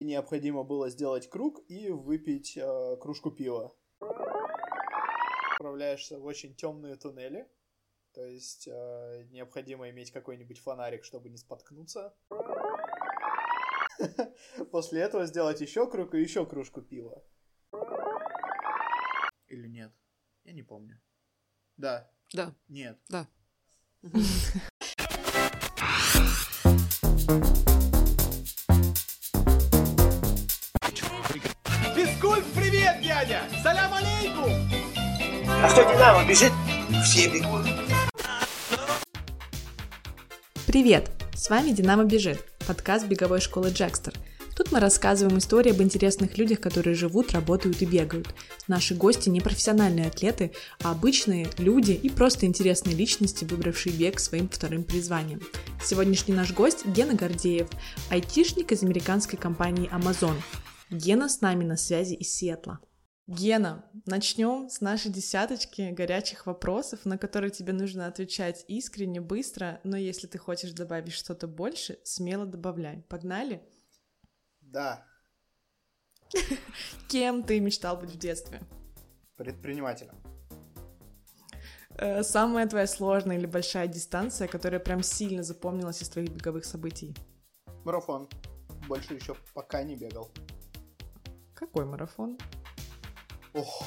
Необходимо 0.00 0.62
было 0.62 0.90
сделать 0.90 1.28
круг 1.28 1.60
и 1.68 1.90
выпить 1.90 2.56
э, 2.56 2.96
кружку 3.00 3.30
пива. 3.30 3.74
Отправляешься 5.54 6.20
в 6.20 6.24
очень 6.24 6.54
темные 6.54 6.96
туннели. 6.96 7.48
То 8.12 8.24
есть 8.24 8.68
э, 8.68 9.24
необходимо 9.30 9.90
иметь 9.90 10.12
какой-нибудь 10.12 10.60
фонарик, 10.60 11.04
чтобы 11.04 11.30
не 11.30 11.36
споткнуться. 11.36 12.14
После 14.70 15.00
этого 15.00 15.26
сделать 15.26 15.60
еще 15.60 15.90
круг 15.90 16.14
и 16.14 16.20
еще 16.20 16.46
кружку 16.46 16.80
пива. 16.80 17.24
Или 19.48 19.66
нет? 19.66 19.92
Я 20.44 20.52
не 20.52 20.62
помню. 20.62 21.00
Да. 21.76 22.08
Да. 22.32 22.54
Нет. 22.68 23.00
Да. 23.08 23.26
дядя! 33.18 33.42
Салям 33.62 33.92
алейкум! 33.92 34.52
А 35.48 35.68
что 35.70 35.82
Динамо 35.82 36.28
бежит? 36.28 36.52
Все 37.04 37.28
бегут. 37.28 37.66
Привет! 40.66 41.10
С 41.34 41.50
вами 41.50 41.70
«Динамо 41.70 42.04
бежит»– 42.04 42.44
подкаст 42.66 43.06
беговой 43.06 43.40
школы 43.40 43.70
Джекстер. 43.70 44.12
Тут 44.56 44.72
мы 44.72 44.80
рассказываем 44.80 45.38
истории 45.38 45.70
об 45.70 45.80
интересных 45.80 46.36
людях, 46.36 46.60
которые 46.60 46.94
живут, 46.94 47.32
работают 47.32 47.80
и 47.80 47.86
бегают. 47.86 48.34
Наши 48.66 48.94
гости 48.94 49.28
не 49.28 49.40
профессиональные 49.40 50.08
атлеты, 50.08 50.52
а 50.82 50.90
обычные 50.90 51.48
люди 51.58 51.92
и 51.92 52.10
просто 52.10 52.46
интересные 52.46 52.94
личности, 52.94 53.44
выбравшие 53.44 53.94
бег 53.94 54.18
своим 54.18 54.48
вторым 54.48 54.82
призванием. 54.82 55.40
Сегодняшний 55.82 56.34
наш 56.34 56.52
гость– 56.52 56.84
Гена 56.86 57.14
Гордеев, 57.14 57.68
айтишник 58.10 58.72
из 58.72 58.82
американской 58.82 59.38
компании 59.38 59.88
Amazon. 59.92 60.34
Гена 60.90 61.28
с 61.28 61.40
нами 61.40 61.64
на 61.64 61.76
связи 61.76 62.14
из 62.14 62.34
Сиэтла. 62.34 62.80
Гена, 63.28 63.84
начнем 64.06 64.70
с 64.70 64.80
нашей 64.80 65.12
десяточки 65.12 65.90
горячих 65.90 66.46
вопросов, 66.46 67.04
на 67.04 67.18
которые 67.18 67.50
тебе 67.50 67.74
нужно 67.74 68.06
отвечать 68.06 68.64
искренне, 68.68 69.20
быстро, 69.20 69.82
но 69.84 69.98
если 69.98 70.26
ты 70.26 70.38
хочешь 70.38 70.72
добавить 70.72 71.12
что-то 71.12 71.46
больше, 71.46 71.98
смело 72.04 72.46
добавляй. 72.46 73.02
Погнали? 73.02 73.62
Да. 74.62 75.06
Кем 77.08 77.42
ты 77.42 77.60
мечтал 77.60 77.98
быть 77.98 78.12
в 78.12 78.18
детстве? 78.18 78.62
Предпринимателем. 79.36 80.14
Э, 81.98 82.22
Самая 82.22 82.66
твоя 82.66 82.86
сложная 82.86 83.36
или 83.36 83.44
большая 83.44 83.88
дистанция, 83.88 84.48
которая 84.48 84.80
прям 84.80 85.02
сильно 85.02 85.42
запомнилась 85.42 86.00
из 86.00 86.08
твоих 86.08 86.30
беговых 86.30 86.64
событий? 86.64 87.14
Марафон. 87.84 88.26
Больше 88.88 89.12
еще 89.12 89.36
пока 89.52 89.82
не 89.82 89.96
бегал. 89.96 90.30
Какой 91.54 91.84
марафон? 91.84 92.38
Ох, 93.54 93.82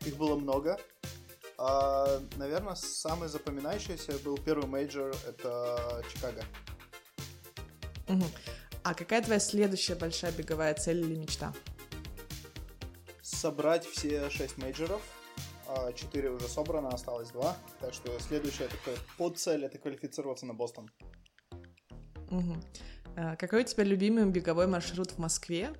их 0.00 0.16
было 0.16 0.36
много. 0.36 0.78
А, 1.58 2.20
наверное, 2.36 2.74
самый 2.74 3.28
запоминающийся 3.28 4.12
был 4.24 4.36
первый 4.38 4.66
мейджор, 4.66 5.14
это 5.26 6.02
Чикаго. 6.12 6.44
Мгм. 8.08 8.26
А 8.82 8.94
какая 8.94 9.22
твоя 9.22 9.40
следующая 9.40 9.94
большая 9.94 10.32
беговая 10.32 10.74
цель 10.74 11.00
или 11.00 11.16
мечта? 11.16 11.52
Собрать 13.22 13.84
все 13.86 14.28
шесть 14.30 14.58
мейджоров. 14.58 15.02
А, 15.66 15.92
Четыре 15.92 16.30
уже 16.30 16.46
собрано, 16.46 16.90
осталось 16.90 17.30
два. 17.30 17.56
Так 17.80 17.94
что 17.94 18.16
следующая 18.20 18.68
такая 18.68 18.96
подцель 19.18 19.64
это 19.64 19.78
квалифицироваться 19.78 20.46
на 20.46 20.54
Бостон. 20.54 20.90
Мгм. 22.30 22.62
Э, 23.16 23.36
Какой 23.36 23.62
у 23.62 23.64
тебя 23.64 23.82
любимый 23.84 24.26
беговой 24.26 24.66
маршрут 24.66 25.12
в 25.12 25.18
Москве? 25.18 25.72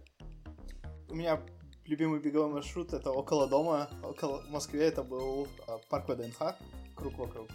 У 1.09 1.15
меня 1.15 1.41
любимый 1.87 2.21
беговой 2.21 2.53
маршрут 2.53 2.93
это 2.93 3.11
около 3.11 3.49
дома. 3.49 3.89
Около 4.03 4.43
в 4.43 4.51
Москве 4.51 4.87
это 4.87 5.03
был 5.03 5.49
а, 5.67 5.79
парк 5.89 6.09
ВДНХ. 6.09 6.57
Круг 6.95 7.19
вокруг. 7.19 7.49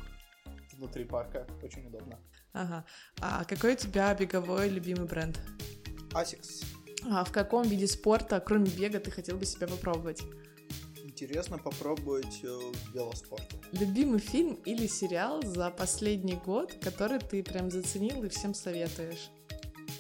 Внутри 0.74 1.06
парка. 1.06 1.48
Очень 1.64 1.88
удобно. 1.88 2.20
Ага. 2.54 2.86
А 3.20 3.46
какой 3.46 3.74
у 3.74 3.78
тебя 3.78 4.14
беговой 4.16 4.70
любимый 4.70 5.08
бренд? 5.08 5.40
Asics. 6.14 6.66
А 7.10 7.24
в 7.24 7.32
каком 7.32 7.64
виде 7.64 7.88
спорта, 7.88 8.40
кроме 8.40 8.70
бега, 8.70 9.00
ты 9.00 9.12
хотел 9.12 9.38
бы 9.38 9.46
себя 9.46 9.68
попробовать? 9.68 10.22
Интересно 11.04 11.58
попробовать 11.58 12.44
э, 12.44 12.48
в 12.48 12.94
велоспорте. 12.94 13.58
Любимый 13.74 14.20
фильм 14.20 14.56
или 14.66 14.88
сериал 14.88 15.42
за 15.44 15.70
последний 15.70 16.36
год, 16.36 16.74
который 16.82 17.20
ты 17.20 17.44
прям 17.44 17.70
заценил 17.70 18.24
и 18.24 18.30
всем 18.30 18.54
советуешь? 18.54 19.30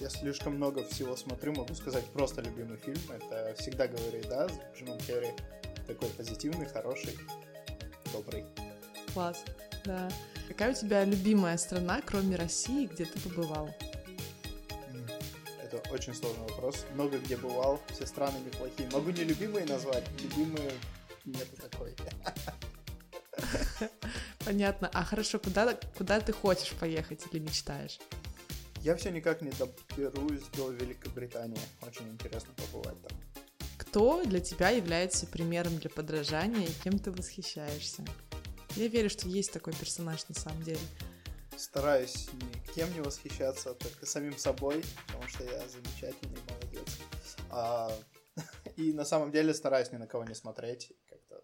Я 0.01 0.09
слишком 0.09 0.55
много 0.55 0.83
всего 0.83 1.15
смотрю, 1.15 1.53
могу 1.53 1.75
сказать 1.75 2.03
просто 2.05 2.41
любимый 2.41 2.75
фильм. 2.77 2.99
Это 3.11 3.53
«Всегда 3.59 3.85
говори 3.85 4.23
да» 4.27 4.49
с 4.49 4.53
Джимом 4.75 4.97
Керри. 4.97 5.29
Такой 5.85 6.09
позитивный, 6.09 6.65
хороший, 6.65 7.15
добрый. 8.11 8.43
Класс, 9.13 9.43
да. 9.85 10.09
Какая 10.47 10.71
у 10.71 10.73
тебя 10.73 11.05
любимая 11.05 11.55
страна, 11.57 12.01
кроме 12.03 12.35
России, 12.35 12.87
где 12.87 13.05
ты 13.05 13.19
побывал? 13.19 13.69
Это 15.63 15.77
очень 15.91 16.15
сложный 16.15 16.47
вопрос. 16.47 16.83
Много 16.95 17.19
где 17.19 17.37
бывал, 17.37 17.79
все 17.93 18.07
страны 18.07 18.39
неплохие. 18.39 18.89
Могу 18.91 19.11
не 19.11 19.23
любимые 19.23 19.67
назвать, 19.67 20.03
любимые 20.19 20.71
нету 21.25 21.61
такой. 21.61 21.95
Понятно. 24.45 24.89
А 24.95 25.03
хорошо, 25.03 25.37
куда, 25.37 25.75
куда 25.95 26.19
ты 26.21 26.33
хочешь 26.33 26.71
поехать 26.71 27.21
или 27.31 27.37
мечтаешь? 27.37 27.99
Я 28.83 28.95
все 28.95 29.11
никак 29.11 29.43
не 29.43 29.51
доберусь 29.51 30.41
до 30.57 30.71
Великобритании. 30.71 31.59
Очень 31.83 32.09
интересно 32.09 32.51
побывать 32.55 32.99
там. 33.03 33.11
Кто 33.77 34.23
для 34.23 34.39
тебя 34.39 34.69
является 34.71 35.27
примером 35.27 35.77
для 35.77 35.91
подражания 35.91 36.65
и 36.65 36.73
кем 36.83 36.97
ты 36.97 37.11
восхищаешься? 37.11 38.03
Я 38.75 38.87
верю, 38.87 39.11
что 39.11 39.27
есть 39.29 39.53
такой 39.53 39.73
персонаж 39.73 40.27
на 40.29 40.33
самом 40.33 40.63
деле. 40.63 40.79
Стараюсь 41.55 42.29
никем 42.67 42.91
не 42.95 43.01
восхищаться, 43.01 43.75
только 43.75 44.07
самим 44.07 44.35
собой, 44.35 44.83
потому 45.05 45.27
что 45.27 45.43
я 45.43 45.61
замечательный 45.67 46.39
молодец. 46.49 46.97
А, 47.51 47.91
и 48.77 48.93
на 48.93 49.05
самом 49.05 49.31
деле 49.31 49.53
стараюсь 49.53 49.91
ни 49.91 49.97
на 49.97 50.07
кого 50.07 50.23
не 50.23 50.33
смотреть. 50.33 50.91
Как-то... 51.07 51.43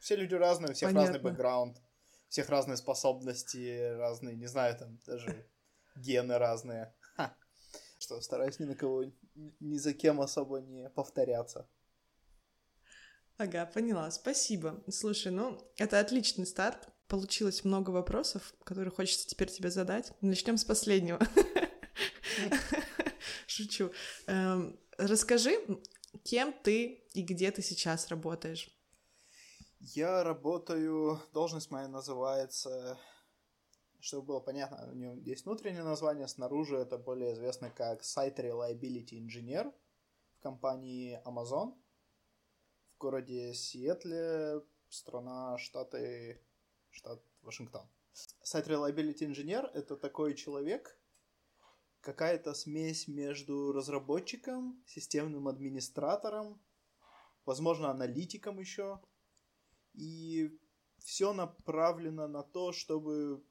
Все 0.00 0.16
люди 0.16 0.34
разные, 0.34 0.70
у 0.70 0.74
всех 0.74 0.92
разный 0.92 1.08
Понятно. 1.08 1.28
бэкграунд, 1.28 1.76
у 1.76 2.30
всех 2.30 2.48
разные 2.48 2.78
способности, 2.78 3.96
разные, 3.98 4.34
не 4.34 4.46
знаю, 4.46 4.74
там 4.78 4.98
даже 5.04 5.46
гены 5.98 6.38
разные. 6.38 6.94
Ха. 7.16 7.34
Что 7.98 8.20
стараюсь 8.20 8.58
ни 8.58 8.64
на 8.64 8.74
кого, 8.74 9.04
ни- 9.60 9.78
за 9.78 9.94
кем 9.94 10.20
особо 10.20 10.60
не 10.60 10.88
повторяться. 10.90 11.68
Ага, 13.36 13.66
поняла, 13.66 14.10
спасибо. 14.10 14.82
Слушай, 14.90 15.32
ну, 15.32 15.58
это 15.76 16.00
отличный 16.00 16.46
старт. 16.46 16.88
Получилось 17.06 17.64
много 17.64 17.90
вопросов, 17.90 18.52
которые 18.64 18.90
хочется 18.90 19.26
теперь 19.26 19.50
тебе 19.50 19.70
задать. 19.70 20.12
Начнем 20.20 20.58
с 20.58 20.64
последнего. 20.64 21.18
Шучу. 23.46 23.92
Эм, 24.26 24.78
Расскажи, 24.98 25.52
кем 26.24 26.52
ты 26.52 27.04
и 27.14 27.22
где 27.22 27.52
ты 27.52 27.62
сейчас 27.62 28.08
работаешь? 28.08 28.68
Я 29.78 30.24
работаю, 30.24 31.22
должность 31.32 31.70
моя 31.70 31.86
называется, 31.86 32.98
чтобы 34.00 34.26
было 34.26 34.40
понятно, 34.40 34.88
у 34.90 34.94
нее 34.94 35.20
есть 35.24 35.44
внутреннее 35.44 35.82
название, 35.82 36.28
снаружи 36.28 36.76
это 36.76 36.98
более 36.98 37.32
известно 37.32 37.70
как 37.70 38.02
Site 38.02 38.36
Reliability 38.36 39.18
Engineer 39.20 39.74
в 40.36 40.40
компании 40.40 41.20
Amazon 41.24 41.74
в 42.94 42.98
городе 42.98 43.54
Сиэтле, 43.54 44.62
страна, 44.88 45.58
штаты, 45.58 46.40
штат 46.90 47.22
Вашингтон. 47.42 47.88
Site 48.44 48.66
Reliability 48.66 49.30
Engineer— 49.30 49.70
это 49.74 49.96
такой 49.96 50.34
человек, 50.34 50.98
какая-то 52.00 52.54
смесь 52.54 53.08
между 53.08 53.72
разработчиком, 53.72 54.82
системным 54.86 55.48
администратором, 55.48 56.60
возможно, 57.44 57.90
аналитиком 57.90 58.58
еще, 58.58 59.00
и 59.94 60.56
все 60.98 61.32
направлено 61.32 62.28
на 62.28 62.42
то, 62.42 62.72
чтобы 62.72 63.44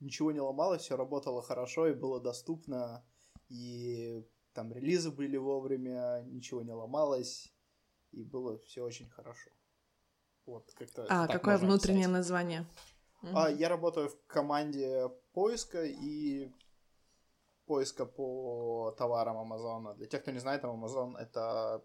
ничего 0.00 0.32
не 0.32 0.40
ломалось, 0.40 0.82
все 0.82 0.96
работало 0.96 1.42
хорошо 1.42 1.88
и 1.88 1.94
было 1.94 2.20
доступно, 2.20 3.04
и 3.48 4.24
там 4.52 4.72
релизы 4.72 5.10
были 5.10 5.36
вовремя, 5.36 6.22
ничего 6.26 6.62
не 6.62 6.72
ломалось, 6.72 7.52
и 8.12 8.22
было 8.22 8.58
все 8.58 8.82
очень 8.82 9.08
хорошо. 9.08 9.50
Вот, 10.46 10.72
как-то 10.74 11.06
А, 11.08 11.26
какое 11.26 11.58
внутреннее 11.58 12.06
описать. 12.06 12.12
название? 12.12 12.66
А, 13.22 13.50
я 13.50 13.68
работаю 13.68 14.08
в 14.08 14.26
команде 14.26 15.08
поиска 15.32 15.84
и 15.84 16.50
поиска 17.66 18.06
по 18.06 18.94
товарам 18.96 19.38
Амазона. 19.38 19.94
Для 19.94 20.06
тех, 20.06 20.22
кто 20.22 20.30
не 20.30 20.38
знает, 20.38 20.64
Амазон 20.64 21.16
это 21.16 21.84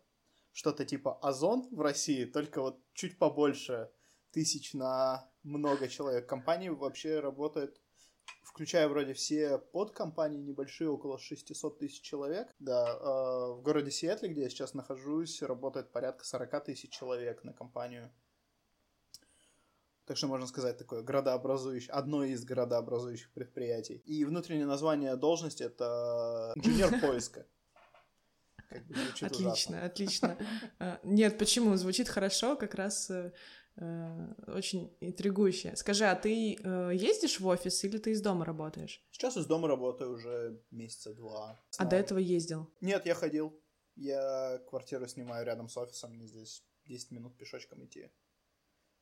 что-то 0.51 0.85
типа 0.85 1.17
Озон 1.21 1.67
в 1.71 1.81
России, 1.81 2.25
только 2.25 2.61
вот 2.61 2.79
чуть 2.93 3.17
побольше 3.17 3.91
тысяч 4.31 4.73
на 4.73 5.29
много 5.43 5.87
человек. 5.87 6.27
Компания 6.27 6.71
вообще 6.71 7.19
работает 7.19 7.81
включая 8.51 8.87
вроде 8.89 9.13
все 9.13 9.57
подкомпании 9.57 10.41
небольшие, 10.41 10.89
около 10.89 11.17
600 11.17 11.79
тысяч 11.79 12.01
человек. 12.01 12.53
Да, 12.59 12.85
э, 12.93 13.53
в 13.53 13.61
городе 13.63 13.91
Сиэтле, 13.91 14.29
где 14.29 14.43
я 14.43 14.49
сейчас 14.49 14.73
нахожусь, 14.73 15.41
работает 15.41 15.91
порядка 15.91 16.25
40 16.25 16.65
тысяч 16.65 16.91
человек 16.91 17.43
на 17.43 17.53
компанию. 17.53 18.11
Так 20.05 20.17
что 20.17 20.27
можно 20.27 20.47
сказать 20.47 20.77
такое 20.77 21.03
градообразующее, 21.03 21.91
одно 21.91 22.25
из 22.25 22.43
градообразующих 22.43 23.31
предприятий. 23.31 24.01
И 24.05 24.25
внутреннее 24.25 24.65
название 24.65 25.15
должности 25.15 25.63
это 25.63 26.51
инженер 26.55 26.99
поиска. 26.99 27.45
Как 28.67 28.85
бы 28.85 28.95
отлично, 28.95 29.47
ужасно. 29.47 29.85
отлично. 29.85 30.37
А, 30.79 30.99
нет, 31.03 31.37
почему? 31.37 31.75
Звучит 31.75 32.07
хорошо, 32.07 32.55
как 32.55 32.73
раз 32.75 33.09
э, 33.09 33.33
очень 33.77 34.95
интригующе. 34.99 35.75
Скажи, 35.75 36.05
а 36.05 36.15
ты 36.15 36.55
э, 36.55 36.91
ездишь 36.93 37.39
в 37.39 37.47
офис 37.47 37.83
или 37.83 37.97
ты 37.97 38.11
из 38.11 38.21
дома 38.21 38.45
работаешь? 38.45 39.03
Сейчас 39.11 39.37
из 39.37 39.45
дома 39.45 39.67
работаю 39.67 40.11
уже 40.13 40.61
месяца 40.71 41.13
два. 41.13 41.63
А 41.77 41.85
до 41.85 41.95
этого 41.95 42.19
ездил? 42.19 42.69
Нет, 42.81 43.05
я 43.05 43.15
ходил. 43.15 43.59
Я 43.95 44.61
квартиру 44.69 45.07
снимаю 45.07 45.45
рядом 45.45 45.69
с 45.69 45.77
офисом, 45.77 46.13
мне 46.13 46.27
здесь 46.27 46.63
10 46.85 47.11
минут 47.11 47.37
пешочком 47.37 47.83
идти 47.85 48.09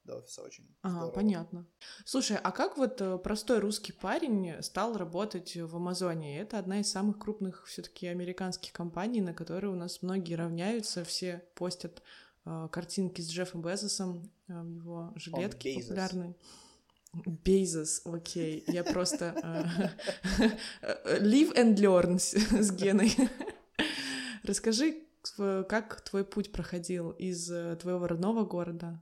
до 0.04 0.18
офиса 0.18 0.42
очень 0.42 0.66
Ага, 0.81 0.95
здорово. 0.95 1.12
понятно. 1.12 1.68
Слушай, 2.06 2.38
а 2.42 2.51
как 2.51 2.77
вот 2.77 3.01
э, 3.01 3.18
простой 3.18 3.60
русский 3.60 3.92
парень 3.92 4.62
стал 4.62 4.98
работать 4.98 5.56
в 5.56 5.75
Амазоне? 5.75 6.39
Это 6.39 6.57
одна 6.57 6.80
из 6.80 6.92
самых 6.92 7.19
крупных 7.19 7.66
все 7.68 7.81
таки 7.81 8.07
американских 8.07 8.71
компаний, 8.71 9.21
на 9.21 9.33
которые 9.33 9.71
у 9.71 9.75
нас 9.75 10.01
многие 10.01 10.36
равняются, 10.36 11.04
все 11.04 11.44
постят 11.56 12.00
э, 12.00 12.01
картинки 12.44 13.21
с 13.21 13.30
Джеффом 13.30 13.62
Безосом 13.62 14.31
э, 14.47 14.62
в 14.62 14.75
его 14.75 15.13
жилетке 15.15 15.80
популярной. 15.81 16.36
Бейзос, 17.25 18.01
окей. 18.06 18.63
Я 18.68 18.83
просто... 18.83 19.36
Э, 20.81 21.19
live 21.19 21.56
and 21.56 21.75
learn 21.75 22.18
с 22.19 22.71
Геной. 22.71 23.15
Расскажи, 24.44 25.03
как 25.36 26.01
твой 26.01 26.24
путь 26.24 26.51
проходил 26.51 27.12
из 27.12 27.45
твоего 27.80 28.07
родного 28.07 28.45
города 28.45 29.01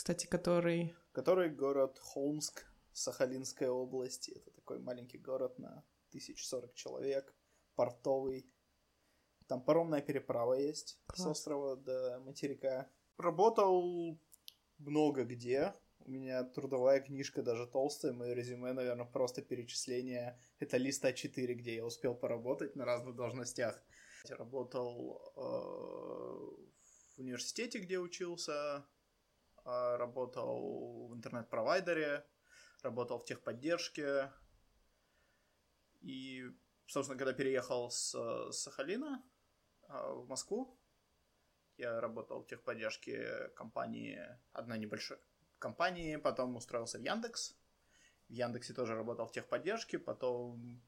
кстати, 0.00 0.26
который... 0.26 0.94
Который 1.12 1.50
город 1.50 1.98
Холмск, 1.98 2.64
Сахалинская 2.92 3.70
область. 3.70 4.28
Это 4.28 4.50
такой 4.52 4.78
маленький 4.78 5.18
город 5.18 5.58
на 5.58 5.84
1040 6.08 6.74
человек, 6.74 7.34
портовый. 7.74 8.50
Там 9.50 9.60
паромная 9.60 10.00
переправа 10.00 10.54
есть 10.54 11.00
Класс. 11.08 11.22
с 11.22 11.26
острова 11.26 11.74
до 11.74 12.20
материка. 12.20 12.88
Работал 13.18 14.16
много 14.78 15.24
где. 15.24 15.74
У 15.98 16.08
меня 16.08 16.44
трудовая 16.44 17.00
книжка 17.00 17.42
даже 17.42 17.66
толстая, 17.66 18.12
мое 18.12 18.32
резюме, 18.32 18.72
наверное, 18.72 19.06
просто 19.06 19.42
перечисление. 19.42 20.38
Это 20.60 20.76
лист 20.76 21.04
А4, 21.04 21.52
где 21.54 21.74
я 21.74 21.84
успел 21.84 22.14
поработать 22.14 22.76
на 22.76 22.84
разных 22.84 23.16
должностях. 23.16 23.82
Я 24.28 24.36
работал 24.36 25.20
э, 25.34 25.40
в 27.16 27.18
университете, 27.18 27.80
где 27.80 27.98
учился, 27.98 28.86
а, 29.64 29.96
работал 29.96 31.08
в 31.08 31.16
интернет-провайдере, 31.16 32.24
работал 32.82 33.18
в 33.18 33.24
техподдержке. 33.24 34.30
И, 36.02 36.44
собственно, 36.86 37.18
когда 37.18 37.32
переехал 37.32 37.90
с, 37.90 38.12
с 38.52 38.62
Сахалина 38.62 39.24
в 39.90 40.26
Москву, 40.28 40.76
я 41.76 42.00
работал 42.00 42.42
в 42.42 42.46
техподдержке 42.46 43.48
компании, 43.54 44.20
одной 44.52 44.78
небольшой 44.78 45.18
компании, 45.58 46.16
потом 46.16 46.56
устроился 46.56 46.98
в 46.98 47.02
Яндекс. 47.02 47.56
В 48.28 48.32
Яндексе 48.32 48.74
тоже 48.74 48.94
работал 48.94 49.26
в 49.26 49.32
техподдержке, 49.32 49.98
потом 49.98 50.80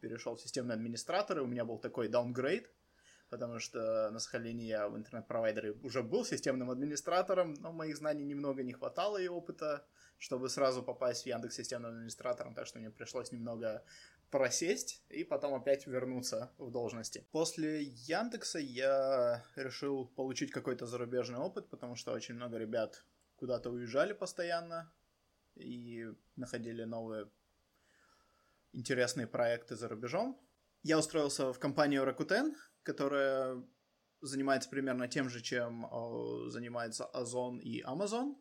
перешел 0.00 0.36
в 0.36 0.40
системный 0.40 0.74
администратор, 0.74 1.38
и 1.38 1.42
у 1.42 1.46
меня 1.46 1.64
был 1.64 1.78
такой 1.78 2.08
даунгрейд– 2.08 2.70
потому 3.28 3.58
что 3.58 4.10
на 4.10 4.18
Сахалине 4.18 4.66
я 4.66 4.88
в 4.88 4.96
интернет-провайдере 4.96 5.72
уже 5.82 6.02
был 6.02 6.24
системным 6.24 6.70
администратором, 6.70 7.54
но 7.54 7.72
моих 7.72 7.96
знаний 7.96 8.24
немного 8.24 8.62
не 8.62 8.72
хватало 8.72 9.18
и 9.18 9.28
опыта, 9.28 9.84
чтобы 10.18 10.48
сразу 10.48 10.82
попасть 10.82 11.24
в 11.24 11.26
Яндекс 11.26 11.56
системным 11.56 11.92
администратором, 11.92 12.54
так 12.54 12.66
что 12.66 12.78
мне 12.78 12.90
пришлось 12.90 13.32
немного 13.32 13.84
просесть 14.30 15.02
и 15.08 15.24
потом 15.24 15.54
опять 15.54 15.86
вернуться 15.86 16.52
в 16.58 16.70
должности. 16.70 17.26
После 17.32 17.82
Яндекса 17.82 18.58
я 18.58 19.44
решил 19.56 20.06
получить 20.06 20.50
какой-то 20.50 20.86
зарубежный 20.86 21.38
опыт, 21.38 21.68
потому 21.68 21.96
что 21.96 22.12
очень 22.12 22.34
много 22.34 22.58
ребят 22.58 23.04
куда-то 23.36 23.70
уезжали 23.70 24.12
постоянно 24.12 24.92
и 25.54 26.06
находили 26.36 26.84
новые 26.84 27.30
интересные 28.72 29.26
проекты 29.26 29.76
за 29.76 29.88
рубежом. 29.88 30.40
Я 30.82 30.98
устроился 30.98 31.52
в 31.52 31.58
компанию 31.58 32.04
Rakuten, 32.04 32.54
которая 32.82 33.62
занимается 34.20 34.68
примерно 34.70 35.08
тем 35.08 35.28
же, 35.28 35.40
чем 35.40 35.86
э, 35.86 36.50
занимается 36.50 37.06
Озон 37.06 37.58
и 37.58 37.82
Amazon, 37.82 38.36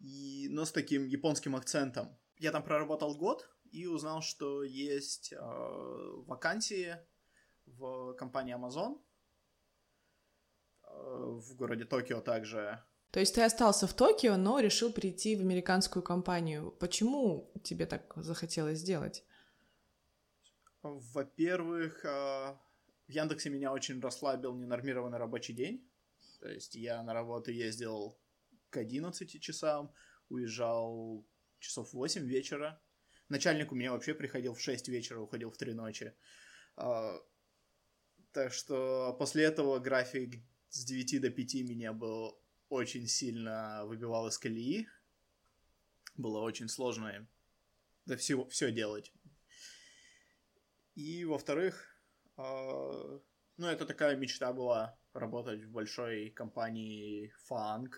и, 0.00 0.48
но 0.50 0.64
с 0.64 0.72
таким 0.72 1.06
японским 1.06 1.56
акцентом. 1.56 2.16
Я 2.38 2.52
там 2.52 2.62
проработал 2.62 3.16
год 3.16 3.48
и 3.72 3.86
узнал, 3.86 4.22
что 4.22 4.62
есть 4.62 5.32
э, 5.32 5.36
вакансии 6.26 6.96
в 7.66 8.14
компании 8.14 8.54
Amazon 8.54 9.00
э, 10.82 10.88
в 10.90 11.56
городе 11.56 11.84
Токио 11.84 12.20
также. 12.20 12.82
То 13.10 13.20
есть 13.20 13.34
ты 13.34 13.42
остался 13.42 13.86
в 13.86 13.94
Токио, 13.94 14.36
но 14.36 14.60
решил 14.60 14.92
прийти 14.92 15.36
в 15.36 15.40
американскую 15.40 16.02
компанию. 16.02 16.72
Почему 16.72 17.50
тебе 17.64 17.86
так 17.86 18.12
захотелось 18.16 18.78
сделать? 18.78 19.24
Во-первых, 20.82 22.04
э, 22.04 22.56
в 23.06 23.10
Яндексе 23.10 23.50
меня 23.50 23.72
очень 23.72 24.00
расслабил 24.00 24.54
ненормированный 24.54 25.18
рабочий 25.18 25.54
день. 25.54 25.90
То 26.40 26.48
есть 26.48 26.74
я 26.74 27.02
на 27.02 27.14
работу 27.14 27.50
ездил 27.50 28.18
к 28.70 28.76
11 28.76 29.40
часам, 29.40 29.92
уезжал 30.28 31.26
часов 31.58 31.92
8 31.92 32.26
вечера. 32.26 32.80
Начальник 33.28 33.72
у 33.72 33.74
меня 33.74 33.92
вообще 33.92 34.14
приходил 34.14 34.54
в 34.54 34.60
6 34.60 34.88
вечера, 34.88 35.20
уходил 35.20 35.50
в 35.50 35.56
3 35.56 35.74
ночи. 35.74 36.14
А, 36.76 37.20
так 38.32 38.52
что 38.52 39.14
после 39.18 39.44
этого 39.44 39.78
график 39.78 40.42
с 40.70 40.84
9 40.84 41.20
до 41.20 41.30
5 41.30 41.54
меня 41.68 41.92
был 41.92 42.40
очень 42.68 43.06
сильно 43.06 43.84
выбивал 43.84 44.28
из 44.28 44.38
колеи. 44.38 44.88
Было 46.16 46.40
очень 46.40 46.68
сложно 46.68 47.28
да, 48.08 48.16
все, 48.16 48.46
все 48.46 48.72
делать. 48.72 49.12
И, 50.94 51.24
во-вторых, 51.24 51.86
а, 52.36 53.20
ну, 53.58 53.66
это 53.66 53.84
такая 53.84 54.16
мечта 54.16 54.52
была 54.52 54.98
работать 55.12 55.62
в 55.64 55.70
большой 55.70 56.30
компании 56.30 57.32
Funk. 57.48 57.92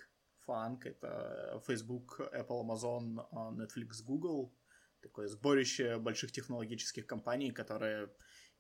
Funk— 0.47 0.81
это 0.85 1.62
Facebook, 1.66 2.21
Apple, 2.35 2.66
Amazon, 2.66 3.26
а, 3.31 3.52
Netflix, 3.52 4.02
Google. 4.04 4.52
Такое 5.00 5.28
сборище 5.28 5.99
больших 5.99 6.33
технологических 6.33 7.07
компаний, 7.07 7.50
которые 7.52 8.11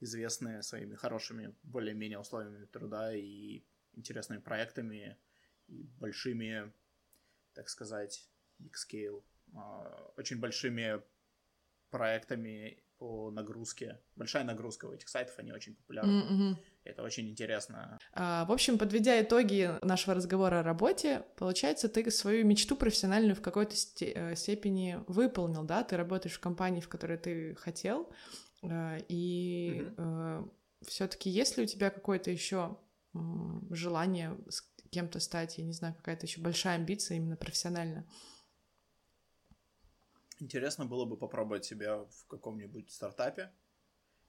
известны 0.00 0.62
своими 0.62 0.94
хорошими, 0.94 1.54
более-менее 1.62 2.18
условиями 2.18 2.64
труда 2.66 3.14
и 3.14 3.64
интересными 3.92 4.40
проектами, 4.40 5.18
и 5.66 5.84
большими, 5.98 6.72
так 7.52 7.68
сказать, 7.68 8.28
big 8.58 8.72
scale, 8.74 9.22
а, 9.54 10.12
очень 10.16 10.40
большими 10.40 11.02
проектами 11.90 12.82
по 13.00 13.30
нагрузке. 13.30 13.98
Большая 14.14 14.44
нагрузка 14.44 14.84
у 14.84 14.92
этих 14.92 15.08
сайтов, 15.08 15.38
они 15.38 15.52
очень 15.52 15.74
популярны. 15.74 16.20
Mm-hmm. 16.20 16.56
Это 16.84 17.02
очень 17.02 17.30
интересно. 17.30 17.98
А, 18.12 18.44
в 18.44 18.52
общем, 18.52 18.76
подведя 18.76 19.20
итоги 19.22 19.70
нашего 19.80 20.14
разговора 20.14 20.60
о 20.60 20.62
работе, 20.62 21.24
получается, 21.36 21.88
ты 21.88 22.10
свою 22.10 22.44
мечту 22.44 22.76
профессиональную 22.76 23.34
в 23.34 23.40
какой-то 23.40 23.74
э, 24.00 24.36
степени 24.36 25.02
выполнил, 25.06 25.64
да? 25.64 25.82
Ты 25.82 25.96
работаешь 25.96 26.34
в 26.34 26.40
компании, 26.40 26.82
в 26.82 26.90
которой 26.90 27.16
ты 27.16 27.54
хотел, 27.54 28.12
э, 28.62 28.98
и 29.08 29.80
mm-hmm. 29.80 29.94
Э, 29.96 30.44
все-таки 30.86 31.30
есть 31.30 31.56
ли 31.56 31.64
у 31.64 31.66
тебя 31.66 31.88
какое-то 31.90 32.30
еще 32.30 32.76
желание 33.70 34.36
с 34.48 34.62
кем-то 34.90 35.20
стать, 35.20 35.56
я 35.56 35.64
не 35.64 35.72
знаю, 35.72 35.94
какая-то 35.94 36.26
еще 36.26 36.40
большая 36.40 36.76
амбиция 36.76 37.16
именно 37.16 37.36
профессионально? 37.36 38.06
Интересно 40.40 40.86
было 40.86 41.04
бы 41.04 41.16
попробовать 41.16 41.64
себя 41.64 41.98
в 41.98 42.26
каком-нибудь 42.26 42.90
стартапе. 42.90 43.52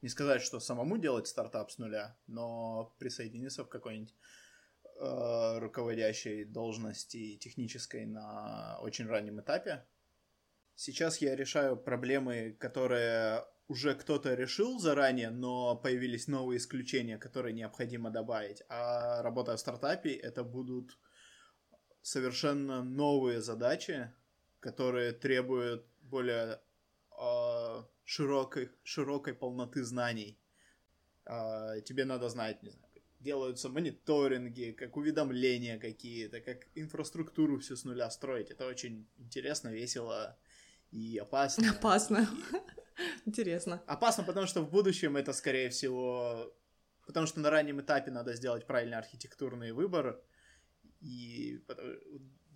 Не 0.01 0.09
сказать, 0.09 0.41
что 0.41 0.59
самому 0.59 0.97
делать 0.97 1.27
стартап 1.27 1.71
с 1.71 1.77
нуля, 1.77 2.17
но 2.27 2.93
присоединиться 2.99 3.63
в 3.63 3.69
какой-нибудь 3.69 4.13
э, 4.99 5.59
руководящей 5.59 6.43
должности 6.43 7.37
технической 7.37 8.05
на 8.05 8.77
очень 8.81 9.07
раннем 9.07 9.39
этапе. 9.39 9.85
Сейчас 10.75 11.21
я 11.21 11.35
решаю 11.35 11.77
проблемы, 11.77 12.57
которые 12.59 13.45
уже 13.67 13.95
кто-то 13.95 14.33
решил 14.33 14.79
заранее, 14.79 15.29
но 15.29 15.77
появились 15.77 16.27
новые 16.27 16.57
исключения, 16.57 17.17
которые 17.17 17.53
необходимо 17.53 18.09
добавить. 18.09 18.63
А 18.67 19.21
работая 19.21 19.55
в 19.55 19.59
стартапе, 19.59 20.13
это 20.13 20.43
будут 20.43 20.97
совершенно 22.01 22.83
новые 22.83 23.41
задачи, 23.41 24.11
которые 24.59 25.13
требуют 25.13 25.85
более 26.11 26.59
э, 27.19 27.83
широкой, 28.03 28.69
широкой 28.83 29.33
полноты 29.33 29.83
знаний. 29.83 30.37
А, 31.25 31.79
тебе 31.81 32.05
надо 32.05 32.29
знать, 32.29 32.61
не 32.63 32.69
знаю, 32.69 32.91
делаются 33.19 33.69
мониторинги, 33.69 34.71
как 34.71 34.97
уведомления 34.97 35.79
какие-то, 35.79 36.41
как 36.41 36.67
инфраструктуру 36.75 37.59
всю 37.59 37.75
с 37.75 37.85
нуля 37.85 38.09
строить. 38.11 38.51
Это 38.51 38.67
очень 38.67 39.07
интересно, 39.17 39.69
весело 39.69 40.37
и 40.91 41.17
опасно. 41.17 41.71
Опасно. 41.71 42.27
Интересно. 43.25 43.81
Опасно, 43.87 44.23
потому 44.23 44.47
что 44.47 44.61
в 44.61 44.69
будущем 44.69 45.15
это, 45.15 45.33
скорее 45.33 45.69
всего, 45.69 46.53
потому 47.05 47.27
что 47.27 47.39
на 47.39 47.49
раннем 47.49 47.79
этапе 47.79 48.11
надо 48.11 48.33
сделать 48.33 48.67
правильный 48.67 48.97
архитектурный 48.97 49.71
выбор, 49.71 50.21
и 50.99 51.59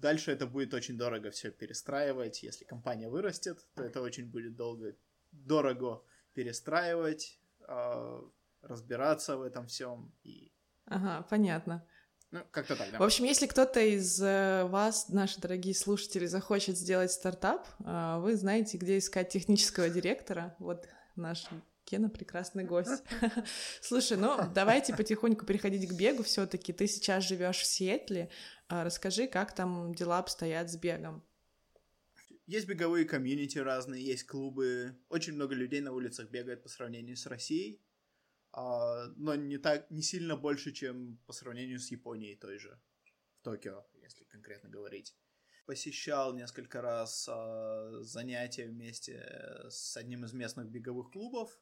дальше 0.06 0.32
это 0.32 0.46
будет 0.46 0.74
очень 0.74 0.98
дорого 0.98 1.32
все 1.32 1.50
перестраивать. 1.50 2.44
Если 2.44 2.64
компания 2.64 3.10
вырастет, 3.10 3.66
то 3.74 3.84
это 3.84 4.02
очень 4.02 4.26
будет 4.26 4.56
долго, 4.56 4.96
дорого 5.32 6.04
перестраивать, 6.36 7.40
а, 7.62 8.22
разбираться 8.62 9.36
в 9.38 9.42
этом 9.42 9.66
всем. 9.66 10.12
И... 10.24 10.52
Ага, 10.86 11.26
понятно. 11.30 11.84
Ну, 12.30 12.42
как-то 12.52 12.76
так, 12.76 12.92
да. 12.92 13.00
В 13.00 13.04
общем, 13.04 13.26
если 13.26 13.48
кто-то 13.48 13.80
из 13.80 14.22
э, 14.22 14.66
вас, 14.66 15.10
наши 15.10 15.40
дорогие 15.40 15.74
слушатели, 15.74 16.28
захочет 16.28 16.78
сделать 16.78 17.12
стартап, 17.12 17.68
э, 17.80 18.18
вы 18.20 18.36
знаете, 18.36 18.78
где 18.78 18.98
искать 18.98 19.30
технического 19.30 19.90
директора. 19.90 20.56
Вот 20.60 20.88
наш 21.16 21.46
Кена 21.86 22.10
прекрасный 22.10 22.64
гость. 22.64 23.04
Слушай, 23.82 24.18
ну 24.18 24.38
давайте 24.54 24.96
потихоньку 24.96 25.46
переходить 25.46 25.88
к 25.88 25.94
бегу. 25.94 26.24
Все-таки 26.24 26.74
ты 26.74 26.88
сейчас 26.88 27.24
живешь 27.24 27.60
в 27.60 27.66
Сиэтле. 27.66 28.30
А, 28.68 28.84
расскажи, 28.84 29.28
как 29.28 29.54
там 29.54 29.94
дела 29.94 30.18
обстоят 30.20 30.72
с 30.72 30.76
бегом. 30.78 31.24
Есть 32.48 32.68
беговые 32.68 33.06
комьюнити 33.06 33.60
разные, 33.60 34.04
есть 34.04 34.26
клубы. 34.26 34.98
Очень 35.10 35.34
много 35.34 35.56
людей 35.56 35.82
на 35.82 35.92
улицах 35.94 36.30
бегает 36.30 36.64
по 36.64 36.70
сравнению 36.70 37.18
с 37.18 37.28
Россией. 37.28 37.82
А, 38.52 39.08
но 39.16 39.36
не 39.36 39.58
так, 39.58 39.90
не 39.92 40.02
сильно 40.02 40.36
больше, 40.36 40.72
чем 40.72 41.18
по 41.28 41.34
сравнению 41.34 41.80
с 41.80 41.92
Японией 41.92 42.36
той 42.36 42.58
же, 42.58 42.80
в 43.40 43.44
Токио, 43.44 43.86
если 44.02 44.24
конкретно 44.24 44.70
говорить. 44.70 45.16
Посещал 45.66 46.34
несколько 46.34 46.82
раз 46.82 47.28
а, 47.30 48.02
занятия 48.02 48.68
вместе 48.68 49.24
с 49.70 49.98
одним 49.98 50.26
из 50.26 50.34
местных 50.34 50.70
беговых 50.70 51.12
клубов. 51.12 51.60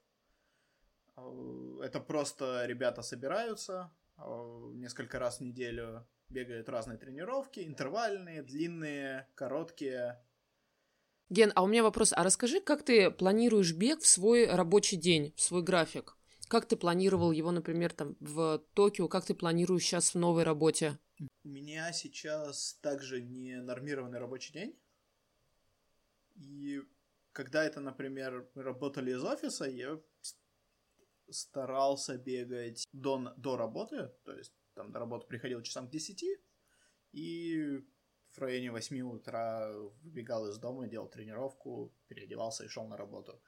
А, 1.16 1.80
это 1.82 2.00
просто 2.00 2.66
ребята 2.66 3.02
собираются 3.02 3.92
несколько 4.74 5.20
раз 5.20 5.38
в 5.40 5.42
неделю, 5.42 6.06
бегают 6.30 6.70
разные 6.70 6.98
тренировки, 6.98 7.60
интервальные, 7.62 8.44
длинные, 8.44 9.28
короткие. 9.36 10.24
Ген, 11.30 11.52
а 11.56 11.64
у 11.64 11.68
меня 11.68 11.84
вопрос. 11.84 12.14
А 12.14 12.24
расскажи, 12.24 12.60
как 12.60 12.84
ты 12.84 13.10
планируешь 13.10 13.74
бег 13.74 14.02
в 14.02 14.08
свой 14.08 14.46
рабочий 14.48 14.98
день, 14.98 15.34
в 15.36 15.42
свой 15.42 15.64
график? 15.64 16.18
Как 16.48 16.68
ты 16.68 16.76
планировал 16.76 17.32
его, 17.32 17.52
например, 17.52 17.94
там 17.94 18.16
в 18.20 18.60
Токио? 18.74 19.08
Как 19.08 19.26
ты 19.26 19.34
планируешь 19.34 19.84
сейчас 19.84 20.14
в 20.14 20.20
новой 20.20 20.44
работе? 20.44 21.00
У 21.44 21.48
меня 21.48 21.92
сейчас 21.94 22.78
также 22.82 23.22
не 23.22 23.56
нормированный 23.62 24.20
рабочий 24.20 24.54
день. 24.54 24.80
И 26.36 26.82
когда 27.32 27.64
это, 27.64 27.80
например, 27.80 28.48
работали 28.54 29.12
из 29.12 29.24
офиса, 29.24 29.66
я 29.66 30.00
старался 31.30 32.18
бегать 32.18 32.86
до, 32.92 33.34
до 33.38 33.58
работы, 33.58 34.12
то 34.24 34.36
есть 34.36 34.54
там 34.74 34.92
до 34.92 35.00
работы 35.00 35.28
приходил 35.28 35.62
часам 35.62 35.88
к 35.88 35.92
10, 35.92 36.24
и 37.14 37.84
в 38.32 38.38
районе 38.40 38.72
8 38.72 39.02
утра 39.02 39.72
выбегал 40.02 40.48
из 40.50 40.58
дома, 40.58 40.88
делал 40.88 41.08
тренировку, 41.08 41.94
переодевался 42.08 42.66
и 42.66 42.68
шел 42.68 42.88
на 42.88 42.98
работу. 42.98 43.42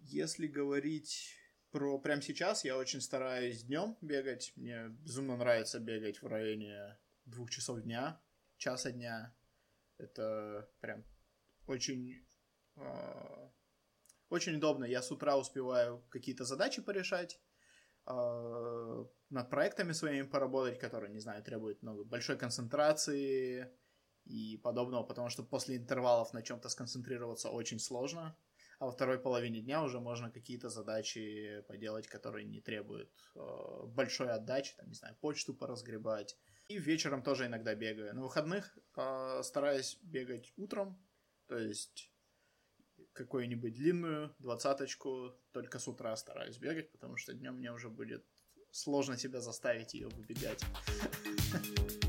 Если 0.00 0.46
говорить 0.46 1.36
про 1.70 1.98
прямо 1.98 2.22
сейчас, 2.22 2.64
я 2.64 2.76
очень 2.76 3.00
стараюсь 3.00 3.64
днем 3.64 3.96
бегать. 4.00 4.52
Мне 4.56 4.88
безумно 4.88 5.36
нравится 5.36 5.80
бегать 5.80 6.22
в 6.22 6.26
районе 6.26 6.98
двух 7.24 7.50
часов 7.50 7.82
дня, 7.82 8.20
часа 8.56 8.92
дня. 8.92 9.34
Это 9.98 10.68
прям 10.80 11.04
очень 11.66 12.26
э, 12.76 13.50
очень 14.34 14.56
удобно. 14.56 14.84
Я 14.84 15.02
с 15.02 15.10
утра 15.10 15.36
успеваю 15.36 16.04
какие-то 16.10 16.44
задачи 16.44 16.82
порешать, 16.82 17.40
э, 18.06 19.04
над 19.30 19.50
проектами 19.50 19.92
своими 19.92 20.26
поработать, 20.26 20.78
которые, 20.78 21.12
не 21.12 21.20
знаю, 21.20 21.42
требуют 21.42 21.82
много 21.82 22.04
большой 22.04 22.36
концентрации 22.36 23.70
и 24.24 24.56
подобного, 24.58 25.02
потому 25.02 25.28
что 25.28 25.42
после 25.42 25.76
интервалов 25.76 26.32
на 26.32 26.42
чем-то 26.42 26.68
сконцентрироваться 26.68 27.50
очень 27.50 27.78
сложно 27.78 28.36
а 28.78 28.86
во 28.86 28.92
второй 28.92 29.18
половине 29.18 29.60
дня 29.60 29.82
уже 29.82 30.00
можно 30.00 30.30
какие-то 30.30 30.68
задачи 30.68 31.62
поделать, 31.68 32.08
которые 32.08 32.44
не 32.44 32.60
требуют 32.60 33.10
э, 33.34 33.40
большой 33.86 34.30
отдачи, 34.30 34.74
там, 34.76 34.88
не 34.88 34.94
знаю, 34.94 35.16
почту 35.20 35.54
поразгребать. 35.54 36.36
И 36.68 36.78
вечером 36.78 37.22
тоже 37.22 37.46
иногда 37.46 37.74
бегаю. 37.74 38.14
На 38.14 38.22
выходных 38.22 38.76
э, 38.96 39.42
стараюсь 39.42 39.98
бегать 40.02 40.52
утром, 40.56 41.02
то 41.46 41.58
есть 41.58 42.12
какую-нибудь 43.14 43.72
длинную 43.72 44.34
двадцаточку 44.38 45.32
только 45.52 45.78
с 45.78 45.88
утра 45.88 46.14
стараюсь 46.16 46.58
бегать, 46.58 46.90
потому 46.92 47.16
что 47.16 47.32
днем 47.32 47.54
мне 47.56 47.72
уже 47.72 47.88
будет 47.88 48.24
сложно 48.70 49.16
себя 49.16 49.40
заставить 49.40 49.94
ее 49.94 50.08
выбегать. 50.08 50.62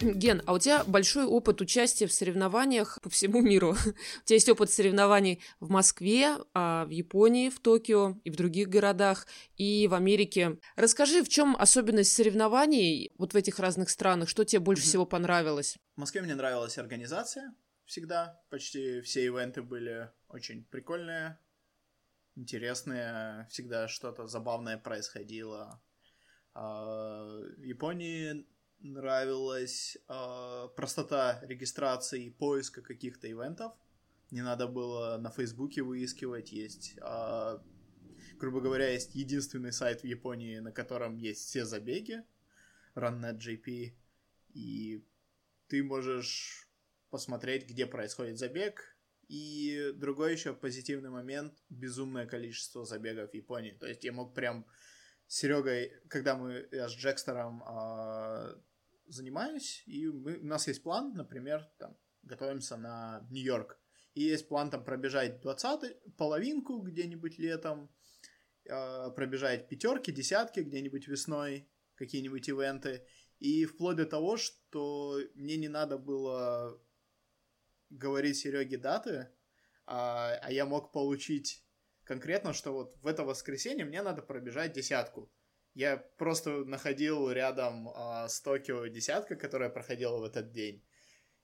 Ген, 0.00 0.42
а 0.46 0.54
у 0.54 0.58
тебя 0.58 0.82
большой 0.84 1.24
опыт 1.24 1.60
участия 1.60 2.06
в 2.06 2.12
соревнованиях 2.12 2.98
по 3.02 3.10
всему 3.10 3.42
миру. 3.42 3.72
у 3.86 4.24
тебя 4.24 4.36
есть 4.36 4.48
опыт 4.48 4.70
соревнований 4.70 5.42
в 5.60 5.70
Москве, 5.70 6.36
а 6.54 6.86
в 6.86 6.90
Японии, 6.90 7.50
в 7.50 7.60
Токио 7.60 8.16
и 8.24 8.30
в 8.30 8.36
других 8.36 8.68
городах, 8.68 9.26
и 9.56 9.86
в 9.88 9.94
Америке. 9.94 10.58
Расскажи, 10.76 11.22
в 11.22 11.28
чем 11.28 11.54
особенность 11.56 12.12
соревнований 12.12 13.12
вот 13.18 13.34
в 13.34 13.36
этих 13.36 13.58
разных 13.58 13.90
странах? 13.90 14.28
Что 14.28 14.44
тебе 14.44 14.60
больше 14.60 14.82
всего 14.82 15.04
понравилось? 15.04 15.76
В 15.96 16.00
Москве 16.00 16.22
мне 16.22 16.34
нравилась 16.34 16.78
организация 16.78 17.54
всегда. 17.90 18.40
Почти 18.48 19.00
все 19.02 19.26
ивенты 19.26 19.62
были 19.62 20.10
очень 20.28 20.64
прикольные, 20.64 21.38
интересные. 22.36 23.46
Всегда 23.50 23.88
что-то 23.88 24.28
забавное 24.28 24.78
происходило. 24.78 25.82
А, 26.54 27.24
в 27.58 27.62
Японии 27.62 28.46
нравилась 28.80 29.98
э, 30.08 30.68
простота 30.76 31.40
регистрации 31.42 32.26
и 32.26 32.30
поиска 32.30 32.82
каких-то 32.82 33.30
ивентов. 33.30 33.72
Не 34.30 34.42
надо 34.42 34.68
было 34.68 35.16
на 35.18 35.30
Фейсбуке 35.30 35.82
выискивать. 35.82 36.52
Есть, 36.52 36.96
э, 37.00 37.58
грубо 38.38 38.60
говоря, 38.60 38.88
есть 38.90 39.14
единственный 39.14 39.72
сайт 39.72 40.02
в 40.02 40.06
Японии, 40.06 40.58
на 40.58 40.72
котором 40.72 41.16
есть 41.16 41.46
все 41.46 41.64
забеги. 41.64 42.22
RunNetJP. 42.94 43.94
И 44.54 45.04
ты 45.68 45.82
можешь 45.82 46.68
посмотреть, 47.10 47.68
где 47.68 47.86
происходит 47.86 48.38
забег. 48.38 48.96
И 49.28 49.92
другой 49.94 50.32
еще 50.32 50.54
позитивный 50.54 51.10
момент— 51.10 51.54
безумное 51.70 52.26
количество 52.26 52.84
забегов 52.84 53.30
в 53.30 53.34
Японии. 53.34 53.72
То 53.72 53.86
есть 53.86 54.02
я 54.02 54.12
мог 54.12 54.34
прям 54.34 54.66
с 55.28 55.36
Серегой, 55.36 55.92
когда 56.08 56.36
мы 56.36 56.68
я 56.72 56.88
с 56.88 56.92
Джекстером 56.92 57.62
э, 57.62 58.54
занимаюсь, 59.10 59.82
и 59.86 60.06
мы, 60.06 60.38
у 60.38 60.46
нас 60.46 60.66
есть 60.68 60.82
план, 60.82 61.12
например, 61.14 61.68
там, 61.78 61.96
готовимся 62.22 62.76
на 62.76 63.26
Нью-Йорк. 63.30 63.78
И 64.14 64.22
есть 64.22 64.48
план 64.48 64.70
там 64.70 64.84
пробежать 64.84 65.40
20 65.40 66.16
половинку 66.16 66.80
где-нибудь 66.80 67.38
летом, 67.38 67.90
э, 68.64 69.10
пробежать 69.14 69.68
пятерки, 69.68 70.12
десятки 70.12 70.60
где-нибудь 70.60 71.06
весной, 71.08 71.68
какие-нибудь 71.94 72.48
ивенты. 72.48 73.06
И 73.38 73.64
вплоть 73.64 73.96
до 73.96 74.06
того, 74.06 74.36
что 74.36 75.18
мне 75.34 75.56
не 75.56 75.68
надо 75.68 75.96
было 75.96 76.80
говорить 77.88 78.36
Сереге 78.36 78.78
даты, 78.78 79.28
а, 79.86 80.34
а 80.42 80.52
я 80.52 80.66
мог 80.66 80.92
получить 80.92 81.64
конкретно, 82.04 82.52
что 82.52 82.72
вот 82.72 82.96
в 83.02 83.06
это 83.06 83.24
воскресенье 83.24 83.84
мне 83.84 84.02
надо 84.02 84.22
пробежать 84.22 84.72
десятку. 84.72 85.32
Я 85.74 85.98
просто 86.18 86.64
находил 86.64 87.30
рядом 87.30 87.88
а, 87.94 88.28
с 88.28 88.40
Токио 88.40 88.86
десятка, 88.86 89.36
которая 89.36 89.70
проходила 89.70 90.18
в 90.18 90.24
этот 90.24 90.50
день, 90.50 90.84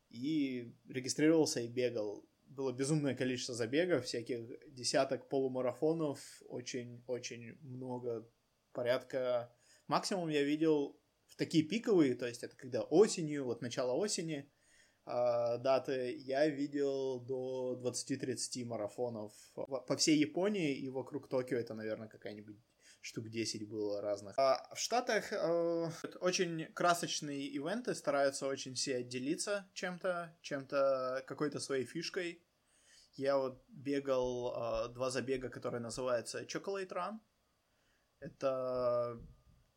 и 0.09 0.75
регистрировался 0.88 1.61
и 1.61 1.68
бегал. 1.68 2.28
Было 2.47 2.73
безумное 2.73 3.14
количество 3.14 3.54
забегов, 3.54 4.04
всяких 4.04 4.49
десяток 4.73 5.28
полумарафонов, 5.28 6.21
очень-очень 6.49 7.59
много, 7.61 8.28
порядка... 8.73 9.52
Максимум 9.88 10.28
я 10.28 10.42
видел 10.42 11.00
в 11.26 11.37
такие 11.37 11.62
пиковые, 11.62 12.16
то 12.16 12.26
есть 12.26 12.42
это 12.42 12.56
когда 12.56 12.83
осенью, 12.83 13.45
вот 13.45 13.62
начало 13.62 13.92
осени, 13.92 14.50
э, 15.06 15.59
даты, 15.59 16.16
я 16.16 16.49
видел 16.49 17.21
до 17.21 17.80
20-30 17.80 18.64
марафонов 18.64 19.33
по 19.54 19.97
всей 19.97 20.18
Японии 20.18 20.75
и 20.76 20.88
вокруг 20.88 21.28
Токио 21.28 21.56
это, 21.56 21.75
наверное, 21.75 22.09
какая-нибудь 22.09 22.56
штук 23.06 23.28
10 23.28 23.68
было 23.68 24.00
разных. 24.02 24.36
А 24.36 24.68
в 24.75 24.78
Штатах 24.78 25.32
э, 25.32 25.90
очень 26.20 26.66
красочные 26.75 27.46
ивенты, 27.46 27.94
стараются 27.94 28.48
очень 28.48 28.75
все 28.75 28.96
отделиться 28.96 29.70
чем-то, 29.75 30.36
чем-то, 30.42 31.25
какой-то 31.26 31.60
своей 31.60 31.84
фишкой. 31.84 32.42
Я 33.14 33.38
вот 33.38 33.62
бегал 33.68 34.88
э, 34.88 34.92
два 34.92 35.10
забега, 35.10 35.48
которые 35.48 35.80
называются 35.80 36.42
Chocolate 36.42 36.88
Run. 36.88 37.20
Это 38.18 39.22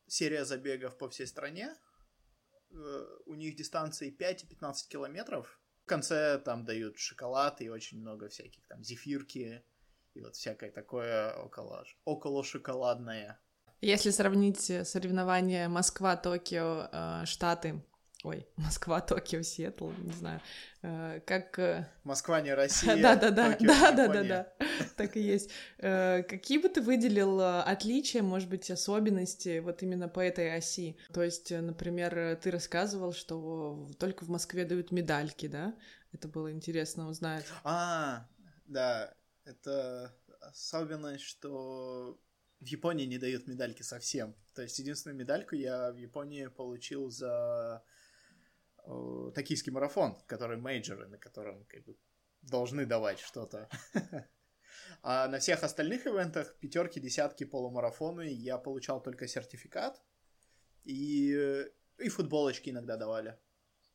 серия 0.08 0.44
забегов 0.44 0.98
по 0.98 1.08
всей 1.08 1.28
стране. 1.28 1.76
Э, 2.72 3.06
у 3.28 3.36
них 3.36 3.56
дистанции 3.56 4.10
5 4.10 4.44
и 4.44 4.48
15 4.48 4.90
километров. 4.90 5.62
В 5.84 5.86
конце 5.86 6.40
там 6.40 6.66
дают 6.66 6.98
шоколад 6.98 7.62
и 7.62 7.70
очень 7.70 8.00
много 8.00 8.28
всяких 8.28 8.66
там 8.66 8.84
зефирки, 8.84 9.64
и 10.14 10.22
вот 10.22 10.36
всякое 10.36 10.72
такое 10.72 11.34
около, 11.34 11.86
около 12.06 12.44
шоколадное. 12.44 13.40
Если 13.82 14.10
сравнить 14.10 14.70
э, 14.70 14.84
соревнования 14.84 15.70
Москва, 15.70 16.18
Токио, 16.18 16.90
э, 16.92 17.22
Штаты, 17.26 17.82
ой, 18.24 18.46
Москва, 18.58 19.00
Токио, 19.00 19.42
Сиэтл, 19.42 19.92
не 20.00 20.12
знаю, 20.12 20.42
э, 20.82 21.22
как... 21.26 21.88
Москва 22.04 22.42
не 22.42 22.54
Россия, 22.54 23.02
да, 23.02 23.16
да, 23.16 23.32
да, 23.32 23.56
да, 23.58 23.92
да, 23.94 24.08
да, 24.08 24.24
да, 24.24 24.54
так 24.98 25.16
и 25.16 25.22
есть. 25.22 25.52
Какие 25.78 26.58
бы 26.58 26.68
ты 26.68 26.82
выделил 26.82 27.40
отличия, 27.42 28.22
может 28.22 28.50
быть, 28.50 28.70
особенности 28.70 29.60
вот 29.60 29.82
именно 29.82 30.10
по 30.10 30.20
этой 30.20 30.58
оси? 30.58 30.98
То 31.14 31.24
есть, 31.24 31.52
например, 31.52 32.38
ты 32.44 32.52
рассказывал, 32.52 33.14
что 33.14 33.88
только 33.98 34.26
в 34.26 34.30
Москве 34.30 34.66
дают 34.66 34.92
медальки, 34.92 35.48
да? 35.48 35.74
Это 36.12 36.28
было 36.28 36.52
интересно 36.52 37.08
узнать. 37.08 37.46
А, 37.64 38.26
да, 38.66 39.14
это 39.50 40.16
особенность, 40.42 41.24
что 41.24 42.20
в 42.60 42.66
Японии 42.66 43.06
не 43.06 43.18
дают 43.18 43.48
медальки 43.48 43.84
совсем. 43.84 44.36
То 44.54 44.62
есть 44.62 44.80
единственную 44.80 45.18
медальку 45.18 45.56
я 45.56 45.92
в 45.92 45.98
Японии 45.98 46.48
получил 46.48 47.10
за 47.10 47.84
э, 48.86 49.32
токийский 49.34 49.72
марафон, 49.72 50.18
который 50.28 50.58
мейджоры, 50.58 51.08
на 51.08 51.18
котором 51.18 51.66
как 51.66 51.84
бы 51.86 51.98
должны 52.42 52.86
давать 52.86 53.20
что-то. 53.20 53.70
А 55.02 55.28
на 55.28 55.40
всех 55.40 55.64
остальных 55.64 56.08
ивентах, 56.08 56.56
пятерки, 56.60 57.00
десятки, 57.00 57.44
полумарафоны, 57.44 58.28
я 58.34 58.58
получал 58.58 59.02
только 59.02 59.28
сертификат. 59.28 60.02
И, 60.84 61.66
и 61.98 62.10
футболочки 62.10 62.70
иногда 62.70 62.98
давали. 62.98 63.38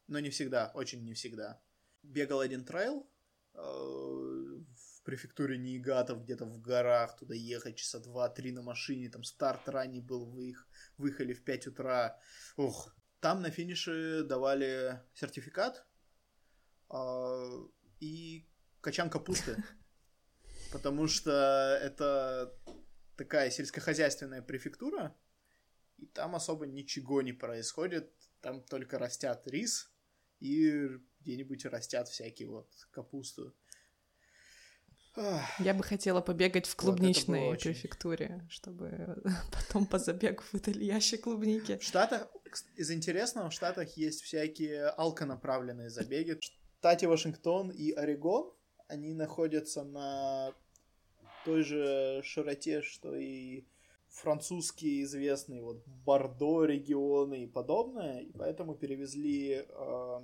Но 0.06 0.18
не 0.20 0.30
всегда, 0.30 0.70
очень 0.74 1.04
не 1.04 1.14
всегда. 1.14 1.60
Бегал 2.02 2.40
один 2.40 2.64
трейл 2.64 3.08
э, 3.54 4.43
префектуре 5.04 5.58
Ниигатов, 5.58 6.24
где-то 6.24 6.46
в 6.46 6.60
горах, 6.60 7.16
туда 7.16 7.34
ехать 7.34 7.76
часа 7.76 8.00
два-три 8.00 8.52
на 8.52 8.62
машине, 8.62 9.10
там 9.10 9.22
старт 9.22 9.68
ранний 9.68 10.00
был, 10.00 10.26
вы 10.26 10.50
их 10.50 10.68
выехали 10.96 11.32
в 11.32 11.44
5 11.44 11.68
утра. 11.68 12.18
Ух, 12.56 12.94
там 13.20 13.42
на 13.42 13.50
финише 13.50 14.24
давали 14.24 15.00
сертификат 15.14 15.86
э, 16.90 17.66
и 18.00 18.48
качан 18.80 19.10
капусты. 19.10 19.62
Потому 20.72 21.06
что 21.06 21.78
это 21.80 22.52
такая 23.16 23.50
сельскохозяйственная 23.50 24.42
префектура, 24.42 25.16
и 25.98 26.06
там 26.06 26.34
особо 26.34 26.66
ничего 26.66 27.22
не 27.22 27.32
происходит. 27.32 28.12
Там 28.40 28.62
только 28.62 28.98
растят 28.98 29.46
рис 29.46 29.90
и 30.40 30.88
где-нибудь 31.20 31.64
растят 31.66 32.08
всякие 32.08 32.48
вот 32.48 32.68
капусту. 32.90 33.54
Я 35.58 35.74
бы 35.74 35.84
хотела 35.84 36.20
побегать 36.20 36.66
в 36.66 36.74
клубничной 36.76 37.50
вот 37.50 37.60
префектуре, 37.60 38.36
очень... 38.36 38.50
чтобы 38.50 39.22
потом 39.52 39.86
по 39.86 39.98
забегу 39.98 40.42
выдали 40.52 40.84
ящик 40.84 41.22
клубники. 41.22 41.78
В 41.78 41.82
Штатах, 41.82 42.28
из 42.76 42.90
интересного, 42.90 43.50
в 43.50 43.52
Штатах 43.52 43.96
есть 43.96 44.22
всякие 44.22 44.88
алконаправленные 44.88 45.90
забеги. 45.90 46.32
В 46.32 46.42
штате 46.42 47.06
Вашингтон 47.06 47.70
и 47.70 47.92
Орегон, 47.92 48.52
они 48.88 49.14
находятся 49.14 49.84
на 49.84 50.52
той 51.44 51.62
же 51.62 52.20
широте, 52.24 52.82
что 52.82 53.14
и 53.14 53.64
французские 54.08 55.02
известные 55.02 55.62
вот 55.62 55.84
Бордо 55.86 56.64
регионы 56.64 57.44
и 57.44 57.46
подобное, 57.46 58.20
и 58.20 58.32
поэтому 58.32 58.74
перевезли 58.74 59.64
э, 59.68 60.20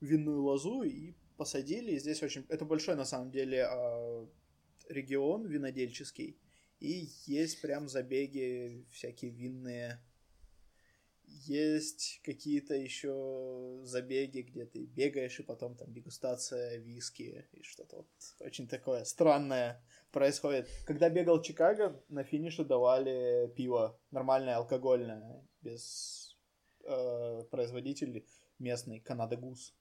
винную 0.00 0.42
лозу 0.42 0.82
и 0.82 1.14
посадили. 1.36 1.92
И 1.92 1.98
здесь 1.98 2.22
очень... 2.22 2.44
Это 2.48 2.64
большой, 2.64 2.96
на 2.96 3.04
самом 3.04 3.30
деле, 3.30 3.64
а, 3.64 4.28
регион 4.88 5.46
винодельческий. 5.46 6.38
И 6.80 7.08
есть 7.26 7.60
прям 7.62 7.88
забеги 7.88 8.86
всякие 8.90 9.30
винные. 9.30 10.00
Есть 11.24 12.20
какие-то 12.24 12.74
еще 12.74 13.80
забеги, 13.82 14.40
где 14.40 14.64
ты 14.64 14.84
бегаешь, 14.84 15.40
и 15.40 15.42
потом 15.42 15.76
там 15.76 15.92
дегустация 15.92 16.76
виски 16.78 17.48
и 17.52 17.62
что-то 17.62 17.96
вот 17.96 18.08
очень 18.40 18.68
такое 18.68 19.04
странное 19.04 19.82
происходит. 20.12 20.68
Когда 20.86 21.10
бегал 21.10 21.40
в 21.40 21.42
Чикаго, 21.44 22.00
на 22.08 22.22
финише 22.22 22.64
давали 22.64 23.52
пиво, 23.56 23.98
нормальное, 24.10 24.56
алкогольное, 24.56 25.44
без 25.62 26.36
э, 26.84 27.42
производителей 27.50 28.24
местный, 28.58 29.00
Канада 29.00 29.36
Гус 29.36 29.74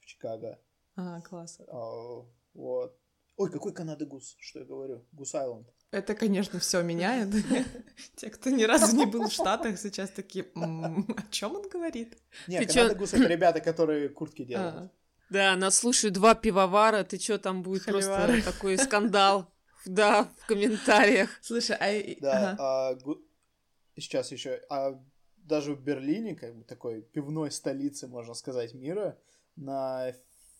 в 0.00 0.06
Чикаго. 0.06 0.60
А, 0.96 1.20
класс. 1.20 1.60
А, 1.68 2.24
вот. 2.54 2.98
Ой, 3.36 3.50
какой 3.50 3.74
Канада 3.74 4.06
Гус, 4.06 4.34
что 4.40 4.60
я 4.60 4.64
говорю? 4.64 5.04
Гус 5.12 5.34
Айленд. 5.34 5.68
Это, 5.90 6.14
конечно, 6.14 6.58
все 6.58 6.82
меняет. 6.82 7.28
Те, 8.16 8.30
кто 8.30 8.50
ни 8.50 8.64
разу 8.64 8.96
не 8.96 9.04
был 9.04 9.28
в 9.28 9.32
Штатах, 9.32 9.78
сейчас 9.78 10.10
такие, 10.10 10.46
о 10.54 11.04
чем 11.30 11.56
он 11.56 11.68
говорит? 11.68 12.16
Нет, 12.48 12.72
Канада 12.72 12.94
Гус 12.94 13.12
это 13.12 13.26
ребята, 13.26 13.60
которые 13.60 14.08
куртки 14.08 14.42
а. 14.42 14.44
делают. 14.44 14.92
Да, 15.28 15.56
нас 15.56 15.76
слушают 15.76 16.14
два 16.14 16.34
пивовара, 16.34 17.02
ты 17.02 17.18
что, 17.18 17.38
там 17.38 17.62
будет 17.62 17.84
просто 17.84 18.42
такой 18.44 18.78
скандал. 18.78 19.50
Да, 19.84 20.28
в 20.38 20.46
комментариях. 20.46 21.30
Слушай, 21.42 21.76
а... 21.78 22.20
Да, 22.20 22.56
а, 22.58 22.98
сейчас 23.96 24.32
еще, 24.32 24.60
а 24.68 25.00
даже 25.36 25.74
в 25.74 25.82
Берлине, 25.82 26.34
как 26.34 26.56
бы 26.56 26.64
такой 26.64 27.02
пивной 27.02 27.50
столице, 27.50 28.08
можно 28.08 28.34
сказать, 28.34 28.74
мира, 28.74 29.18
на 29.54 30.12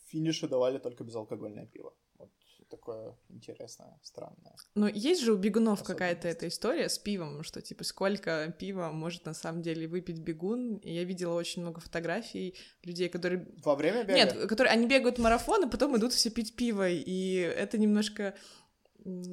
финише 0.06 0.48
давали 0.48 0.78
только 0.78 1.04
безалкогольное 1.04 1.66
пиво. 1.66 1.94
Вот 2.18 2.30
такое 2.68 3.14
интересное, 3.28 3.98
странное. 4.02 4.56
Но 4.74 4.88
есть 4.88 5.22
же 5.22 5.32
у 5.32 5.36
бегунов 5.36 5.82
какая-то 5.82 6.28
эта 6.28 6.48
история 6.48 6.88
с 6.88 6.98
пивом, 6.98 7.42
что 7.42 7.62
типа 7.62 7.84
сколько 7.84 8.54
пива 8.58 8.90
может 8.90 9.24
на 9.24 9.34
самом 9.34 9.62
деле 9.62 9.86
выпить 9.86 10.18
бегун. 10.18 10.76
И 10.78 10.92
я 10.92 11.04
видела 11.04 11.34
очень 11.34 11.62
много 11.62 11.80
фотографий 11.80 12.56
людей, 12.82 13.08
которые... 13.08 13.46
Во 13.64 13.76
время 13.76 14.02
бега? 14.04 14.14
Нет, 14.14 14.48
которые 14.48 14.72
они 14.72 14.86
бегают 14.86 15.18
марафон, 15.18 15.66
и 15.66 15.70
потом 15.70 15.96
идут 15.96 16.12
все 16.12 16.30
пить 16.30 16.56
пиво. 16.56 16.88
И 16.88 17.34
это 17.36 17.78
немножко 17.78 18.34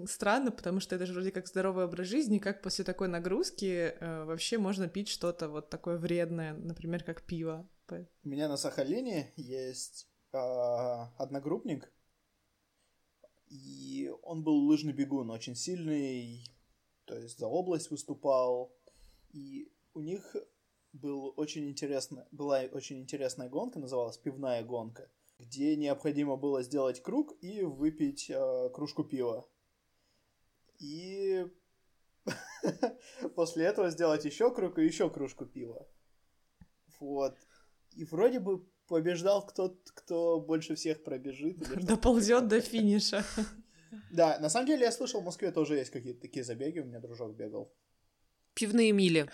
странно, 0.06 0.52
потому 0.52 0.80
что 0.80 0.96
это 0.96 1.06
же 1.06 1.14
вроде 1.14 1.32
как 1.32 1.48
здоровый 1.48 1.86
образ 1.86 2.08
жизни, 2.08 2.38
как 2.38 2.62
после 2.62 2.86
такой 2.86 3.08
нагрузки 3.08 3.96
э, 4.00 4.24
вообще 4.26 4.60
можно 4.60 4.88
пить 4.88 5.10
что-то 5.10 5.50
вот 5.50 5.70
такое 5.70 5.98
вредное, 5.98 6.54
например, 6.54 7.04
как 7.04 7.24
пиво. 7.24 7.68
У 7.90 8.30
меня 8.30 8.48
на 8.48 8.58
Сахалине 8.58 9.34
есть 9.36 10.08
одногруппник, 10.34 11.92
и 13.50 14.12
он 14.24 14.44
был 14.44 14.56
лыжный 14.66 14.94
бегун, 14.94 15.30
очень 15.30 15.56
сильный, 15.56 16.44
то 17.06 17.18
есть 17.18 17.40
за 17.40 17.48
область 17.48 17.92
выступал, 17.92 18.76
и 19.32 19.72
у 19.94 20.02
них 20.02 20.36
был 20.94 21.34
очень 21.38 21.70
интересно, 21.70 22.28
была 22.32 22.62
очень 22.72 23.00
интересная 23.00 23.50
гонка, 23.50 23.80
называлась 23.80 24.18
пивная 24.18 24.64
гонка, 24.64 25.10
где 25.40 25.76
необходимо 25.76 26.36
было 26.38 26.64
сделать 26.64 27.02
круг 27.02 27.36
и 27.42 27.64
выпить 27.64 28.30
э, 28.30 28.70
кружку 28.74 29.04
пива. 29.04 29.48
И 30.80 31.48
после 33.36 33.66
этого 33.66 33.90
сделать 33.90 34.26
еще 34.26 34.54
круг 34.54 34.78
и 34.80 34.86
еще 34.86 35.10
кружку 35.10 35.46
пива. 35.46 35.88
Вот. 37.00 37.38
И 37.96 38.06
вроде 38.06 38.40
бы 38.40 38.66
побеждал 38.94 39.44
кто 39.44 39.76
кто 39.96 40.40
больше 40.40 40.76
всех 40.76 41.04
пробежит. 41.04 41.58
Доползет 41.84 42.48
до 42.48 42.62
финиша. 42.62 43.26
Да, 44.12 44.38
на 44.40 44.50
самом 44.50 44.68
деле 44.68 44.84
я 44.84 44.92
слышал, 44.92 45.22
в 45.22 45.26
Москве 45.26 45.52
тоже 45.52 45.76
есть 45.76 45.90
какие-то 45.90 46.22
такие 46.22 46.44
забеги, 46.44 46.80
у 46.80 46.86
меня 46.86 47.00
дружок 47.00 47.36
бегал. 47.36 47.74
Пивные 48.54 48.92
мили. 48.92 49.28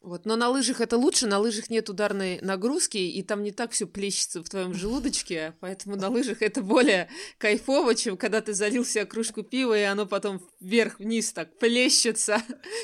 Вот, 0.00 0.26
но 0.26 0.36
на 0.36 0.48
лыжах 0.48 0.80
это 0.80 0.96
лучше, 0.96 1.26
на 1.26 1.40
лыжах 1.40 1.70
нет 1.70 1.90
ударной 1.90 2.40
нагрузки, 2.40 2.98
и 2.98 3.22
там 3.22 3.42
не 3.42 3.50
так 3.50 3.72
все 3.72 3.86
плещется 3.86 4.42
в 4.42 4.48
твоем 4.48 4.74
желудочке, 4.74 5.54
поэтому 5.60 5.96
на 5.96 6.08
лыжах 6.08 6.40
это 6.40 6.62
более 6.62 7.08
кайфово, 7.38 7.96
чем 7.96 8.16
когда 8.16 8.40
ты 8.40 8.54
залил 8.54 8.84
себе 8.84 9.06
кружку 9.06 9.42
пива, 9.42 9.76
и 9.76 9.82
оно 9.82 10.06
потом 10.06 10.40
вверх-вниз 10.60 11.32
так 11.32 11.58
плещется 11.58 12.42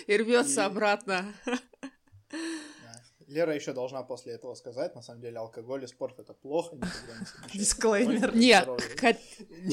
и 0.08 0.16
рвется 0.16 0.62
и... 0.62 0.64
обратно. 0.64 1.24
Лера 3.28 3.54
еще 3.54 3.72
должна 3.72 4.04
после 4.04 4.34
этого 4.34 4.54
сказать, 4.54 4.94
на 4.94 5.02
самом 5.02 5.20
деле 5.20 5.38
алкоголь 5.38 5.82
и 5.82 5.86
спорт 5.88 6.20
это 6.20 6.32
плохо. 6.32 6.76
Дисклеймер. 7.54 8.34
Нет, 8.36 8.68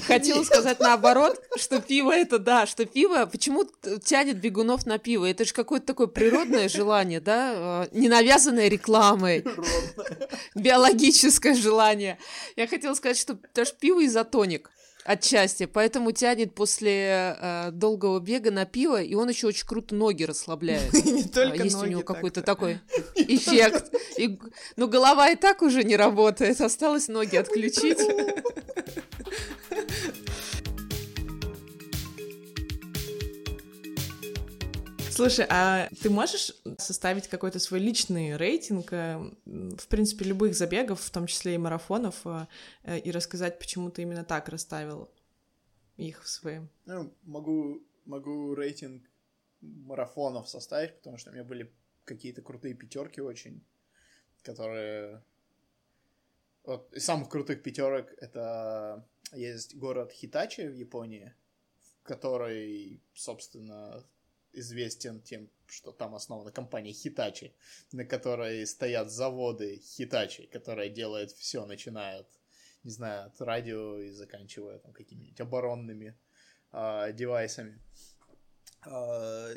хотела 0.08 0.44
сказать 0.44 0.80
наоборот, 0.80 1.40
что 1.56 1.80
пиво 1.80 2.12
это 2.12 2.40
да, 2.40 2.66
что 2.66 2.86
пиво, 2.86 3.28
почему 3.28 3.66
тянет 4.04 4.40
бегунов 4.40 4.88
на 4.88 4.98
пиво? 4.98 5.30
Это 5.30 5.46
же 5.46 5.54
какое-то 5.54 5.86
такое 5.86 6.08
природное 6.08 6.68
желание, 6.68 7.20
да, 7.20 7.88
не 7.92 8.10
навязанное 8.10 8.70
рекламой, 8.70 9.46
биологическое 10.56 11.54
желание. 11.54 12.18
Я 12.56 12.68
хотела 12.68 12.96
сказать, 12.96 13.20
что 13.20 13.38
даже 13.54 13.74
пиво 13.80 14.04
изотоник. 14.04 14.72
Отчасти, 15.06 15.66
поэтому 15.66 16.14
тянет 16.14 16.56
после 16.56 17.36
э, 17.38 17.72
долгого 17.72 18.20
бега 18.20 18.52
на 18.52 18.66
пиво, 18.66 19.02
и 19.02 19.16
он 19.16 19.28
еще 19.28 19.48
очень 19.48 19.68
круто 19.68 19.94
ноги 19.96 20.24
расслабляет. 20.24 20.94
Не 21.06 21.24
только 21.24 21.64
Есть 21.64 21.76
ноги 21.76 21.88
у 21.88 21.92
него 21.92 22.02
какой-то 22.04 22.42
такой 22.42 22.80
эффект. 23.16 23.94
И, 24.18 24.40
ну, 24.78 24.88
голова 24.88 25.30
и 25.30 25.36
так 25.36 25.62
уже 25.62 25.84
не 25.84 25.98
работает, 25.98 26.62
осталось 26.62 27.10
ноги 27.10 27.36
отключить. 27.36 28.00
Слушай, 35.12 35.46
а 35.50 35.90
ты 36.02 36.10
можешь 36.10 36.54
составить 36.86 37.28
какой-то 37.28 37.60
свой 37.60 37.80
личный 37.80 38.38
рейтинг, 38.38 38.94
э, 38.94 39.18
в 39.46 39.88
принципе, 39.88 40.26
любых 40.26 40.56
забегов, 40.56 41.02
в 41.02 41.12
том 41.12 41.28
числе 41.28 41.56
и 41.56 41.58
марафонов, 41.58 42.22
э, 42.26 42.48
э, 42.84 43.00
и 43.00 43.12
рассказать, 43.12 43.60
почему 43.60 43.90
ты 43.90 44.04
именно 44.04 44.24
так 44.24 44.50
расставил 44.50 45.10
их 45.98 46.24
в 46.24 46.28
своем? 46.28 46.70
Ну, 46.86 47.14
могу, 47.24 47.82
могу 48.06 48.54
рейтинг 48.56 49.04
марафонов 49.62 50.50
составить, 50.50 50.96
потому 50.98 51.18
что 51.18 51.30
у 51.32 51.34
меня 51.34 51.44
были 51.44 51.74
какие-то 52.06 52.42
крутые 52.42 52.74
пятерки 52.74 53.22
очень, 53.22 53.64
которые... 54.42 55.24
Вот 56.64 56.94
из 56.94 57.04
самых 57.04 57.30
крутых 57.30 57.62
пятерок 57.62 58.14
это 58.18 59.06
есть 59.34 59.76
город 59.76 60.12
Хитачи 60.12 60.62
в 60.62 60.76
Японии, 60.76 61.34
который, 62.04 63.02
собственно, 63.14 64.04
известен 64.54 65.22
тем, 65.22 65.50
что 65.68 65.92
там 65.92 66.16
основана 66.16 66.52
компания 66.52 66.92
Хитачи, 66.92 67.56
на 67.92 68.06
которой 68.06 68.66
стоят 68.66 69.10
заводы 69.12 69.78
Хитачи, 69.78 70.48
которая 70.48 70.90
делает 70.90 71.32
все, 71.32 71.66
начиная 71.66 72.20
от, 72.20 72.30
не 72.84 72.92
знаю, 72.92 73.28
от 73.28 73.42
радио 73.42 74.00
и 74.00 74.10
заканчивая 74.12 74.80
там 74.80 74.94
какими-нибудь 74.94 75.42
оборонными 75.42 76.18
а, 76.72 77.12
девайсами. 77.12 77.80
А, 78.86 79.50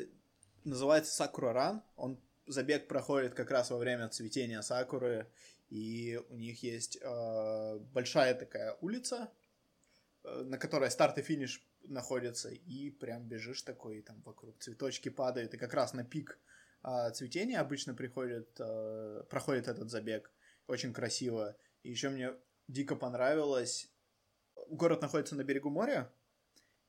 называется 0.63 1.13
Сакура 1.13 1.53
Ран. 1.53 1.83
Он 1.95 2.21
забег 2.47 2.87
проходит 2.87 3.33
как 3.33 3.51
раз 3.51 3.69
во 3.71 3.77
время 3.77 4.09
цветения 4.09 4.61
сакуры, 4.61 5.27
и 5.69 6.19
у 6.29 6.37
них 6.37 6.63
есть 6.63 6.97
а, 7.03 7.77
большая 7.93 8.33
такая 8.35 8.77
улица, 8.81 9.31
э, 10.23 10.43
на 10.43 10.57
которой 10.57 10.89
старт 10.89 11.17
и 11.17 11.21
финиш 11.21 11.66
находятся, 11.87 12.49
и 12.49 12.89
прям 12.91 13.27
бежишь 13.27 13.61
такой, 13.61 13.99
и 13.99 14.01
там 14.01 14.21
вокруг 14.23 14.59
цветочки 14.59 15.09
падают, 15.09 15.53
и 15.53 15.57
как 15.57 15.73
раз 15.73 15.93
на 15.93 16.03
пик 16.03 16.39
а, 16.81 17.11
цветения 17.11 17.59
обычно 17.59 17.93
приходит, 17.93 18.49
а, 18.59 19.23
проходит 19.29 19.67
этот 19.67 19.89
забег. 19.89 20.31
Очень 20.67 20.93
красиво. 20.93 21.57
И 21.83 21.89
еще 21.89 22.09
мне 22.09 22.33
дико 22.67 22.95
понравилось. 22.95 23.91
Город 24.69 25.01
находится 25.01 25.35
на 25.35 25.43
берегу 25.43 25.69
моря, 25.69 26.11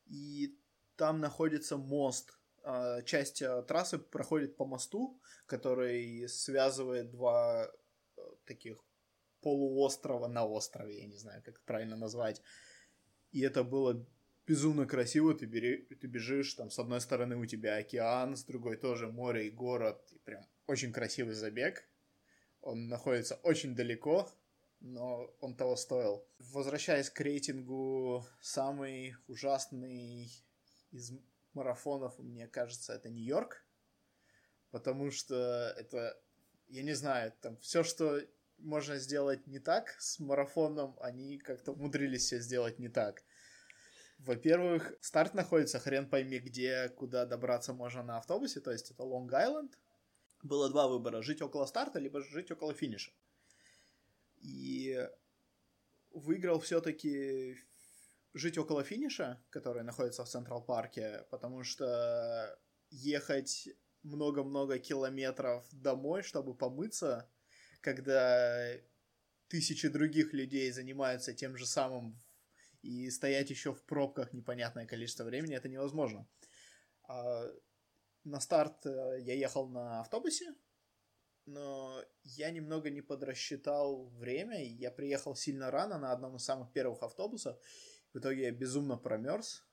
и 0.07 0.59
там 0.97 1.21
находится 1.21 1.77
мост. 1.77 2.39
А, 2.63 3.03
Часть 3.03 3.43
а, 3.43 3.63
трассы 3.63 3.99
проходит 3.99 4.57
по 4.57 4.65
мосту, 4.65 5.21
который 5.47 6.29
связывает 6.29 7.11
два 7.11 7.71
э, 8.17 8.21
таких 8.45 8.79
полуострова 9.41 10.27
на 10.27 10.45
острове, 10.45 11.01
я 11.01 11.07
не 11.07 11.17
знаю, 11.17 11.43
как 11.45 11.61
правильно 11.61 11.97
назвать. 11.97 12.43
И 13.31 13.41
это 13.41 13.63
было 13.63 14.05
безумно 14.49 14.87
красиво, 14.87 15.35
ты, 15.35 15.45
бери, 15.45 15.77
ты 16.01 16.07
бежишь, 16.07 16.55
там 16.55 16.71
с 16.71 16.79
одной 16.79 17.03
стороны 17.03 17.37
у 17.37 17.45
тебя 17.45 17.77
океан, 17.77 18.35
с 18.35 18.45
другой 18.45 18.79
тоже 18.79 19.07
море 19.07 19.49
и 19.49 19.51
город, 19.51 20.03
и 20.13 20.19
прям 20.19 20.43
очень 20.67 20.91
красивый 20.91 21.35
забег. 21.35 21.85
Он 22.63 22.89
находится 22.89 23.35
очень 23.43 23.75
далеко, 23.75 24.31
но 24.81 25.31
он 25.41 25.55
того 25.55 25.77
стоил. 25.77 26.27
Возвращаясь 26.39 27.11
к 27.11 27.21
рейтингу, 27.21 28.25
самый 28.41 29.17
ужасный 29.27 30.33
из 30.93 31.13
марафонов, 31.53 32.19
мне 32.19 32.49
кажется, 32.49 32.95
это 32.95 33.11
Нью-Йорк, 33.11 33.63
потому 34.71 35.11
что 35.11 35.75
это, 35.77 36.19
я 36.69 36.83
не 36.83 36.95
знаю, 36.95 37.35
там 37.43 37.59
все, 37.59 37.83
что 37.83 38.23
можно 38.57 38.97
сделать 38.97 39.47
не 39.47 39.59
так 39.59 39.95
с 39.99 40.19
марафоном, 40.19 40.97
они 41.01 41.37
как-то 41.37 41.73
умудрились 41.73 42.25
все 42.25 42.41
сделать 42.41 42.79
не 42.79 42.89
так. 42.89 43.23
Во-первых, 44.19 44.95
старт 45.01 45.35
находится 45.35 45.79
хрен 45.79 46.09
пойми 46.09 46.39
где, 46.39 46.89
куда 46.89 47.25
добраться 47.25 47.73
можно 47.73 48.03
на 48.03 48.19
автобусе, 48.19 48.61
то 48.61 48.73
есть 48.73 48.91
это 48.91 49.05
Лонг-Айленд. 49.05 49.73
Было 50.43 50.69
два 50.69 50.89
выбора, 50.89 51.23
жить 51.23 51.43
около 51.43 51.67
старта, 51.67 51.99
либо 51.99 52.21
жить 52.23 52.51
около 52.51 52.75
финиша. 52.75 53.13
И 54.41 55.09
выиграл 56.11 56.61
все-таки 56.61 57.57
жить 58.35 58.59
около 58.59 58.85
финиша, 58.85 59.43
который 59.51 59.83
находится 59.83 60.25
в 60.25 60.29
Централ 60.29 60.63
Парке, 60.63 61.25
потому 61.31 61.65
что 61.65 62.59
ехать 62.91 63.69
много-много 64.03 64.79
километров 64.79 65.67
домой, 65.73 66.23
чтобы 66.23 66.55
помыться, 66.55 67.29
когда 67.81 68.73
тысячи 69.49 69.89
других 69.89 70.33
людей 70.33 70.71
занимаются 70.71 71.35
тем 71.35 71.57
же 71.57 71.67
самым 71.67 72.19
и 72.89 73.11
стоять 73.11 73.51
еще 73.51 73.75
в 73.75 73.85
пробках 73.85 74.33
непонятное 74.33 74.87
количество 74.87 75.25
времени, 75.25 75.55
это 75.55 75.69
невозможно. 75.69 76.27
А, 77.07 77.45
На 78.25 78.41
старт 78.41 78.87
э, 78.87 79.21
я 79.21 79.35
ехал 79.35 79.69
на 79.69 80.01
автобусе, 80.01 80.55
но 81.45 82.03
я 82.25 82.51
немного 82.51 82.91
не 82.91 83.03
подрасчитал 83.03 84.09
время, 84.09 84.65
и 84.65 84.69
я 84.69 84.91
приехал 84.91 85.35
сильно 85.35 85.71
рано 85.71 85.99
на 85.99 86.13
одном 86.13 86.37
из 86.37 86.45
самых 86.45 86.73
первых 86.73 87.03
автобусов. 87.03 87.59
В 88.15 88.19
итоге 88.19 88.45
я 88.45 88.53
безумно 88.53 88.97
промерз. 88.97 89.65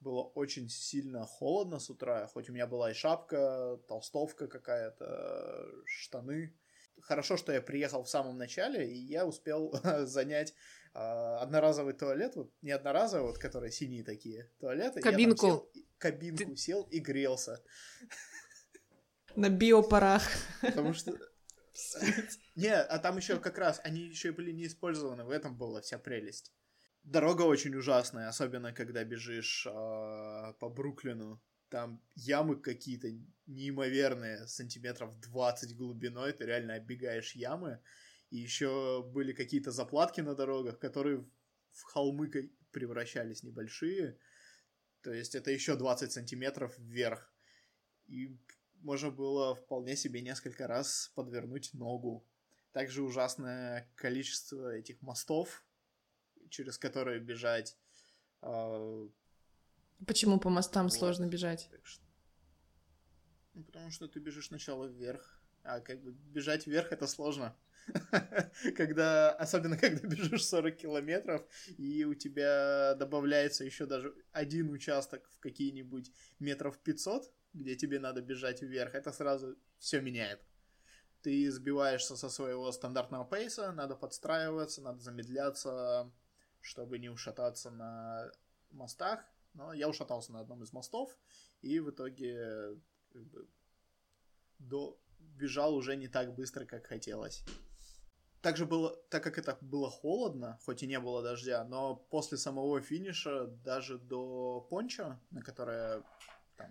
Было 0.00 0.22
очень 0.22 0.68
сильно 0.68 1.24
холодно 1.24 1.78
с 1.78 1.90
утра, 1.90 2.26
хоть 2.26 2.50
у 2.50 2.52
меня 2.52 2.66
была 2.66 2.90
и 2.90 2.94
шапка, 2.94 3.80
толстовка 3.88 4.48
какая-то, 4.48 5.64
штаны. 5.86 6.58
Хорошо, 7.00 7.36
что 7.36 7.52
я 7.52 7.62
приехал 7.62 8.02
в 8.02 8.10
самом 8.10 8.36
начале, 8.36 8.90
и 8.90 8.96
я 8.96 9.26
успел 9.26 9.72
занять 10.06 10.54
одноразовый 10.96 11.92
туалет, 11.92 12.36
вот 12.36 12.52
не 12.62 12.70
одноразовый, 12.70 13.26
вот 13.26 13.38
которые 13.38 13.70
синие 13.70 14.02
такие 14.02 14.50
туалеты. 14.58 15.00
Я 15.00 15.02
Кабинку. 15.02 15.46
сел 15.46 15.70
и- 15.74 15.86
кабинку 15.98 16.56
сел 16.56 16.82
и 16.84 17.00
грелся. 17.00 17.62
На 19.34 19.50
биопарах. 19.50 20.22
Потому 20.62 20.94
что... 20.94 21.12
Не, 22.54 22.74
а 22.74 22.98
там 22.98 23.18
еще 23.18 23.38
как 23.38 23.58
раз, 23.58 23.80
они 23.84 24.00
еще 24.00 24.28
и 24.28 24.32
были 24.32 24.50
не 24.50 24.66
использованы, 24.66 25.24
в 25.24 25.30
этом 25.30 25.58
была 25.58 25.82
вся 25.82 25.98
прелесть. 25.98 26.52
Дорога 27.02 27.42
очень 27.42 27.74
ужасная, 27.74 28.28
особенно 28.28 28.72
когда 28.72 29.04
бежишь 29.04 29.66
а, 29.70 30.54
по 30.54 30.70
Бруклину. 30.70 31.42
Там 31.68 32.02
ямы 32.14 32.56
какие-то 32.56 33.08
неимоверные, 33.46 34.46
сантиметров 34.46 35.20
20 35.20 35.76
глубиной, 35.76 36.32
ты 36.32 36.46
реально 36.46 36.76
оббегаешь 36.76 37.32
ямы. 37.32 37.82
И 38.30 38.38
еще 38.38 39.02
были 39.02 39.32
какие-то 39.32 39.70
заплатки 39.70 40.20
на 40.20 40.34
дорогах, 40.34 40.78
которые 40.78 41.24
в 41.70 41.82
холмы 41.82 42.28
превращались 42.72 43.42
небольшие. 43.42 44.18
То 45.02 45.12
есть 45.12 45.34
это 45.34 45.50
еще 45.50 45.76
20 45.76 46.10
сантиметров 46.12 46.76
вверх. 46.78 47.32
И 48.06 48.36
можно 48.80 49.10
было 49.10 49.54
вполне 49.54 49.96
себе 49.96 50.20
несколько 50.20 50.66
раз 50.66 51.12
подвернуть 51.14 51.72
ногу. 51.74 52.26
Также 52.72 53.02
ужасное 53.02 53.90
количество 53.94 54.74
этих 54.74 55.00
мостов, 55.00 55.64
через 56.50 56.78
которые 56.78 57.20
бежать. 57.20 57.78
А, 58.42 59.08
Почему 60.06 60.38
по 60.38 60.50
мостам 60.50 60.86
Вот. 60.86 60.92
сложно 60.92 61.26
бежать? 61.26 61.70
Ну, 63.54 63.64
потому 63.64 63.90
что 63.90 64.06
ты 64.08 64.20
бежишь 64.20 64.48
сначала 64.48 64.84
вверх, 64.84 65.40
а 65.62 65.80
как 65.80 66.02
бы 66.02 66.12
бежать 66.12 66.66
вверх 66.66 66.92
это 66.92 67.06
сложно. 67.06 67.56
Когда, 68.76 69.30
особенно 69.32 69.76
когда 69.76 70.06
бежишь 70.08 70.46
40 70.46 70.76
километров, 70.76 71.42
и 71.78 72.04
у 72.04 72.14
тебя 72.14 72.94
добавляется 72.94 73.64
еще 73.64 73.86
даже 73.86 74.14
один 74.32 74.70
участок 74.70 75.28
в 75.30 75.38
какие-нибудь 75.40 76.10
метров 76.38 76.78
500, 76.78 77.30
где 77.54 77.76
тебе 77.76 77.98
надо 77.98 78.22
бежать 78.22 78.62
вверх, 78.62 78.94
это 78.94 79.12
сразу 79.12 79.56
все 79.78 80.00
меняет. 80.00 80.40
Ты 81.22 81.50
сбиваешься 81.50 82.16
со 82.16 82.28
своего 82.28 82.70
стандартного 82.72 83.24
пейса, 83.24 83.72
надо 83.72 83.96
подстраиваться, 83.96 84.82
надо 84.82 85.00
замедляться, 85.00 86.10
чтобы 86.60 86.98
не 86.98 87.08
ушататься 87.08 87.70
на 87.70 88.30
мостах. 88.70 89.24
Но 89.54 89.72
я 89.72 89.88
ушатался 89.88 90.32
на 90.32 90.40
одном 90.40 90.62
из 90.62 90.72
мостов, 90.72 91.16
и 91.62 91.80
в 91.80 91.90
итоге 91.90 92.78
как 93.10 93.24
бы, 93.24 93.48
до 94.58 95.00
бежал 95.18 95.74
уже 95.74 95.96
не 95.96 96.08
так 96.08 96.34
быстро, 96.34 96.64
как 96.66 96.86
хотелось. 96.86 97.42
Также 98.42 98.66
было, 98.66 98.96
так 99.10 99.22
как 99.24 99.38
это 99.38 99.58
было 99.60 99.90
холодно, 99.90 100.58
хоть 100.64 100.82
и 100.82 100.86
не 100.86 101.00
было 101.00 101.22
дождя, 101.22 101.64
но 101.64 101.96
после 101.96 102.38
самого 102.38 102.80
финиша 102.80 103.46
даже 103.46 103.98
до 103.98 104.60
пончо, 104.70 105.18
на 105.30 105.42
которое 105.42 106.02
там, 106.56 106.70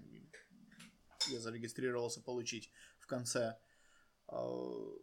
я 1.30 1.40
зарегистрировался 1.40 2.22
получить 2.22 2.72
в 3.00 3.08
конце, 3.08 3.58
э, 4.28 4.98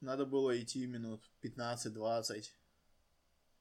надо 0.00 0.26
было 0.26 0.58
идти 0.60 0.86
минут 0.86 1.30
15-20. 1.42 2.44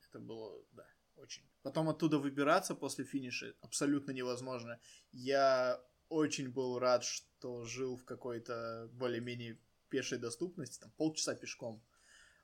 Это 0.09 0.19
было, 0.19 0.63
да, 0.71 0.87
очень. 1.17 1.43
Потом 1.61 1.89
оттуда 1.89 2.17
выбираться 2.17 2.75
после 2.75 3.05
финиша 3.05 3.53
абсолютно 3.61 4.11
невозможно. 4.11 4.79
Я 5.11 5.83
очень 6.07 6.49
был 6.49 6.79
рад, 6.79 7.03
что 7.03 7.65
жил 7.65 7.97
в 7.97 8.05
какой-то 8.05 8.89
более-менее 8.93 9.59
пешей 9.89 10.17
доступности, 10.17 10.79
там 10.79 10.91
полчаса 10.97 11.35
пешком 11.35 11.83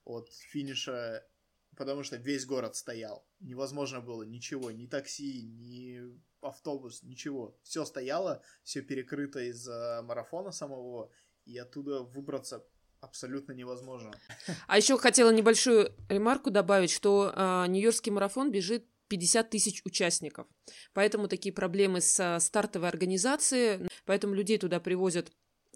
от 0.03 0.31
финиша, 0.31 1.25
потому 1.75 2.03
что 2.03 2.17
весь 2.17 2.45
город 2.45 2.75
стоял. 2.75 3.25
Невозможно 3.39 4.01
было 4.01 4.23
ничего, 4.23 4.71
ни 4.71 4.85
такси, 4.87 5.43
ни 5.43 6.01
автобус, 6.41 7.03
ничего. 7.03 7.57
Все 7.63 7.85
стояло, 7.85 8.41
все 8.63 8.81
перекрыто 8.81 9.39
из-за 9.39 10.01
марафона 10.03 10.51
самого, 10.51 11.11
и 11.45 11.57
оттуда 11.57 12.01
выбраться 12.01 12.65
абсолютно 13.01 13.51
невозможно. 13.53 14.11
А 14.67 14.77
еще 14.77 14.97
хотела 14.97 15.31
небольшую 15.31 15.93
ремарку 16.09 16.49
добавить, 16.51 16.91
что 16.91 17.31
э, 17.35 17.65
Нью-Йоркский 17.67 18.11
марафон 18.11 18.51
бежит 18.51 18.85
50 19.07 19.49
тысяч 19.49 19.81
участников. 19.85 20.47
Поэтому 20.93 21.27
такие 21.27 21.53
проблемы 21.53 22.01
с 22.01 22.39
стартовой 22.39 22.89
организацией. 22.89 23.87
Поэтому 24.05 24.33
людей 24.33 24.57
туда 24.57 24.79
привозят 24.79 25.31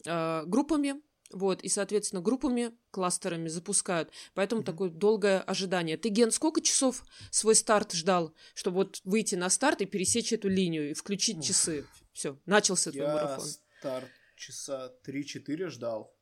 э, 0.06 0.44
группами, 0.46 1.02
вот, 1.32 1.62
и, 1.62 1.70
соответственно, 1.70 2.22
группами, 2.22 2.72
кластерами 2.92 3.48
запускают. 3.48 4.12
Поэтому 4.34 4.62
mm-hmm. 4.62 4.66
такое 4.66 4.90
долгое 4.90 5.40
ожидание. 5.42 5.98
Ты, 5.98 6.10
Ген, 6.10 6.32
сколько 6.32 6.62
часов 6.62 7.04
свой 7.32 7.56
старт 7.56 7.94
ждал, 7.94 8.34
чтобы 8.54 8.78
вот 8.78 9.02
выйти 9.04 9.36
на 9.36 9.50
старт 9.50 9.82
и 9.82 9.86
пересечь 9.86 10.34
эту 10.34 10.48
линию 10.48 10.92
и 10.92 10.94
включить 10.94 11.38
Ух. 11.38 11.46
часы? 11.46 11.86
Все, 12.14 12.40
начался 12.46 12.92
твой 12.92 13.04
Я 13.04 13.14
марафон. 13.14 13.46
старт 13.80 14.10
часа 14.36 14.94
3-4 15.06 15.68
ждал. 15.68 16.16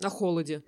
На 0.00 0.08
холоде. 0.08 0.64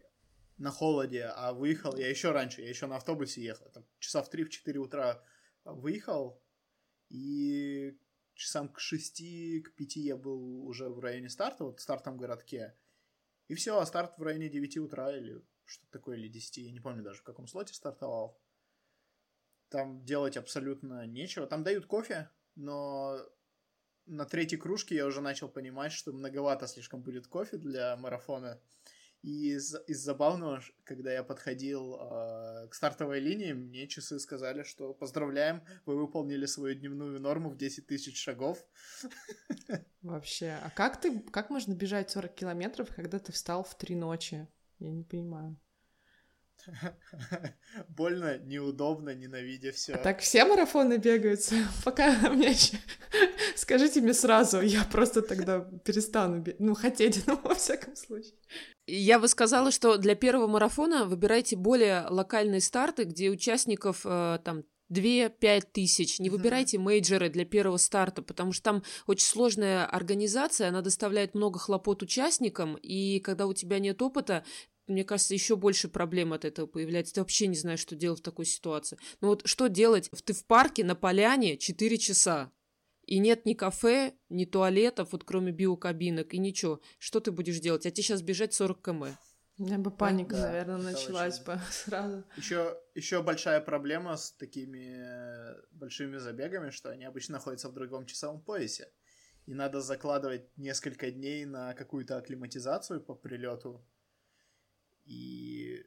На 0.58 0.70
холоде, 0.70 1.24
а 1.24 1.52
выехал 1.52 1.96
я 1.96 2.08
еще 2.08 2.32
раньше, 2.32 2.60
я 2.60 2.68
еще 2.68 2.86
на 2.86 2.96
автобусе 2.96 3.42
ехал. 3.42 3.70
Там, 3.70 3.86
часа 3.98 4.22
в 4.22 4.32
3-4 4.32 4.76
утра 4.76 5.22
выехал, 5.64 6.42
и 7.08 7.98
часам 8.34 8.68
к 8.68 8.78
6, 8.78 9.22
к 9.64 9.74
5 9.74 9.96
я 9.96 10.16
был 10.16 10.66
уже 10.66 10.88
в 10.88 11.00
районе 11.00 11.28
старта, 11.28 11.64
вот 11.64 11.80
в 11.80 11.82
стартовом 11.82 12.18
городке. 12.18 12.76
И 13.50 13.54
все, 13.56 13.80
а 13.80 13.84
старт 13.84 14.16
в 14.16 14.22
районе 14.22 14.48
9 14.48 14.76
утра 14.76 15.10
или 15.10 15.42
что-то 15.64 15.90
такое, 15.90 16.16
или 16.16 16.28
10, 16.28 16.58
я 16.58 16.70
не 16.70 16.78
помню 16.78 17.02
даже, 17.02 17.18
в 17.18 17.24
каком 17.24 17.48
слоте 17.48 17.74
стартовал. 17.74 18.40
Там 19.70 20.04
делать 20.04 20.36
абсолютно 20.36 21.04
нечего. 21.04 21.48
Там 21.48 21.64
дают 21.64 21.86
кофе, 21.86 22.30
но 22.54 23.18
на 24.06 24.24
третьей 24.24 24.56
кружке 24.56 24.94
я 24.94 25.04
уже 25.04 25.20
начал 25.20 25.48
понимать, 25.48 25.90
что 25.90 26.12
многовато 26.12 26.68
слишком 26.68 27.02
будет 27.02 27.26
кофе 27.26 27.56
для 27.56 27.96
марафона. 27.96 28.62
И 29.22 29.50
из, 29.50 29.76
из 29.86 29.98
забавного, 29.98 30.62
когда 30.84 31.12
я 31.12 31.22
подходил 31.22 31.96
э, 32.00 32.68
к 32.68 32.74
стартовой 32.74 33.20
линии, 33.20 33.52
мне 33.52 33.86
часы 33.86 34.18
сказали, 34.18 34.62
что 34.62 34.94
поздравляем, 34.94 35.62
вы 35.84 35.96
выполнили 35.96 36.46
свою 36.46 36.74
дневную 36.74 37.20
норму 37.20 37.50
в 37.50 37.56
10 37.58 37.86
тысяч 37.86 38.18
шагов. 38.18 38.64
Вообще, 40.02 40.58
а 40.62 40.70
как 40.70 41.00
ты, 41.00 41.20
как 41.20 41.50
можно 41.50 41.74
бежать 41.74 42.10
40 42.10 42.34
километров, 42.34 42.88
когда 42.94 43.18
ты 43.18 43.30
встал 43.32 43.62
в 43.62 43.76
три 43.76 43.94
ночи? 43.94 44.48
Я 44.78 44.90
не 44.90 45.04
понимаю. 45.04 45.58
Больно, 47.88 48.38
неудобно, 48.38 49.14
ненавидя 49.14 49.72
все. 49.72 49.94
А 49.94 49.98
так 49.98 50.20
все 50.20 50.44
марафоны 50.44 50.96
бегаются. 50.96 51.56
Пока 51.84 52.12
мне 52.30 52.50
еще... 52.50 52.78
Скажите 53.60 54.00
мне 54.00 54.14
сразу, 54.14 54.60
я 54.62 54.84
просто 54.84 55.20
тогда 55.20 55.60
перестану. 55.60 56.42
Ну, 56.58 56.74
хотеть, 56.74 57.22
ну, 57.26 57.38
во 57.44 57.54
всяком 57.54 57.94
случае. 57.94 58.32
Я 58.86 59.18
бы 59.18 59.28
сказала, 59.28 59.70
что 59.70 59.98
для 59.98 60.14
первого 60.14 60.46
марафона 60.46 61.04
выбирайте 61.04 61.56
более 61.56 62.06
локальные 62.08 62.62
старты, 62.62 63.04
где 63.04 63.28
участников 63.28 64.00
э, 64.04 64.38
там 64.42 64.64
2-5 64.90 65.62
тысяч. 65.72 66.18
Не 66.20 66.30
выбирайте 66.30 66.78
мейджеры 66.78 67.28
для 67.28 67.44
первого 67.44 67.76
старта, 67.76 68.22
потому 68.22 68.52
что 68.52 68.62
там 68.62 68.82
очень 69.06 69.26
сложная 69.26 69.84
организация, 69.84 70.68
она 70.68 70.80
доставляет 70.80 71.34
много 71.34 71.58
хлопот 71.58 72.02
участникам, 72.02 72.76
и 72.76 73.20
когда 73.20 73.46
у 73.46 73.52
тебя 73.52 73.78
нет 73.78 74.00
опыта, 74.00 74.42
мне 74.86 75.04
кажется, 75.04 75.34
еще 75.34 75.54
больше 75.54 75.88
проблем 75.88 76.32
от 76.32 76.46
этого 76.46 76.66
появляется. 76.66 77.14
Ты 77.14 77.20
вообще 77.20 77.46
не 77.46 77.56
знаешь, 77.56 77.80
что 77.80 77.94
делать 77.94 78.20
в 78.20 78.24
такой 78.24 78.46
ситуации. 78.46 78.98
Ну 79.20 79.28
вот 79.28 79.42
что 79.44 79.68
делать? 79.68 80.10
Ты 80.24 80.32
в 80.32 80.46
парке 80.46 80.82
на 80.82 80.94
поляне 80.94 81.58
4 81.58 81.98
часа. 81.98 82.50
И 83.10 83.18
нет 83.18 83.44
ни 83.44 83.54
кафе, 83.54 84.14
ни 84.30 84.46
туалетов, 84.46 85.12
вот 85.12 85.24
кроме 85.24 85.52
биокабинок, 85.52 86.32
и 86.32 86.38
ничего. 86.38 86.80
Что 86.98 87.20
ты 87.20 87.32
будешь 87.32 87.60
делать? 87.60 87.84
А 87.84 87.90
тебе 87.90 88.02
сейчас 88.02 88.22
бежать 88.22 88.54
40 88.54 88.82
км. 88.82 89.18
У 89.58 89.64
меня 89.64 89.76
бы 89.76 89.90
паника, 89.90 90.36
да, 90.36 90.46
наверное, 90.46 90.92
началась 90.92 91.34
очень... 91.34 91.44
бы 91.44 91.60
сразу. 91.70 92.24
Еще, 92.38 92.78
еще 92.94 93.22
большая 93.22 93.60
проблема 93.60 94.16
с 94.16 94.32
такими 94.32 95.04
большими 95.72 96.16
забегами, 96.16 96.70
что 96.70 96.90
они 96.90 97.04
обычно 97.04 97.34
находятся 97.34 97.68
в 97.68 97.74
другом 97.74 98.06
часовом 98.06 98.40
поясе. 98.40 98.90
И 99.44 99.52
надо 99.52 99.82
закладывать 99.82 100.56
несколько 100.56 101.10
дней 101.10 101.44
на 101.44 101.74
какую-то 101.74 102.16
акклиматизацию 102.16 103.02
по 103.02 103.14
прилету 103.14 103.84
и 105.04 105.84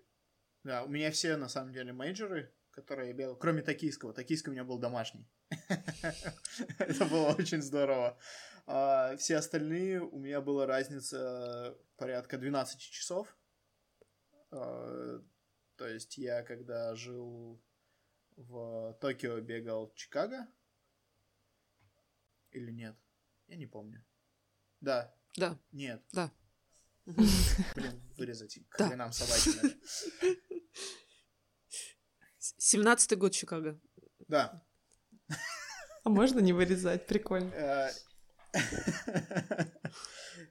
да, 0.63 0.83
у 0.83 0.89
меня 0.89 1.11
все, 1.11 1.37
на 1.37 1.47
самом 1.47 1.73
деле, 1.73 1.93
мейджоры, 1.93 2.53
которые 2.73 3.09
я 3.09 3.13
бегал, 3.13 3.35
кроме 3.35 3.61
токийского. 3.61 4.13
Токийский 4.13 4.49
у 4.49 4.53
меня 4.53 4.63
был 4.63 4.79
домашний. 4.79 5.27
Это 6.79 7.05
было 7.05 7.33
очень 7.33 7.61
здорово. 7.61 8.17
А 8.65 9.15
все 9.17 9.37
остальные 9.37 10.01
у 10.01 10.17
меня 10.19 10.41
была 10.41 10.65
разница 10.65 11.77
порядка 11.97 12.37
12 12.37 12.79
часов. 12.79 13.37
А, 14.51 15.21
то 15.75 15.87
есть 15.87 16.17
я, 16.17 16.43
когда 16.43 16.95
жил 16.95 17.61
в 18.35 18.97
Токио, 18.99 19.39
бегал 19.39 19.87
в 19.87 19.95
Чикаго. 19.95 20.47
Или 22.51 22.71
нет? 22.71 22.95
Я 23.47 23.57
не 23.57 23.67
помню. 23.67 24.03
Да. 24.81 25.15
Да. 25.35 25.59
Нет. 25.71 26.03
Да. 26.11 26.31
Блин, 27.05 28.01
вырезать 28.17 28.59
к 28.69 28.77
да. 28.77 28.87
хренам 28.87 29.11
собаки. 29.11 29.77
Семнадцатый 32.57 33.17
год 33.17 33.31
Чикаго. 33.31 33.79
Да. 34.27 34.65
А 36.03 36.09
можно 36.09 36.39
не 36.39 36.51
вырезать? 36.51 37.07
Прикольно. 37.07 37.53
Э, 37.53 37.89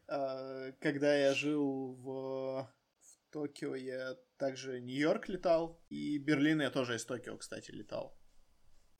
э, 0.08 0.72
когда 0.80 1.14
я 1.14 1.34
жил 1.34 1.94
в 1.96 2.72
Токио, 3.30 3.74
я 3.74 4.16
также 4.38 4.80
Нью-Йорк 4.80 5.28
летал, 5.28 5.84
и 5.90 6.16
Берлин 6.16 6.62
я 6.62 6.70
тоже 6.70 6.96
из 6.96 7.04
Токио, 7.04 7.36
кстати, 7.36 7.70
летал. 7.70 8.18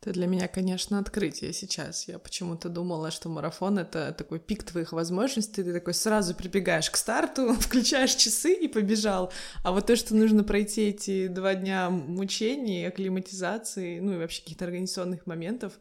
Это 0.03 0.15
для 0.15 0.27
меня, 0.27 0.49
конечно, 0.49 0.99
открытие 0.99 1.53
сейчас. 1.53 2.09
Я 2.09 2.19
почему-то 2.19 2.69
думала, 2.69 3.13
что 3.13 3.29
марафон— 3.29 3.79
это 3.79 4.13
такой 4.13 4.41
пик 4.41 4.65
твоих 4.65 4.93
возможностей. 4.93 5.63
Ты 5.63 5.73
такой 5.73 5.95
сразу 5.95 6.35
прибегаешь 6.35 6.91
к 6.91 6.97
старту, 6.97 7.55
включаешь 7.61 8.17
часы 8.17 8.53
и 8.53 8.67
побежал. 8.67 9.33
А 9.63 9.71
вот 9.71 9.87
то, 9.87 9.95
что 9.95 10.17
нужно 10.17 10.43
пройти 10.43 10.89
эти 10.89 11.29
два 11.29 11.55
дня 11.55 11.89
мучений, 11.89 12.85
акклиматизации, 12.89 14.01
ну 14.01 14.15
и 14.15 14.19
вообще 14.19 14.43
каких-то 14.43 14.65
организационных 14.65 15.25
моментов, 15.27 15.79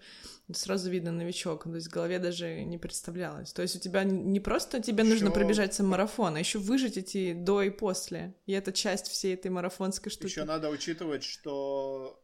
сразу 0.54 0.92
видно 0.92 1.12
новичок. 1.12 1.64
То 1.64 1.74
есть 1.74 1.88
в 1.88 1.92
голове 1.92 2.20
даже 2.20 2.64
не 2.64 2.78
представлялось. 2.78 3.54
То 3.54 3.64
есть 3.64 3.76
у 3.76 3.80
тебя 3.80 4.04
не 4.04 4.40
просто 4.40 4.84
тебе 4.84 5.04
еще... 5.04 5.14
нужно 5.14 5.32
пробежать 5.32 5.74
сам 5.74 5.88
марафон, 5.88 6.36
а 6.36 6.40
еще 6.40 6.60
выжить 6.60 6.96
эти 6.96 7.34
до 7.34 7.64
и 7.64 7.72
после. 7.72 8.36
И 8.46 8.52
это 8.52 8.72
часть 8.72 9.08
всей 9.08 9.34
этой 9.34 9.50
марафонской 9.50 10.12
штуки. 10.12 10.30
Еще 10.30 10.44
надо 10.44 10.70
учитывать, 10.70 11.24
что 11.24 12.21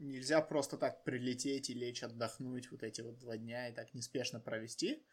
нельзя 0.00 0.40
просто 0.40 0.76
так 0.76 1.04
прилететь 1.04 1.70
и 1.70 1.74
лечь 1.74 2.02
отдохнуть 2.02 2.70
вот 2.70 2.82
эти 2.82 3.02
вот 3.02 3.18
два 3.18 3.36
дня 3.36 3.68
и 3.68 3.74
так 3.74 3.94
неспешно 3.94 4.40
провести. 4.40 5.06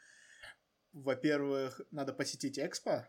Во-первых, 0.94 1.82
надо 1.92 2.14
посетить 2.14 2.58
экспо, 2.58 3.08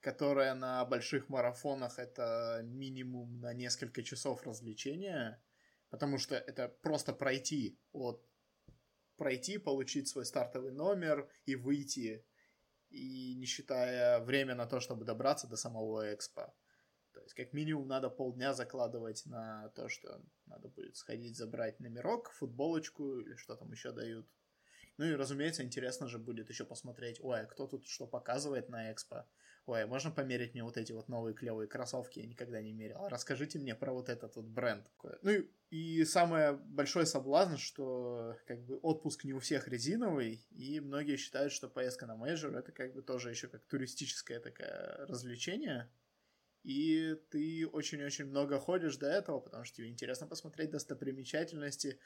которая 0.00 0.54
на 0.54 0.84
больших 0.84 1.28
марафонах 1.28 1.98
это 1.98 2.60
минимум 2.62 3.40
на 3.40 3.52
несколько 3.52 4.02
часов 4.02 4.42
развлечения, 4.44 5.42
потому 5.90 6.18
что 6.18 6.36
это 6.36 6.68
просто 6.68 7.12
пройти 7.12 7.80
от 7.92 8.24
пройти, 9.16 9.56
получить 9.56 10.08
свой 10.08 10.26
стартовый 10.26 10.72
номер 10.72 11.28
и 11.46 11.56
выйти, 11.56 12.26
и 12.90 13.34
не 13.34 13.46
считая 13.46 14.20
время 14.20 14.54
на 14.54 14.66
то, 14.66 14.78
чтобы 14.78 15.06
добраться 15.06 15.46
до 15.46 15.56
самого 15.56 16.14
экспо. 16.14 16.54
Есть, 17.26 17.34
как 17.34 17.52
минимум, 17.52 17.88
надо 17.88 18.08
полдня 18.08 18.54
закладывать 18.54 19.26
на 19.26 19.68
то, 19.70 19.88
что 19.88 20.22
надо 20.46 20.68
будет 20.68 20.96
сходить 20.96 21.36
забрать 21.36 21.80
номерок, 21.80 22.30
футболочку 22.30 23.18
или 23.18 23.34
что 23.34 23.56
там 23.56 23.72
еще 23.72 23.90
дают. 23.90 24.28
Ну 24.96 25.06
и, 25.06 25.14
разумеется, 25.14 25.64
интересно 25.64 26.06
же 26.06 26.18
будет 26.18 26.48
еще 26.50 26.64
посмотреть, 26.64 27.18
ой, 27.20 27.40
а 27.40 27.46
кто 27.46 27.66
тут 27.66 27.88
что 27.88 28.06
показывает 28.06 28.68
на 28.68 28.92
экспо. 28.92 29.26
ой, 29.66 29.82
а 29.82 29.86
можно 29.88 30.12
померить 30.12 30.54
мне 30.54 30.62
вот 30.62 30.76
эти 30.76 30.92
вот 30.92 31.08
новые 31.08 31.34
клевые 31.34 31.66
кроссовки, 31.66 32.20
я 32.20 32.26
никогда 32.26 32.62
не 32.62 32.72
мерил. 32.72 33.08
Расскажите 33.08 33.58
мне 33.58 33.74
про 33.74 33.92
вот 33.92 34.08
этот 34.08 34.36
вот 34.36 34.44
бренд. 34.44 34.86
Ну 35.22 35.30
и, 35.30 35.50
и 35.70 36.04
самое 36.04 36.52
большое 36.52 37.06
соблазн, 37.06 37.56
что 37.56 38.36
как 38.46 38.60
бы 38.60 38.76
отпуск 38.76 39.24
не 39.24 39.32
у 39.32 39.40
всех 39.40 39.66
резиновый, 39.66 40.46
и 40.52 40.78
многие 40.78 41.16
считают, 41.16 41.52
что 41.52 41.68
поездка 41.68 42.06
на 42.06 42.14
мейджор 42.14 42.54
это 42.54 42.70
как 42.70 42.94
бы 42.94 43.02
тоже 43.02 43.30
еще 43.30 43.48
как 43.48 43.64
туристическое 43.64 44.38
такое 44.38 45.04
развлечение, 45.08 45.90
и 46.66 47.14
ты 47.30 47.64
очень-очень 47.64 48.24
много 48.24 48.58
ходишь 48.58 48.96
до 48.96 49.06
этого, 49.06 49.38
потому 49.38 49.64
что 49.64 49.76
тебе 49.76 49.88
интересно 49.88 50.26
посмотреть 50.26 50.72
достопримечательности, 50.72 52.00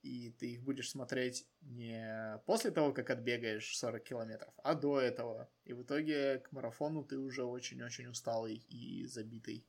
и 0.00 0.30
ты 0.30 0.52
их 0.54 0.62
будешь 0.62 0.88
смотреть 0.88 1.46
не 1.60 2.40
после 2.46 2.70
того, 2.70 2.94
как 2.94 3.10
отбегаешь 3.10 3.76
40 3.76 4.02
километров, 4.02 4.54
а 4.64 4.74
до 4.74 4.98
этого. 4.98 5.50
И 5.64 5.74
в 5.74 5.82
итоге 5.82 6.38
к 6.38 6.50
марафону 6.50 7.04
ты 7.04 7.18
уже 7.18 7.44
очень-очень 7.44 8.06
усталый 8.06 8.64
и 8.70 9.04
забитый. 9.04 9.66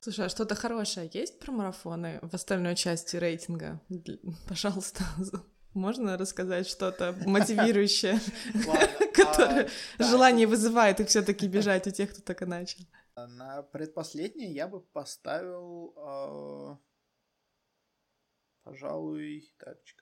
Слушай, 0.00 0.26
а 0.26 0.28
что-то 0.30 0.54
хорошее 0.54 1.10
есть 1.12 1.38
про 1.38 1.52
марафоны 1.52 2.18
в 2.22 2.32
остальной 2.32 2.74
части 2.76 3.16
рейтинга? 3.16 3.82
Пожалуйста, 4.48 5.04
можно 5.74 6.16
рассказать 6.16 6.66
что-то 6.66 7.12
мотивирующее, 7.26 8.18
которое 9.12 9.68
а, 9.98 10.02
желание 10.02 10.46
вызывает 10.46 11.00
их 11.00 11.08
все-таки 11.08 11.46
бежать 11.46 11.86
у 11.86 11.90
тех, 11.90 12.10
кто 12.10 12.22
только 12.22 12.46
начал? 12.46 12.86
На 13.28 13.62
предпоследнее 13.62 14.52
я 14.52 14.68
бы 14.68 14.80
поставил 14.80 15.94
а, 15.96 16.78
пожалуй, 18.62 19.52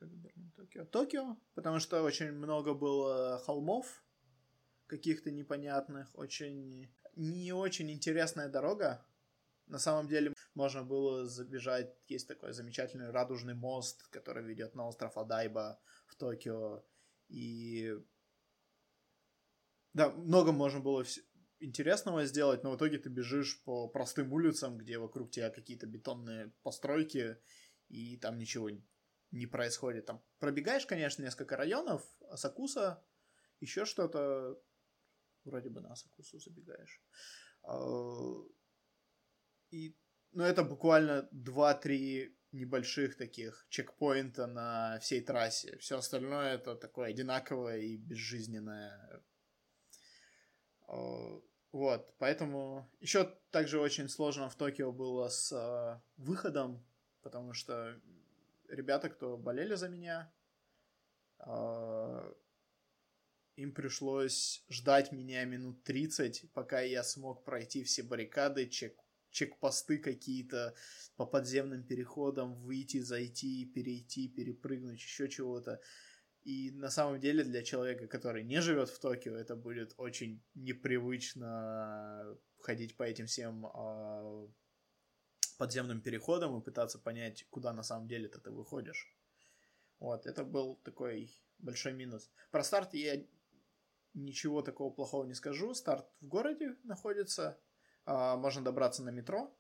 Берлин, 0.01 0.53
Токио. 0.57 0.85
Токио, 0.85 1.37
потому 1.55 1.81
что 1.81 2.03
очень 2.03 2.33
много 2.33 2.75
было 2.75 3.39
холмов 3.39 4.05
каких-то 4.87 5.31
непонятных, 5.31 6.11
очень 6.15 6.91
не 7.17 7.53
очень 7.53 7.91
интересная 7.91 8.49
дорога. 8.49 9.05
На 9.67 9.79
самом 9.79 10.09
деле 10.09 10.33
можно 10.55 10.83
было 10.83 11.27
забежать, 11.27 11.95
есть 12.09 12.29
такой 12.29 12.53
замечательный 12.53 13.11
радужный 13.11 13.55
мост, 13.55 14.07
который 14.09 14.45
ведет 14.45 14.75
на 14.75 14.87
остров 14.87 15.17
Адайба 15.17 15.79
в 16.07 16.15
Токио. 16.17 16.83
И 17.29 17.95
да, 19.93 20.11
много 20.11 20.53
можно 20.53 20.81
было 20.81 21.05
интересного 21.61 22.25
сделать, 22.25 22.63
но 22.65 22.73
в 22.73 22.77
итоге 22.77 22.99
ты 22.99 23.09
бежишь 23.09 23.63
по 23.65 23.89
простым 23.89 24.33
улицам, 24.33 24.79
где 24.79 24.99
вокруг 24.99 25.31
тебя 25.31 25.51
какие-то 25.51 25.87
бетонные 25.87 26.53
постройки, 26.63 27.37
и 27.89 28.17
там 28.17 28.39
ничего 28.39 28.71
не 29.31 29.47
происходит. 29.47 30.07
Там 30.07 30.23
пробегаешь, 30.39 30.87
конечно, 30.87 31.23
несколько 31.23 31.57
районов, 31.57 32.03
Асакуса, 32.31 33.03
еще 33.61 33.85
что-то, 33.85 34.61
вроде 35.45 35.71
бы 35.71 35.81
на 35.81 35.93
Асакусу 35.93 36.39
забегаешь. 36.39 37.03
А, 37.63 37.77
и, 39.71 39.97
ну, 40.33 40.45
это 40.45 40.65
буквально 40.65 41.29
2-3 41.33 42.35
небольших 42.53 43.17
таких 43.17 43.67
чекпоинта 43.69 44.47
на 44.47 44.99
всей 45.01 45.21
трассе. 45.21 45.77
Все 45.79 45.99
остальное 45.99 46.55
это 46.55 46.77
такое 46.77 47.11
одинаковое 47.11 47.79
и 47.79 47.97
безжизненное. 47.97 49.23
А, 50.89 51.41
вот, 51.73 52.13
поэтому 52.19 52.91
еще 53.01 53.33
также 53.51 53.81
очень 53.81 54.09
сложно 54.09 54.51
в 54.51 54.57
Токио 54.57 54.91
было 54.91 55.29
с 55.29 55.53
а, 55.53 56.03
выходом 56.17 56.85
потому 57.29 57.53
что 57.53 58.01
ребята, 58.69 59.09
кто 59.11 59.37
болели 59.37 59.75
за 59.75 59.89
меня, 59.89 60.33
а, 61.39 62.35
им 63.57 63.73
пришлось 63.73 64.65
ждать 64.71 65.13
меня 65.13 65.45
минут 65.45 65.83
30, 65.83 66.51
пока 66.53 66.81
я 66.81 67.03
смог 67.03 67.45
пройти 67.45 67.85
все 67.85 68.03
баррикады, 68.03 68.67
чек, 68.69 68.97
чекпосты 69.31 69.99
какие-то 69.99 70.75
по 71.17 71.27
подземным 71.27 71.83
переходам, 71.83 72.55
выйти, 72.55 73.01
зайти, 73.01 73.67
перейти, 73.67 74.29
перепрыгнуть, 74.29 75.01
еще 75.01 75.29
чего-то. 75.29 75.81
И 76.45 76.71
на 76.71 76.91
самом 76.91 77.21
деле 77.21 77.45
для 77.45 77.63
человека, 77.63 78.07
который 78.07 78.43
не 78.45 78.61
живет 78.61 78.89
в 78.89 78.99
Токио, 78.99 79.37
это 79.37 79.57
будет 79.57 79.95
очень 79.97 80.43
непривычно 80.55 82.39
ходить 82.61 82.97
по 82.97 83.03
этим 83.03 83.27
всем 83.27 83.67
э, 83.67 84.49
подземным 85.59 86.01
переходом 86.01 86.59
и 86.59 86.65
пытаться 86.65 86.99
понять, 86.99 87.47
куда 87.51 87.73
на 87.73 87.83
самом 87.83 88.09
деле-то 88.09 88.41
ты 88.41 88.51
выходишь. 88.51 89.15
Вот, 89.99 90.27
это 90.27 90.45
был 90.45 90.77
такой 90.85 91.31
большой 91.59 91.93
минус. 91.93 92.31
Про 92.51 92.63
старт 92.63 92.95
я 92.95 93.25
ничего 94.15 94.63
такого 94.63 94.93
плохого 94.93 95.25
не 95.25 95.35
скажу. 95.35 95.75
Старт 95.75 96.07
в 96.21 96.29
городе 96.29 96.77
находится, 96.85 97.59
а, 98.05 98.37
можно 98.37 98.63
добраться 98.63 99.03
на 99.03 99.11
метро. 99.11 99.55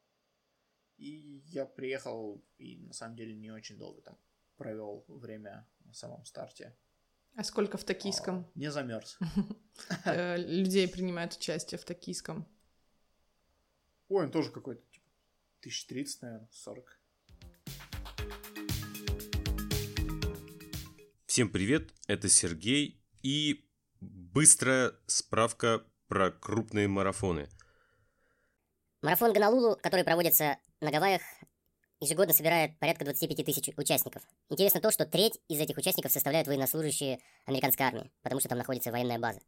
И 0.96 1.42
я 1.46 1.64
приехал 1.64 2.42
и 2.56 2.76
на 2.78 2.92
самом 2.92 3.16
деле 3.16 3.34
не 3.34 3.50
очень 3.50 3.78
долго 3.78 4.02
там 4.02 4.18
провел 4.56 5.04
время 5.06 5.68
на 5.88 5.94
самом 5.94 6.24
старте. 6.26 6.76
А 7.34 7.42
сколько 7.44 7.78
в 7.78 7.84
токийском? 7.84 8.46
А, 8.46 8.58
не 8.58 8.70
замерз. 8.70 9.18
Э, 10.04 10.36
людей 10.36 10.88
принимают 10.88 11.34
участие 11.34 11.78
в 11.78 11.84
токийском. 11.84 12.46
Ой, 14.08 14.24
он 14.24 14.30
тоже 14.30 14.50
какой-то 14.50 14.82
тысяч 15.60 15.86
тридцать, 15.86 16.20
наверное, 16.22 16.48
сорок. 16.52 17.00
Всем 21.26 21.48
привет, 21.48 21.94
это 22.06 22.28
Сергей 22.28 23.00
и 23.22 23.64
быстрая 24.00 24.92
справка 25.06 25.84
про 26.08 26.32
крупные 26.32 26.88
марафоны. 26.88 27.48
Марафон 29.00 29.32
Гонолулу, 29.32 29.76
который 29.76 30.04
проводится 30.04 30.58
на 30.80 30.90
Гавайях, 30.90 31.22
ежегодно 32.00 32.32
собирает 32.34 32.78
порядка 32.78 33.04
25 33.04 33.44
тысяч 33.44 33.70
участников. 33.76 34.22
Интересно 34.48 34.80
то, 34.80 34.90
что 34.90 35.06
треть 35.06 35.40
из 35.48 35.60
этих 35.60 35.76
участников 35.76 36.12
составляют 36.12 36.48
военнослужащие 36.48 37.20
американской 37.46 37.86
армии, 37.86 38.10
потому 38.22 38.40
что 38.40 38.48
там 38.48 38.58
находится 38.58 38.92
военная 38.92 39.18
база. 39.18 39.40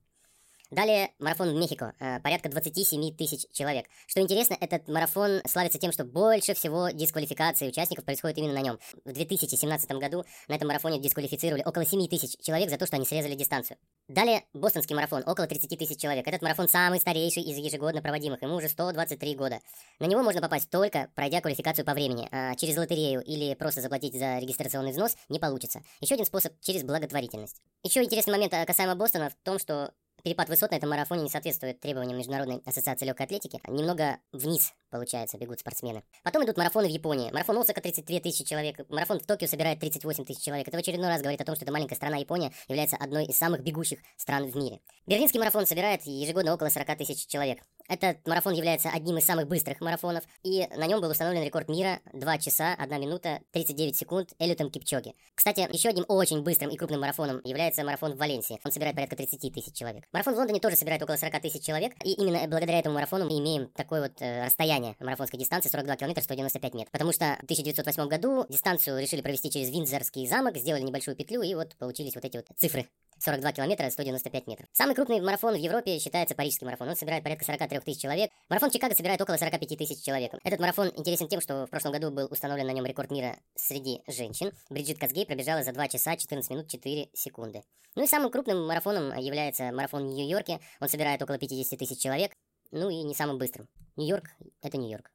Далее 0.70 1.10
марафон 1.18 1.50
в 1.50 1.54
Мехико, 1.54 1.94
э, 1.98 2.20
порядка 2.20 2.48
27 2.48 3.16
тысяч 3.16 3.46
человек. 3.52 3.86
Что 4.06 4.20
интересно, 4.20 4.56
этот 4.60 4.86
марафон 4.86 5.40
славится 5.44 5.80
тем, 5.80 5.90
что 5.90 6.04
больше 6.04 6.54
всего 6.54 6.90
дисквалификации 6.90 7.66
участников 7.66 8.04
происходит 8.04 8.38
именно 8.38 8.54
на 8.54 8.60
нем. 8.60 8.78
В 9.04 9.12
2017 9.12 9.90
году 9.98 10.24
на 10.46 10.54
этом 10.54 10.68
марафоне 10.68 11.00
дисквалифицировали 11.00 11.64
около 11.64 11.84
7 11.84 12.06
тысяч 12.06 12.36
человек 12.40 12.70
за 12.70 12.78
то, 12.78 12.86
что 12.86 12.94
они 12.94 13.04
срезали 13.04 13.34
дистанцию. 13.34 13.78
Далее 14.06 14.44
бостонский 14.54 14.94
марафон, 14.94 15.24
около 15.26 15.48
30 15.48 15.76
тысяч 15.76 16.00
человек. 16.00 16.28
Этот 16.28 16.40
марафон 16.40 16.68
самый 16.68 17.00
старейший 17.00 17.42
из 17.42 17.56
ежегодно 17.56 18.00
проводимых, 18.00 18.40
ему 18.42 18.54
уже 18.54 18.68
123 18.68 19.34
года. 19.34 19.58
На 19.98 20.06
него 20.06 20.22
можно 20.22 20.40
попасть 20.40 20.70
только 20.70 21.10
пройдя 21.16 21.40
квалификацию 21.40 21.84
по 21.84 21.94
времени. 21.94 22.28
А 22.30 22.54
через 22.54 22.76
лотерею 22.76 23.22
или 23.22 23.54
просто 23.54 23.80
заплатить 23.80 24.14
за 24.14 24.38
регистрационный 24.38 24.92
взнос 24.92 25.16
не 25.28 25.40
получится. 25.40 25.82
Еще 26.00 26.14
один 26.14 26.26
способ 26.26 26.52
через 26.60 26.84
благотворительность. 26.84 27.60
Еще 27.82 28.04
интересный 28.04 28.32
момент 28.32 28.54
э, 28.54 28.64
касаемо 28.66 28.94
Бостона 28.94 29.30
в 29.30 29.34
том, 29.44 29.58
что 29.58 29.92
Перепад 30.22 30.48
высот 30.48 30.70
на 30.70 30.76
этом 30.76 30.90
марафоне 30.90 31.22
не 31.22 31.28
соответствует 31.28 31.80
требованиям 31.80 32.18
Международной 32.18 32.62
ассоциации 32.66 33.06
легкой 33.06 33.26
атлетики. 33.26 33.60
Немного 33.68 34.18
вниз, 34.32 34.72
получается, 34.90 35.38
бегут 35.38 35.60
спортсмены. 35.60 36.02
Потом 36.22 36.44
идут 36.44 36.56
марафоны 36.56 36.88
в 36.88 36.90
Японии. 36.90 37.30
Марафон 37.32 37.58
Осака 37.58 37.80
32 37.80 38.20
тысячи 38.20 38.44
человек. 38.44 38.80
Марафон 38.88 39.20
в 39.20 39.26
Токио 39.26 39.46
собирает 39.46 39.80
38 39.80 40.24
тысяч 40.24 40.42
человек. 40.42 40.68
Это 40.68 40.76
в 40.76 40.80
очередной 40.80 41.08
раз 41.08 41.20
говорит 41.20 41.40
о 41.40 41.44
том, 41.44 41.54
что 41.56 41.64
эта 41.64 41.72
маленькая 41.72 41.94
страна 41.94 42.16
Япония 42.16 42.52
является 42.68 42.96
одной 42.96 43.26
из 43.26 43.36
самых 43.36 43.62
бегущих 43.62 44.00
стран 44.16 44.50
в 44.50 44.56
мире. 44.56 44.80
Берлинский 45.06 45.38
марафон 45.38 45.66
собирает 45.66 46.02
ежегодно 46.04 46.54
около 46.54 46.68
40 46.68 46.98
тысяч 46.98 47.26
человек. 47.26 47.60
Этот 47.88 48.26
марафон 48.26 48.54
является 48.54 48.90
одним 48.90 49.18
из 49.18 49.24
самых 49.24 49.48
быстрых 49.48 49.80
марафонов, 49.80 50.24
и 50.42 50.66
на 50.76 50.86
нем 50.86 51.00
был 51.00 51.10
установлен 51.10 51.44
рекорд 51.44 51.68
мира 51.68 52.00
2 52.12 52.38
часа 52.38 52.74
1 52.78 53.00
минута 53.00 53.40
39 53.52 53.96
секунд 53.96 54.32
Элютом 54.38 54.70
Кипчоги. 54.70 55.14
Кстати, 55.34 55.68
еще 55.72 55.90
одним 55.90 56.04
очень 56.08 56.42
быстрым 56.42 56.70
и 56.70 56.76
крупным 56.76 57.00
марафоном 57.00 57.40
является 57.44 57.84
марафон 57.84 58.14
в 58.14 58.18
Валенсии. 58.18 58.60
Он 58.64 58.72
собирает 58.72 58.96
порядка 58.96 59.16
30 59.16 59.52
тысяч 59.52 59.74
человек. 59.74 60.04
Марафон 60.12 60.34
в 60.34 60.38
Лондоне 60.38 60.60
тоже 60.60 60.76
собирает 60.76 61.02
около 61.02 61.16
40 61.16 61.42
тысяч 61.42 61.64
человек, 61.64 61.92
и 62.04 62.12
именно 62.12 62.46
благодаря 62.48 62.78
этому 62.78 62.94
марафону 62.94 63.26
мы 63.26 63.38
имеем 63.38 63.68
такое 63.70 64.02
вот 64.02 64.20
э, 64.20 64.44
расстояние 64.44 64.96
марафонской 65.00 65.38
дистанции 65.38 65.68
42 65.68 65.96
километра 65.96 66.22
195 66.22 66.74
метров. 66.74 66.92
Потому 66.92 67.12
что 67.12 67.36
в 67.40 67.44
1908 67.44 68.08
году 68.08 68.46
дистанцию 68.48 69.00
решили 69.00 69.20
провести 69.20 69.50
через 69.50 69.70
Виндзорский 69.70 70.26
замок, 70.26 70.56
сделали 70.56 70.82
небольшую 70.82 71.16
петлю, 71.16 71.42
и 71.42 71.54
вот 71.54 71.76
получились 71.76 72.14
вот 72.14 72.24
эти 72.24 72.36
вот 72.36 72.46
цифры 72.56 72.88
42 73.20 73.52
километра, 73.52 73.90
195 73.90 74.46
метров. 74.46 74.66
Самый 74.72 74.94
крупный 74.94 75.20
марафон 75.20 75.54
в 75.54 75.58
Европе 75.58 75.98
считается 75.98 76.34
парижский 76.34 76.64
марафон. 76.64 76.88
Он 76.88 76.96
собирает 76.96 77.22
порядка 77.22 77.44
43 77.44 77.80
тысяч 77.80 78.00
человек. 78.00 78.30
Марафон 78.48 78.70
Чикаго 78.70 78.94
собирает 78.94 79.20
около 79.20 79.36
45 79.36 79.78
тысяч 79.78 80.02
человек. 80.02 80.32
Этот 80.42 80.58
марафон 80.58 80.90
интересен 80.96 81.28
тем, 81.28 81.42
что 81.42 81.66
в 81.66 81.70
прошлом 81.70 81.92
году 81.92 82.10
был 82.10 82.28
установлен 82.30 82.66
на 82.66 82.72
нем 82.72 82.86
рекорд 82.86 83.10
мира 83.10 83.36
среди 83.54 84.02
женщин. 84.08 84.52
Бриджит 84.70 84.98
Казгей 84.98 85.26
пробежала 85.26 85.62
за 85.62 85.72
2 85.72 85.88
часа 85.88 86.16
14 86.16 86.50
минут 86.50 86.68
4 86.68 87.10
секунды. 87.12 87.62
Ну 87.94 88.04
и 88.04 88.06
самым 88.06 88.30
крупным 88.30 88.66
марафоном 88.66 89.14
является 89.18 89.70
марафон 89.70 90.08
в 90.08 90.12
Нью-Йорке. 90.14 90.60
Он 90.80 90.88
собирает 90.88 91.20
около 91.20 91.36
50 91.36 91.78
тысяч 91.78 92.00
человек. 92.00 92.32
Ну 92.70 92.88
и 92.88 93.02
не 93.02 93.14
самым 93.14 93.36
быстрым. 93.36 93.68
Нью-Йорк— 93.96 94.30
это 94.62 94.78
Нью-Йорк. 94.78 95.10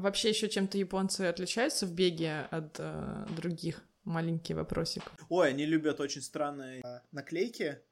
А 0.00 0.02
вообще 0.02 0.30
еще 0.30 0.48
чем-то 0.48 0.78
японцы 0.78 1.20
отличаются 1.26 1.84
в 1.84 1.92
беге 1.92 2.48
от 2.50 2.76
э, 2.78 3.26
других 3.36 3.82
маленький 4.04 4.54
вопросик. 4.54 5.02
Ой, 5.28 5.50
они 5.50 5.66
любят 5.66 6.00
очень 6.00 6.22
странные 6.22 6.80
а, 6.82 7.02
наклейки, 7.12 7.82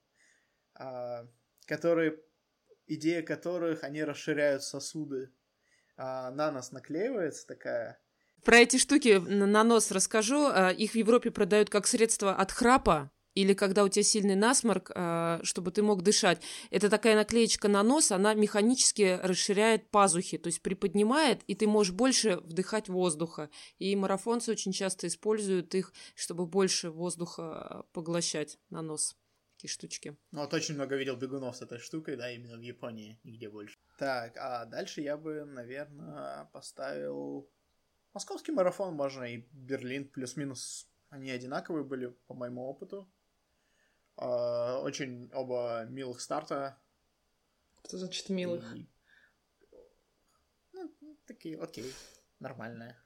а, 0.72 1.26
которые, 1.66 2.18
идея 2.86 3.20
которых, 3.20 3.84
они 3.84 4.02
расширяют 4.02 4.62
сосуды. 4.62 5.30
А, 5.98 6.30
на 6.30 6.50
нас 6.50 6.72
наклеивается 6.72 7.46
такая 7.46 8.00
Про 8.42 8.56
эти 8.60 8.78
штуки 8.78 9.18
на 9.18 9.44
на 9.44 9.62
нос 9.62 9.90
расскажу. 9.90 10.46
А, 10.46 10.70
Их 10.70 10.92
в 10.92 10.94
Европе 10.94 11.30
продают 11.30 11.68
как 11.68 11.86
средство 11.86 12.34
от 12.34 12.52
храпа 12.52 13.10
или 13.38 13.54
когда 13.54 13.84
у 13.84 13.88
тебя 13.88 14.02
сильный 14.02 14.34
насморк, 14.34 14.90
а, 14.96 15.38
чтобы 15.44 15.70
ты 15.70 15.80
мог 15.80 16.02
дышать. 16.02 16.42
Это 16.70 16.90
такая 16.90 17.14
наклеечка 17.14 17.68
на 17.68 17.84
нос, 17.84 18.10
она 18.10 18.34
механически 18.34 19.20
расширяет 19.22 19.90
пазухи, 19.90 20.38
то 20.38 20.48
есть 20.48 20.60
приподнимает, 20.60 21.44
и 21.46 21.54
ты 21.54 21.68
можешь 21.68 21.92
больше 21.92 22.38
вдыхать 22.38 22.88
воздуха. 22.88 23.48
И 23.78 23.94
марафонцы 23.94 24.50
очень 24.50 24.72
часто 24.72 25.06
используют 25.06 25.72
их, 25.76 25.92
чтобы 26.16 26.46
больше 26.46 26.90
воздуха 26.90 27.84
поглощать 27.92 28.58
на 28.70 28.82
нос. 28.82 29.16
Такие 29.54 29.70
штучки. 29.70 30.16
Ну, 30.32 30.40
вот 30.40 30.52
очень 30.52 30.74
много 30.74 30.96
видел 30.96 31.14
бегунов 31.14 31.56
с 31.56 31.62
этой 31.62 31.78
штукой, 31.78 32.16
да, 32.16 32.32
именно 32.32 32.56
в 32.56 32.62
Японии, 32.62 33.20
нигде 33.22 33.48
больше. 33.48 33.78
Так, 33.98 34.36
а 34.36 34.64
дальше 34.64 35.00
я 35.00 35.16
бы, 35.16 35.44
наверное, 35.44 36.46
поставил 36.52 37.48
московский 38.12 38.50
марафон, 38.50 38.94
можно 38.94 39.22
и 39.22 39.44
Берлин, 39.52 40.08
плюс-минус 40.08 40.88
они 41.10 41.30
одинаковые 41.30 41.84
были, 41.84 42.08
по 42.26 42.34
моему 42.34 42.68
опыту. 42.68 43.08
А, 44.20 44.80
очень 44.80 45.30
оба 45.32 45.84
милых 45.88 46.20
старта. 46.20 46.76
Что 47.86 47.98
значит 47.98 48.28
милых? 48.28 48.74
И- 48.76 48.90
Ну, 50.72 50.92
такие, 51.26 51.58
окей, 51.58 51.92
нормальные. 52.40 52.96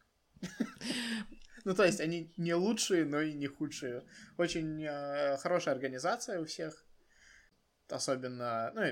Ну, 1.65 1.77
то 1.77 1.85
есть, 1.85 2.01
они 2.01 2.33
не 2.37 2.55
лучшие, 2.55 3.05
но 3.05 3.21
и 3.21 3.35
не 3.35 3.47
худшие. 3.47 4.05
Очень 4.37 4.83
э, 4.85 5.37
хорошая 5.37 5.77
организация 5.77 6.41
у 6.41 6.45
всех. 6.45 6.85
Особенно, 7.89 8.73
ну, 8.75 8.83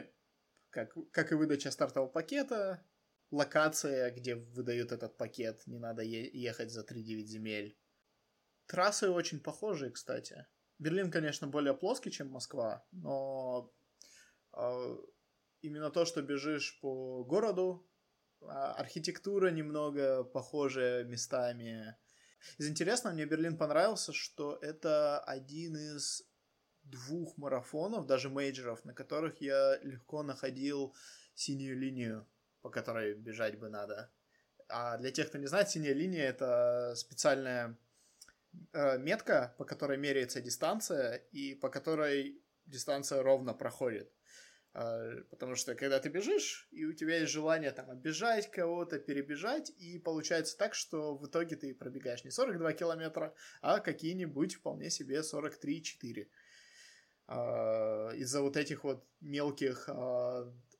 как, 0.71 0.95
как 1.11 1.33
и 1.33 1.35
выдача 1.35 1.73
стартового 1.73 2.09
пакета, 2.09 2.81
локация, 3.33 4.13
где 4.13 4.37
выдают 4.37 4.93
этот 4.93 5.17
пакет, 5.17 5.67
не 5.67 5.81
надо 5.81 6.03
е- 6.03 6.31
ехать 6.33 6.71
за 6.71 6.85
3-9 6.85 7.27
земель. 7.27 7.77
Трассы 8.67 9.11
очень 9.11 9.41
похожие, 9.41 9.91
кстати. 9.91 10.47
Берлин, 10.81 11.11
конечно, 11.11 11.47
более 11.47 11.75
плоский, 11.75 12.11
чем 12.11 12.31
Москва, 12.31 12.83
но 12.91 13.71
э, 14.57 14.97
именно 15.61 15.91
то, 15.91 16.07
что 16.07 16.23
бежишь 16.23 16.81
по 16.81 17.23
городу, 17.23 17.87
а, 18.41 18.73
архитектура 18.73 19.51
немного 19.51 20.25
похожая 20.25 21.05
местами. 21.05 21.97
Из 22.57 22.67
интересного, 22.67 23.13
мне 23.13 23.27
Берлин 23.27 23.59
понравился, 23.59 24.15
что 24.15 24.59
это 24.63 25.21
один 25.21 25.77
из 25.77 26.23
двух 26.83 27.37
марафонов, 27.37 28.07
даже 28.07 28.31
мейджеров, 28.31 28.83
на 28.87 28.95
которых 28.95 29.43
я 29.43 29.79
легко 29.83 30.23
находил 30.23 30.97
синюю 31.35 31.79
линию, 31.79 32.27
по 32.63 32.71
которой 32.71 33.13
бежать 33.15 33.59
бы 33.59 33.69
надо. 33.69 34.11
А 34.69 34.97
для 34.97 35.11
тех, 35.11 35.29
кто 35.29 35.37
не 35.37 35.47
знает, 35.47 35.69
синяя 35.69 35.93
линия 35.93 36.25
это 36.25 36.95
специальная 36.97 37.77
метка, 38.73 39.55
по 39.59 39.65
которой 39.65 39.99
меряется 39.99 40.41
дистанция 40.41 41.17
и 41.33 41.55
по 41.55 41.69
которой 41.69 42.43
дистанция 42.67 43.23
ровно 43.23 43.55
проходит. 43.55 44.13
А, 44.73 45.23
Потому 45.31 45.57
что 45.57 45.75
когда 45.75 45.99
ты 45.99 46.09
бежишь, 46.09 46.69
и 46.71 46.85
у 46.85 46.93
тебя 46.93 47.19
есть 47.19 47.33
желание 47.33 47.73
там 47.73 47.91
оббежать 47.91 48.51
кого-то, 48.51 48.99
перебежать, 48.99 49.71
и 49.79 49.99
получается 49.99 50.57
так, 50.57 50.75
что 50.75 51.17
в 51.17 51.27
итоге 51.27 51.57
ты 51.57 51.75
пробегаешь 51.75 52.25
не 52.25 52.31
42 52.31 52.73
километра, 52.75 53.35
а 53.63 53.81
какие-нибудь 53.81 54.55
вполне 54.55 54.91
себе 54.91 55.21
43-4. 55.21 56.29
А, 57.27 58.11
Из-за 58.15 58.43
вот 58.43 58.57
этих 58.57 58.85
вот 58.85 59.07
мелких 59.21 59.89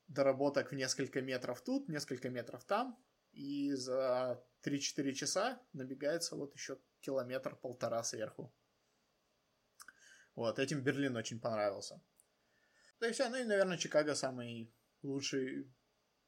доработок 0.09 0.73
в 0.73 0.75
несколько 0.75 1.21
метров 1.21 1.61
тут, 1.61 1.89
несколько 1.89 2.31
метров 2.31 2.65
там, 2.65 2.99
и 3.33 3.73
за 3.75 4.43
3-4 4.65 5.13
часа 5.13 5.63
набегается 5.73 6.35
вот 6.35 6.53
еще 6.55 6.79
километр-полтора 7.01 8.03
сверху. 8.03 8.53
Вот, 10.35 10.59
этим 10.59 10.83
Берлин 10.83 11.17
очень 11.17 11.41
понравился. 11.41 12.03
Да 13.01 13.09
и 13.09 13.13
все, 13.13 13.29
ну 13.29 13.37
и, 13.37 13.45
наверное, 13.45 13.79
Чикаго 13.79 14.15
самый 14.15 14.73
лучший, 15.03 15.73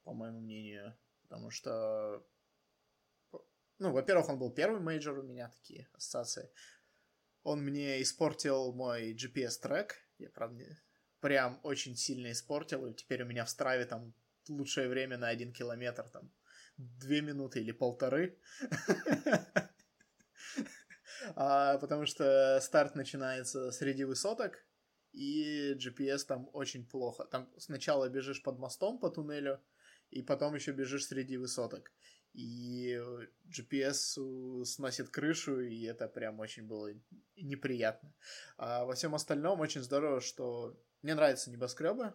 по 0.05 0.12
моему 0.12 0.41
мнению, 0.41 0.97
потому 1.23 1.51
что, 1.51 2.27
ну, 3.79 3.93
во-первых, 3.93 4.29
он 4.29 4.39
был 4.39 4.53
первый 4.53 4.81
мейджор 4.81 5.18
у 5.18 5.23
меня, 5.23 5.49
такие 5.49 5.89
ассоциации. 5.93 6.51
Он 7.43 7.62
мне 7.62 8.01
испортил 8.01 8.73
мой 8.73 9.14
GPS-трек, 9.14 9.97
я, 10.18 10.31
правда, 10.31 10.64
прям 11.20 11.61
очень 11.62 11.97
сильно 11.97 12.33
испортил, 12.33 12.87
и 12.87 12.95
теперь 12.95 13.23
у 13.23 13.27
меня 13.27 13.45
в 13.45 13.51
страве 13.51 13.85
там 13.85 14.14
лучшее 14.49 14.89
время 14.89 15.18
на 15.18 15.29
один 15.29 15.53
километр, 15.53 16.09
там, 16.09 16.33
две 16.77 17.20
минуты 17.20 17.61
или 17.61 17.73
полторы. 17.73 18.39
А, 21.37 21.79
Потому 21.79 22.07
что 22.07 22.59
старт 22.61 22.95
начинается 22.95 23.70
среди 23.73 24.05
высоток, 24.05 24.64
и 25.12 25.75
GPS 25.75 26.25
там 26.25 26.49
очень 26.53 26.87
плохо. 26.87 27.25
Там 27.25 27.51
сначала 27.59 28.09
бежишь 28.09 28.43
под 28.43 28.59
мостом 28.59 28.99
по 28.99 29.11
туннелю, 29.11 29.61
и 30.11 30.23
потом 30.23 30.55
еще 30.55 30.73
бежишь 30.73 31.07
среди 31.07 31.37
высоток. 31.37 31.91
И 32.33 32.99
GPS 33.49 34.18
у- 34.18 34.64
сносит 34.64 35.11
крышу, 35.11 35.61
и 35.61 35.83
это 35.85 36.09
прям 36.09 36.41
очень 36.41 36.66
было 36.66 36.91
неприятно. 37.37 38.14
А 38.57 38.85
во 38.85 38.95
всем 38.95 39.14
остальном 39.14 39.61
очень 39.61 39.83
здорово, 39.83 40.20
что 40.20 40.79
мне 41.03 41.14
нравятся 41.14 41.51
небоскребы. 41.51 42.14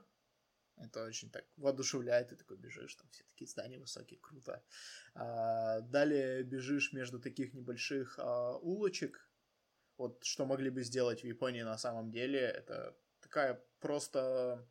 Это 0.77 1.05
очень 1.05 1.31
так 1.31 1.45
воодушевляет, 1.57 2.29
ты 2.29 2.35
такой 2.35 2.57
бежишь, 2.57 2.95
там 2.95 3.07
все 3.09 3.23
такие 3.23 3.47
здания 3.47 3.79
высокие, 3.79 4.19
круто. 4.19 4.63
А, 5.15 5.81
далее 5.81 6.43
бежишь 6.43 6.93
между 6.93 7.19
таких 7.19 7.53
небольших 7.53 8.19
а, 8.19 8.57
улочек, 8.57 9.27
вот 9.97 10.23
что 10.23 10.45
могли 10.45 10.69
бы 10.69 10.83
сделать 10.83 11.21
в 11.21 11.25
Японии 11.27 11.63
на 11.63 11.77
самом 11.77 12.11
деле, 12.11 12.39
это 12.39 12.95
такая 13.21 13.63
просто 13.79 14.67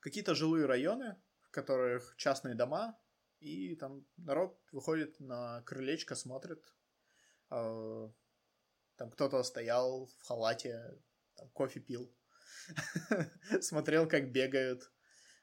какие-то 0.00 0.34
жилые 0.34 0.66
районы, 0.66 1.16
в 1.40 1.50
которых 1.50 2.14
частные 2.16 2.56
дома, 2.56 2.98
и 3.38 3.76
там 3.76 4.04
народ 4.16 4.60
выходит 4.72 5.20
на 5.20 5.62
крылечко, 5.62 6.16
смотрит. 6.16 6.74
а, 7.50 8.10
Там 8.96 9.10
кто-то 9.12 9.40
стоял 9.44 10.06
в 10.06 10.22
халате, 10.22 10.98
там 11.36 11.48
кофе 11.50 11.78
пил, 11.78 12.12
смотрел, 13.60 14.08
как 14.08 14.30
бегают. 14.30 14.90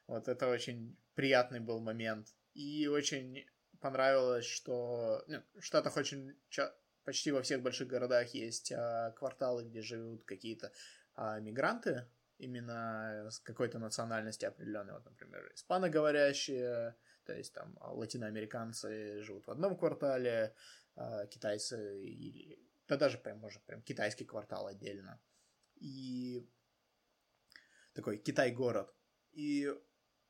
Вот 0.06 0.28
это 0.28 0.48
очень 0.48 0.96
приятный 1.14 1.60
был 1.60 1.80
момент. 1.80 2.28
И 2.54 2.86
очень 2.86 3.46
понравилось, 3.80 4.46
что 4.46 5.24
ну, 5.26 5.42
в 5.54 5.62
Штатах 5.62 5.96
очень 5.96 6.36
ча- 6.48 6.74
почти 7.04 7.32
во 7.32 7.42
всех 7.42 7.62
больших 7.62 7.88
городах 7.88 8.28
есть 8.34 8.72
а, 8.72 9.12
кварталы, 9.12 9.64
где 9.64 9.82
живут 9.82 10.24
какие-то 10.24 10.72
а, 11.14 11.40
мигранты, 11.40 12.06
именно 12.38 13.28
с 13.30 13.38
какой-то 13.40 13.78
национальности 13.78 14.44
определенной. 14.44 14.94
Вот, 14.94 15.04
например, 15.04 15.50
испаноговорящие, 15.54 16.96
то 17.24 17.34
есть 17.34 17.52
там 17.52 17.76
латиноамериканцы 17.80 19.22
живут 19.22 19.46
в 19.46 19.50
одном 19.50 19.76
квартале, 19.76 20.54
а, 20.94 21.26
китайцы 21.26 22.02
или... 22.04 22.58
Да 22.88 22.96
даже 22.96 23.18
прям, 23.18 23.38
может, 23.38 23.62
прям 23.64 23.82
китайский 23.82 24.24
квартал 24.24 24.68
отдельно. 24.68 25.20
И 25.76 26.48
такой 27.96 28.18
Китай-город. 28.18 28.94
И 29.32 29.68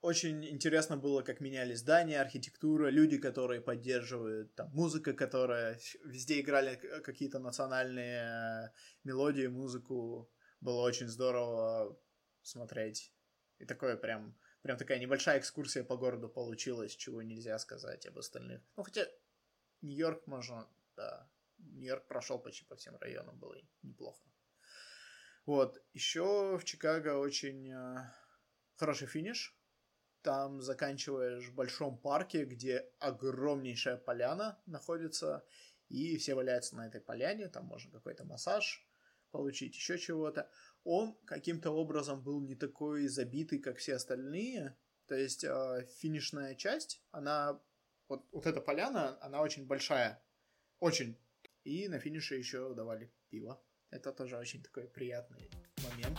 очень 0.01 0.45
интересно 0.45 0.97
было, 0.97 1.23
как 1.23 1.41
менялись 1.41 1.81
здания, 1.81 2.21
архитектура, 2.21 2.91
люди, 2.91 3.19
которые 3.19 3.61
поддерживают, 3.61 4.55
там, 4.55 4.71
музыка, 4.71 5.13
которая... 5.13 5.79
Везде 6.05 6.41
играли 6.41 6.77
какие-то 7.03 7.39
национальные 7.39 8.23
э, 8.23 8.71
мелодии, 9.05 9.49
музыку. 9.49 10.31
Было 10.61 10.83
очень 10.83 11.09
здорово 11.09 11.99
смотреть. 12.43 13.13
И 13.59 13.65
такое 13.65 13.97
прям... 13.97 14.39
Прям 14.63 14.79
такая 14.79 14.99
небольшая 14.99 15.39
экскурсия 15.39 15.85
по 15.85 15.97
городу 15.97 16.29
получилась, 16.29 16.97
чего 16.97 17.23
нельзя 17.23 17.59
сказать 17.59 18.07
об 18.07 18.19
остальных. 18.19 18.63
Ну, 18.77 18.83
хотя 18.83 19.07
Нью-Йорк 19.83 20.27
можно... 20.27 20.69
Да, 20.97 21.31
Нью-Йорк 21.59 22.07
прошел 22.07 22.39
почти 22.39 22.65
по 22.65 22.77
всем 22.77 22.97
районам, 22.97 23.39
было 23.39 23.57
неплохо. 23.83 24.23
Вот, 25.47 25.81
еще 25.93 26.59
в 26.59 26.65
Чикаго 26.65 27.19
очень 27.19 27.71
э, 27.71 27.99
хороший 28.75 29.07
финиш. 29.07 29.57
Там 30.23 30.61
заканчиваешь 30.61 31.47
в 31.49 31.55
большом 31.55 31.99
парке, 31.99 32.45
где 32.45 32.91
огромнейшая 32.99 33.97
поляна 33.97 34.61
находится, 34.67 35.47
и 35.89 36.17
все 36.17 36.35
валяются 36.35 36.75
на 36.75 36.89
этой 36.89 37.01
поляне, 37.01 37.49
там 37.49 37.67
можно 37.67 37.93
какой-то 37.93 38.25
массаж 38.25 38.85
получить, 39.31 39.77
еще 39.77 39.99
чего-то. 39.99 40.51
Он 40.83 41.17
каким-то 41.27 41.71
образом 41.71 42.25
был 42.25 42.41
не 42.41 42.57
такой 42.57 43.07
забитый, 43.07 43.61
как 43.61 43.77
все 43.77 43.95
остальные. 43.95 44.77
То 45.07 45.15
есть 45.15 45.45
э, 45.45 45.87
финишная 45.99 46.57
часть, 46.57 47.01
она 47.13 47.63
вот, 48.09 48.27
вот 48.33 48.47
эта 48.47 48.61
поляна, 48.61 49.17
она 49.23 49.41
очень 49.43 49.65
большая, 49.65 50.21
очень. 50.81 51.17
И 51.63 51.87
на 51.87 52.01
финише 52.01 52.35
еще 52.35 52.75
давали 52.75 53.13
пиво. 53.31 53.63
Это 53.97 54.13
тоже 54.13 54.37
очень 54.37 54.63
такой 54.63 54.85
приятный 54.85 55.51
момент. 55.83 56.19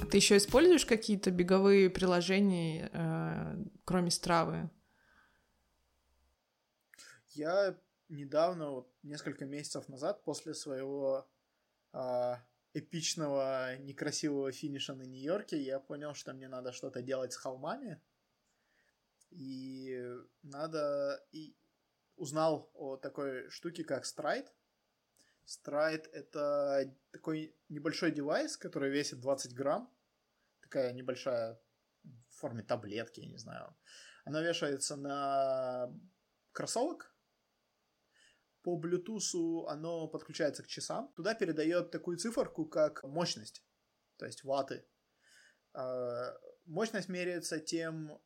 А 0.00 0.06
ты 0.06 0.16
еще 0.16 0.38
используешь 0.38 0.86
какие-то 0.86 1.30
беговые 1.30 1.90
приложения, 1.90 2.88
э, 2.90 3.64
кроме 3.84 4.10
Стравы? 4.10 4.70
Я 7.28 7.78
недавно, 8.08 8.70
вот 8.70 8.90
несколько 9.02 9.44
месяцев 9.44 9.90
назад, 9.90 10.24
после 10.24 10.54
своего 10.54 11.28
э, 11.92 12.34
эпичного, 12.72 13.76
некрасивого 13.76 14.52
финиша 14.52 14.94
на 14.94 15.02
Нью-Йорке, 15.02 15.60
я 15.60 15.80
понял, 15.80 16.14
что 16.14 16.32
мне 16.32 16.48
надо 16.48 16.72
что-то 16.72 17.02
делать 17.02 17.34
с 17.34 17.36
холмами. 17.36 18.00
И 19.32 19.98
надо... 20.42 21.24
И 21.32 21.56
узнал 22.16 22.70
о 22.74 22.96
такой 22.96 23.48
штуке, 23.50 23.84
как 23.84 24.04
Stride. 24.04 24.48
Stride— 25.46 26.08
это 26.12 26.94
такой 27.10 27.56
небольшой 27.68 28.12
девайс, 28.12 28.56
который 28.56 28.90
весит 28.90 29.20
20 29.20 29.54
грамм. 29.54 29.92
Такая 30.60 30.92
небольшая 30.92 31.60
в 32.02 32.34
форме 32.34 32.62
таблетки, 32.62 33.20
я 33.20 33.26
не 33.26 33.38
знаю. 33.38 33.74
Она 34.24 34.40
вешается 34.40 34.96
на 34.96 35.92
кроссовок, 36.52 37.12
по 38.62 38.80
Bluetooth 38.80 39.66
оно 39.68 40.08
подключается 40.08 40.62
к 40.62 40.68
часам. 40.68 41.12
Туда 41.14 41.34
передает 41.34 41.90
такую 41.90 42.16
циферку, 42.16 42.64
как 42.64 43.02
мощность, 43.02 43.64
то 44.18 44.26
есть 44.26 44.44
ваты. 44.44 44.86
А, 45.74 46.32
мощность 46.64 47.08
меряется 47.08 47.58
тем, 47.58 48.20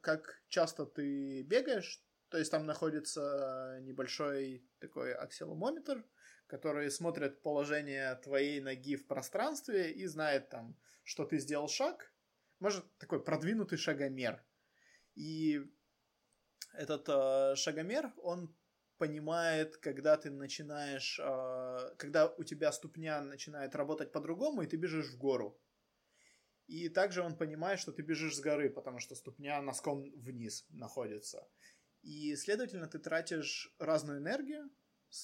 как 0.00 0.42
часто 0.48 0.86
ты 0.86 1.42
бегаешь. 1.42 2.02
То 2.28 2.38
есть 2.38 2.50
там 2.50 2.66
находится 2.66 3.78
небольшой 3.82 4.66
такой 4.80 5.14
акселомометр, 5.14 6.04
который 6.46 6.90
смотрит 6.90 7.42
положение 7.42 8.16
твоей 8.16 8.60
ноги 8.60 8.96
в 8.96 9.06
пространстве 9.06 9.92
и 9.92 10.06
знает 10.06 10.48
там, 10.48 10.76
что 11.04 11.24
ты 11.24 11.38
сделал 11.38 11.68
шаг. 11.68 12.12
Может, 12.60 12.84
такой 12.98 13.22
продвинутый 13.22 13.78
шагомер. 13.78 14.42
И 15.14 15.60
этот 16.72 17.08
э, 17.08 17.54
шагомер, 17.56 18.12
он 18.16 18.54
понимает, 18.98 19.76
когда 19.76 20.16
ты 20.16 20.30
начинаешь, 20.30 21.20
э, 21.20 21.94
когда 21.98 22.28
у 22.28 22.42
тебя 22.44 22.72
ступня 22.72 23.20
начинает 23.22 23.74
работать 23.74 24.12
по-другому, 24.12 24.62
и 24.62 24.66
ты 24.66 24.76
бежишь 24.76 25.10
в 25.10 25.18
гору. 25.18 25.60
И 26.66 26.88
также 26.88 27.22
он 27.22 27.36
понимает, 27.36 27.78
что 27.78 27.92
ты 27.92 28.02
бежишь 28.02 28.36
с 28.36 28.40
горы, 28.40 28.70
потому 28.70 28.98
что 28.98 29.14
ступня 29.14 29.60
носком 29.60 30.10
вниз 30.16 30.64
находится. 30.70 31.46
И, 32.02 32.34
следовательно, 32.36 32.86
ты 32.86 32.98
тратишь 32.98 33.74
разную 33.78 34.18
энергию, 34.18 34.70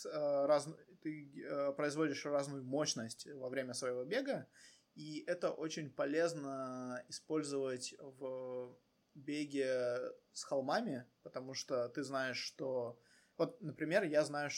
э, 0.04 0.46
раз, 0.46 0.68
ты 1.02 1.42
э, 1.42 1.72
производишь 1.72 2.24
разную 2.26 2.64
мощность 2.64 3.26
во 3.26 3.48
время 3.48 3.74
своего 3.74 4.04
бега, 4.04 4.46
и 4.94 5.24
это 5.26 5.50
очень 5.50 5.90
полезно 5.90 7.02
использовать 7.08 7.94
в 7.98 8.76
беге 9.14 9.98
с 10.32 10.44
холмами, 10.44 11.06
потому 11.22 11.54
что 11.54 11.88
ты 11.88 12.02
знаешь, 12.02 12.38
что 12.38 12.98
вот, 13.36 13.60
например, 13.62 14.04
я 14.04 14.24
знаю, 14.24 14.50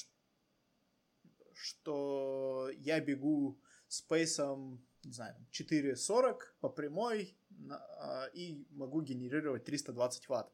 что 1.54 2.70
я 2.74 3.00
бегу 3.00 3.60
с 3.88 4.00
пейсом, 4.00 4.84
не 5.04 5.12
знаю, 5.12 5.34
4.40 5.52 6.38
по 6.60 6.68
прямой 6.68 7.36
а, 7.70 8.26
и 8.34 8.66
могу 8.70 9.02
генерировать 9.02 9.64
320 9.64 10.28
ватт. 10.28 10.52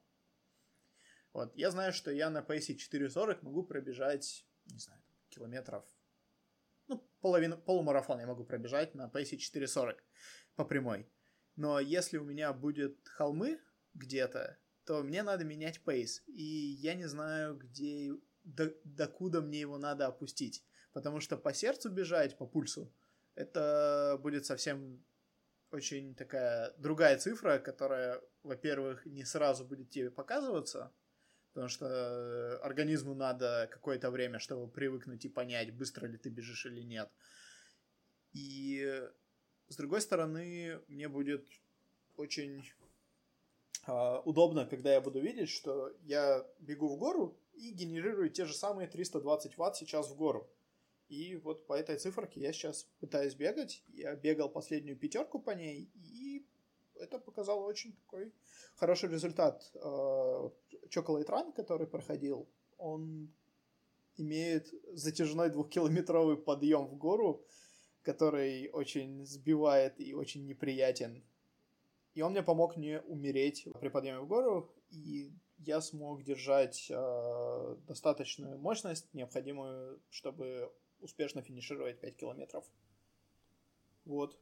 Вот, 1.32 1.54
я 1.56 1.70
знаю, 1.70 1.92
что 1.92 2.10
я 2.10 2.30
на 2.30 2.42
пейсе 2.42 2.74
4.40 2.74 3.38
могу 3.42 3.62
пробежать, 3.62 4.46
не 4.66 4.78
знаю, 4.78 5.00
километров, 5.28 5.84
ну, 6.88 7.06
половину, 7.20 7.58
полумарафон 7.58 8.18
я 8.20 8.26
могу 8.26 8.44
пробежать 8.44 8.94
на 8.94 9.08
пейсе 9.08 9.36
4.40 9.36 9.96
по 10.56 10.64
прямой. 10.64 11.06
Но 11.56 11.80
если 11.80 12.18
у 12.18 12.24
меня 12.24 12.52
будет 12.52 13.06
холмы 13.08 13.60
где-то, 13.94 14.58
то 14.84 15.02
мне 15.02 15.22
надо 15.22 15.44
менять 15.44 15.82
пейс. 15.82 16.22
И 16.26 16.42
я 16.42 16.94
не 16.94 17.06
знаю, 17.06 17.56
где, 17.56 18.12
до, 18.44 18.72
докуда 18.84 19.42
мне 19.42 19.60
его 19.60 19.76
надо 19.76 20.06
опустить. 20.06 20.64
Потому 20.92 21.20
что 21.20 21.36
по 21.36 21.52
сердцу 21.52 21.90
бежать, 21.90 22.38
по 22.38 22.46
пульсу, 22.46 22.90
это 23.38 24.18
будет 24.20 24.46
совсем 24.46 25.04
очень 25.70 26.14
такая 26.16 26.74
другая 26.78 27.16
цифра, 27.18 27.58
которая, 27.58 28.20
во-первых, 28.42 29.06
не 29.06 29.24
сразу 29.24 29.64
будет 29.64 29.90
тебе 29.90 30.10
показываться, 30.10 30.92
потому 31.52 31.68
что 31.68 32.58
организму 32.64 33.14
надо 33.14 33.68
какое-то 33.70 34.10
время, 34.10 34.40
чтобы 34.40 34.68
привыкнуть 34.68 35.24
и 35.24 35.28
понять, 35.28 35.72
быстро 35.72 36.06
ли 36.06 36.18
ты 36.18 36.30
бежишь 36.30 36.66
или 36.66 36.80
нет. 36.80 37.10
И 38.32 39.08
с 39.68 39.76
другой 39.76 40.00
стороны, 40.00 40.80
мне 40.88 41.08
будет 41.08 41.46
очень 42.16 42.64
а, 43.86 44.20
удобно, 44.20 44.66
когда 44.66 44.92
я 44.92 45.00
буду 45.00 45.20
видеть, 45.20 45.50
что 45.50 45.94
я 46.02 46.44
бегу 46.58 46.88
в 46.88 46.98
гору 46.98 47.38
и 47.52 47.70
генерирую 47.70 48.30
те 48.30 48.46
же 48.46 48.54
самые 48.54 48.88
320 48.88 49.56
ватт 49.56 49.76
сейчас 49.76 50.10
в 50.10 50.16
гору. 50.16 50.50
И 51.08 51.36
вот 51.36 51.66
по 51.66 51.74
этой 51.74 51.96
циферке 51.96 52.40
я 52.40 52.52
сейчас 52.52 52.86
пытаюсь 53.00 53.34
бегать. 53.34 53.82
Я 53.88 54.14
бегал 54.14 54.48
последнюю 54.48 54.96
пятерку 54.96 55.38
по 55.38 55.50
ней, 55.50 55.90
и 55.94 56.46
это 56.94 57.18
показало 57.18 57.64
очень 57.64 57.92
такой 57.92 58.32
хороший 58.76 59.08
результат. 59.08 59.70
А, 59.74 60.50
Chocolate 60.88 61.28
Run, 61.28 61.52
который 61.52 61.86
проходил, 61.86 62.48
он 62.76 63.32
имеет 64.16 64.72
затяжной 64.92 65.50
двухкилометровый 65.50 66.36
подъем 66.36 66.86
в 66.86 66.96
гору, 66.96 67.44
который 68.02 68.68
очень 68.70 69.24
сбивает 69.24 70.00
и 70.00 70.14
очень 70.14 70.46
неприятен 70.46 71.22
и 72.18 72.22
он 72.22 72.32
мне 72.32 72.42
помог 72.42 72.76
не 72.76 73.00
умереть 73.02 73.68
при 73.80 73.88
подъеме 73.90 74.18
в 74.18 74.26
гору, 74.26 74.74
и 74.90 75.30
я 75.58 75.80
смог 75.80 76.24
держать 76.24 76.88
э, 76.90 77.76
достаточную 77.86 78.58
мощность, 78.58 79.14
необходимую, 79.14 80.00
чтобы 80.10 80.72
успешно 81.00 81.42
финишировать 81.42 82.00
5 82.00 82.16
километров. 82.16 82.64
Вот. 84.04 84.38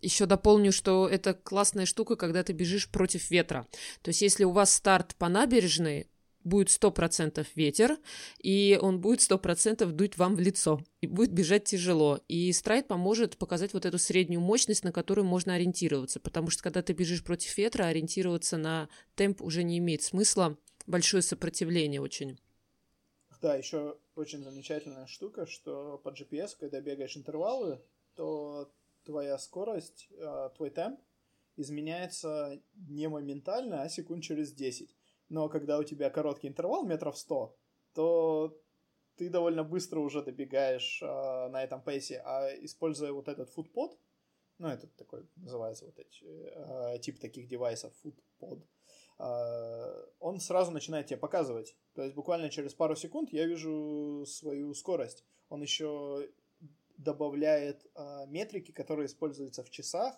Еще 0.00 0.26
дополню, 0.26 0.72
что 0.72 1.08
это 1.08 1.34
классная 1.34 1.86
штука, 1.86 2.16
когда 2.16 2.42
ты 2.42 2.52
бежишь 2.52 2.90
против 2.90 3.30
ветра. 3.30 3.66
То 4.02 4.10
есть, 4.10 4.22
если 4.22 4.44
у 4.44 4.50
вас 4.50 4.72
старт 4.72 5.14
по 5.16 5.28
набережной, 5.28 6.08
будет 6.44 6.68
100% 6.68 7.46
ветер, 7.54 7.98
и 8.38 8.78
он 8.80 9.00
будет 9.00 9.20
100% 9.20 9.86
дуть 9.86 10.18
вам 10.18 10.34
в 10.34 10.40
лицо, 10.40 10.80
и 11.00 11.06
будет 11.06 11.32
бежать 11.32 11.64
тяжело. 11.64 12.20
И 12.28 12.52
страйт 12.52 12.88
поможет 12.88 13.38
показать 13.38 13.72
вот 13.72 13.86
эту 13.86 13.98
среднюю 13.98 14.40
мощность, 14.40 14.84
на 14.84 14.92
которую 14.92 15.24
можно 15.24 15.54
ориентироваться, 15.54 16.20
потому 16.20 16.50
что 16.50 16.62
когда 16.62 16.82
ты 16.82 16.92
бежишь 16.92 17.24
против 17.24 17.56
ветра, 17.56 17.84
ориентироваться 17.84 18.56
на 18.56 18.88
темп 19.14 19.42
уже 19.42 19.62
не 19.62 19.78
имеет 19.78 20.02
смысла, 20.02 20.58
большое 20.86 21.22
сопротивление 21.22 22.00
очень. 22.00 22.38
Да, 23.40 23.54
еще 23.56 23.96
очень 24.14 24.42
замечательная 24.42 25.06
штука, 25.06 25.46
что 25.46 25.98
по 25.98 26.10
GPS, 26.10 26.56
когда 26.58 26.80
бегаешь 26.80 27.16
интервалы, 27.16 27.80
то 28.14 28.70
твоя 29.04 29.38
скорость, 29.38 30.08
а, 30.18 30.50
твой 30.50 30.70
темп 30.70 31.00
изменяется 31.56 32.60
не 32.74 33.08
моментально, 33.08 33.82
а 33.82 33.88
секунд 33.88 34.22
через 34.22 34.52
10 34.52 34.94
но 35.32 35.48
когда 35.48 35.78
у 35.78 35.82
тебя 35.82 36.10
короткий 36.10 36.48
интервал 36.48 36.84
метров 36.84 37.16
100, 37.16 37.56
то 37.94 38.60
ты 39.16 39.30
довольно 39.30 39.64
быстро 39.64 40.00
уже 40.00 40.22
добегаешь 40.22 41.00
э, 41.02 41.48
на 41.48 41.64
этом 41.64 41.80
пейсе, 41.80 42.20
а 42.24 42.48
используя 42.60 43.12
вот 43.12 43.28
этот 43.28 43.48
футпод, 43.48 43.98
ну, 44.58 44.68
это 44.68 44.86
такой 44.88 45.26
называется 45.36 45.86
вот 45.86 45.98
эти, 45.98 46.24
э, 46.24 46.98
тип 46.98 47.18
таких 47.18 47.48
девайсов, 47.48 47.94
футпод, 48.02 48.58
э, 48.60 48.66
он 49.22 50.40
сразу 50.40 50.72
начинает 50.72 51.06
тебе 51.06 51.16
показывать. 51.16 51.76
То 51.94 52.02
есть 52.02 52.14
буквально 52.14 52.50
через 52.50 52.74
пару 52.74 52.96
секунд 52.96 53.32
я 53.32 53.46
вижу 53.46 54.24
свою 54.26 54.74
скорость. 54.74 55.24
Он 55.48 55.62
еще 55.62 56.28
добавляет 56.96 57.86
э, 57.94 58.26
метрики, 58.28 58.72
которые 58.72 59.06
используются 59.06 59.62
в 59.62 59.70
часах, 59.70 60.14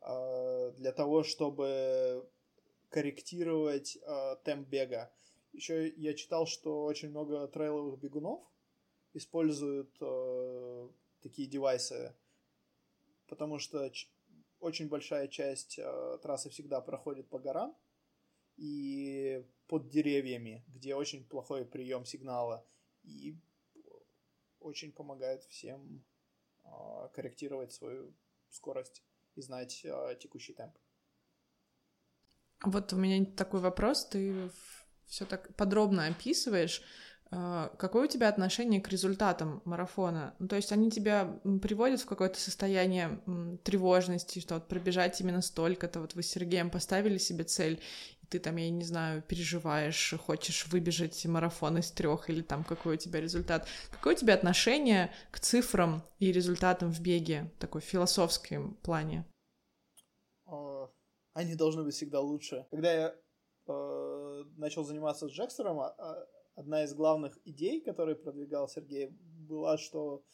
э, 0.00 0.72
для 0.76 0.92
того, 0.92 1.22
чтобы 1.22 2.28
корректировать 2.88 3.96
э, 3.96 4.36
темп 4.44 4.68
бега. 4.68 5.12
Еще 5.52 5.88
я 5.88 6.14
читал, 6.14 6.46
что 6.46 6.84
очень 6.84 7.10
много 7.10 7.48
трейловых 7.48 7.98
бегунов 7.98 8.40
используют 9.14 9.90
такие 11.22 11.48
девайсы, 11.48 12.14
потому 13.26 13.58
что 13.58 13.90
очень 14.60 14.88
большая 14.88 15.28
часть 15.28 15.80
трассы 16.20 16.50
всегда 16.50 16.82
проходит 16.82 17.26
по 17.30 17.38
горам 17.38 17.74
и 18.56 19.44
под 19.66 19.88
деревьями, 19.88 20.64
где 20.68 20.94
очень 20.94 21.24
плохой 21.24 21.64
прием 21.64 22.04
сигнала, 22.04 22.66
и 23.02 23.36
очень 24.60 24.92
помогает 24.92 25.44
всем 25.44 26.04
э, 26.64 26.68
корректировать 27.14 27.72
свою 27.72 28.14
скорость 28.50 29.02
и 29.34 29.42
знать 29.42 29.84
э, 29.84 30.16
текущий 30.20 30.54
темп. 30.54 30.76
Вот 32.64 32.92
у 32.92 32.96
меня 32.96 33.24
такой 33.36 33.60
вопрос, 33.60 34.06
ты 34.06 34.50
все 35.06 35.24
так 35.24 35.54
подробно 35.56 36.06
описываешь. 36.06 36.82
А, 37.30 37.68
какое 37.78 38.04
у 38.04 38.10
тебя 38.10 38.28
отношение 38.28 38.80
к 38.80 38.88
результатам 38.88 39.60
марафона? 39.64 40.34
Ну, 40.38 40.48
то 40.48 40.56
есть 40.56 40.72
они 40.72 40.90
тебя 40.90 41.40
приводят 41.60 42.00
в 42.00 42.06
какое-то 42.06 42.40
состояние 42.40 43.20
тревожности, 43.64 44.38
что 44.38 44.54
вот 44.54 44.68
пробежать 44.68 45.20
именно 45.20 45.42
столько-то, 45.42 46.00
вот 46.00 46.14
вы 46.14 46.22
с 46.22 46.28
Сергеем 46.28 46.70
поставили 46.70 47.18
себе 47.18 47.44
цель, 47.44 47.80
ты 48.28 48.38
там, 48.38 48.56
я 48.56 48.70
не 48.70 48.84
знаю, 48.84 49.22
переживаешь, 49.22 50.14
хочешь 50.18 50.66
выбежать 50.66 51.24
марафон 51.26 51.78
из 51.78 51.90
трех, 51.90 52.30
или 52.30 52.42
там 52.42 52.64
какой 52.64 52.94
у 52.94 52.98
тебя 52.98 53.20
результат. 53.20 53.66
Какое 53.90 54.14
у 54.14 54.18
тебя 54.18 54.34
отношение 54.34 55.12
к 55.30 55.40
цифрам 55.40 56.02
и 56.18 56.32
результатам 56.32 56.92
в 56.92 57.00
беге, 57.00 57.50
такой 57.58 57.80
в 57.80 57.84
философском 57.84 58.74
плане? 58.82 59.24
Они 61.36 61.54
должны 61.54 61.84
быть 61.84 61.94
всегда 61.94 62.20
лучше. 62.20 62.66
Когда 62.70 62.90
я 62.90 63.14
э, 63.66 64.44
начал 64.56 64.84
заниматься 64.84 65.28
с 65.28 65.30
Джекстером, 65.30 65.80
а, 65.80 65.88
а, 65.98 66.26
одна 66.54 66.82
из 66.82 66.94
главных 66.94 67.38
идей, 67.44 67.82
которые 67.82 68.16
продвигал 68.16 68.68
Сергей, 68.68 69.10
была, 69.46 69.76
что 69.76 70.24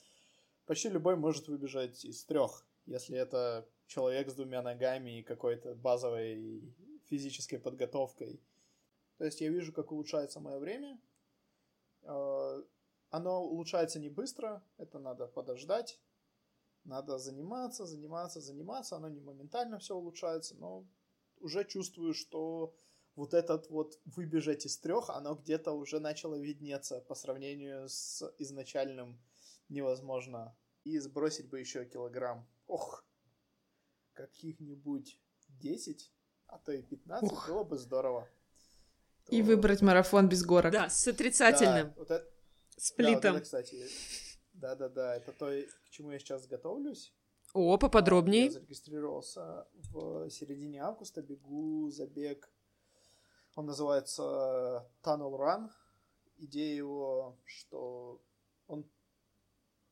почти 0.64 0.88
любой 0.90 1.16
может 1.16 1.49
выбежать 1.49 2.05
из 2.05 2.24
трех, 2.24 2.64
если 2.86 3.18
это 3.18 3.68
человек 3.86 4.30
с 4.30 4.34
двумя 4.34 4.62
ногами 4.62 5.18
и 5.18 5.22
какой-то 5.24 5.74
базовой 5.74 6.72
физической 7.07 7.59
подготовкой. 7.59 8.40
То 9.18 9.24
есть 9.24 9.40
я 9.40 9.50
вижу, 9.50 9.72
как 9.72 9.92
улучшается 9.92 10.40
мое 10.40 10.59
время. 10.59 11.00
Э, 12.03 12.62
оно 13.11 13.44
улучшается 13.44 14.00
не 14.00 14.09
быстро, 14.09 14.64
это 14.78 14.98
надо 14.98 15.26
подождать. 15.26 16.00
Надо 16.84 17.18
заниматься, 17.18 17.86
заниматься, 17.86 18.40
заниматься. 18.40 18.96
Оно 18.96 19.09
не 19.09 19.20
моментально 19.20 19.78
все 19.78 19.94
улучшается, 19.94 20.57
но 20.57 20.86
уже 21.38 21.64
чувствую, 21.64 22.14
что 22.14 22.74
вот 23.14 23.34
этот 23.34 23.68
вот 23.68 24.00
выбежать 24.05 24.64
из 24.66 24.78
трех, 24.78 25.11
оно 25.11 25.34
где-то 25.34 25.72
уже 25.72 26.00
начало 26.00 26.36
виднеться 26.38 27.00
по 27.00 27.14
сравнению 27.14 27.88
с 27.88 28.22
изначальным 28.38 29.20
невозможно. 29.68 30.57
И 30.84 30.98
сбросить 30.98 31.48
бы 31.48 31.61
еще 31.61 31.84
килограмм. 31.84 32.48
Ох, 32.66 33.05
каких-нибудь 34.14 35.20
10, 35.48 36.12
а 36.53 36.59
то 36.59 36.72
и 36.72 36.82
15 36.82 37.32
Ух. 37.32 37.48
было 37.48 37.64
бы 37.64 37.78
здорово. 37.78 38.28
То... 39.26 39.36
И 39.36 39.42
выбрать 39.42 39.82
марафон 39.82 40.28
без 40.28 40.44
горок. 40.44 40.72
Да, 40.72 40.88
с 40.88 41.07
отрицательным. 41.09 41.88
Да, 41.88 41.94
вот 41.96 42.11
это... 42.11 42.28
Сплитом. 42.76 43.20
Да, 43.20 43.32
вот 43.32 43.36
это, 43.36 43.44
кстати, 43.44 43.86
да-да-да, 44.55 45.16
это 45.16 45.32
то, 45.32 45.50
к 45.86 45.90
чему 45.90 46.11
я 46.12 46.18
сейчас 46.18 46.46
готовлюсь. 46.46 47.12
О, 47.53 47.76
поподробнее. 47.76 48.46
Я 48.46 48.50
зарегистрировался 48.50 49.66
в 49.90 50.30
середине 50.30 50.82
августа, 50.82 51.22
бегу 51.22 51.90
забег 51.90 52.48
он 53.55 53.66
называется 53.66 54.86
Tunnel 55.03 55.36
Run. 55.38 55.70
Идея 56.38 56.74
его, 56.74 57.38
что 57.44 58.20
он 58.66 58.88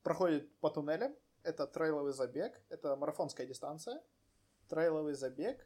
проходит 0.03 0.53
по 0.59 0.69
туннелям. 0.69 1.15
Это 1.43 1.67
трейловый 1.67 2.13
забег, 2.13 2.61
это 2.69 2.95
марафонская 2.95 3.45
дистанция. 3.47 4.01
Трейловый 4.67 5.13
забег. 5.13 5.65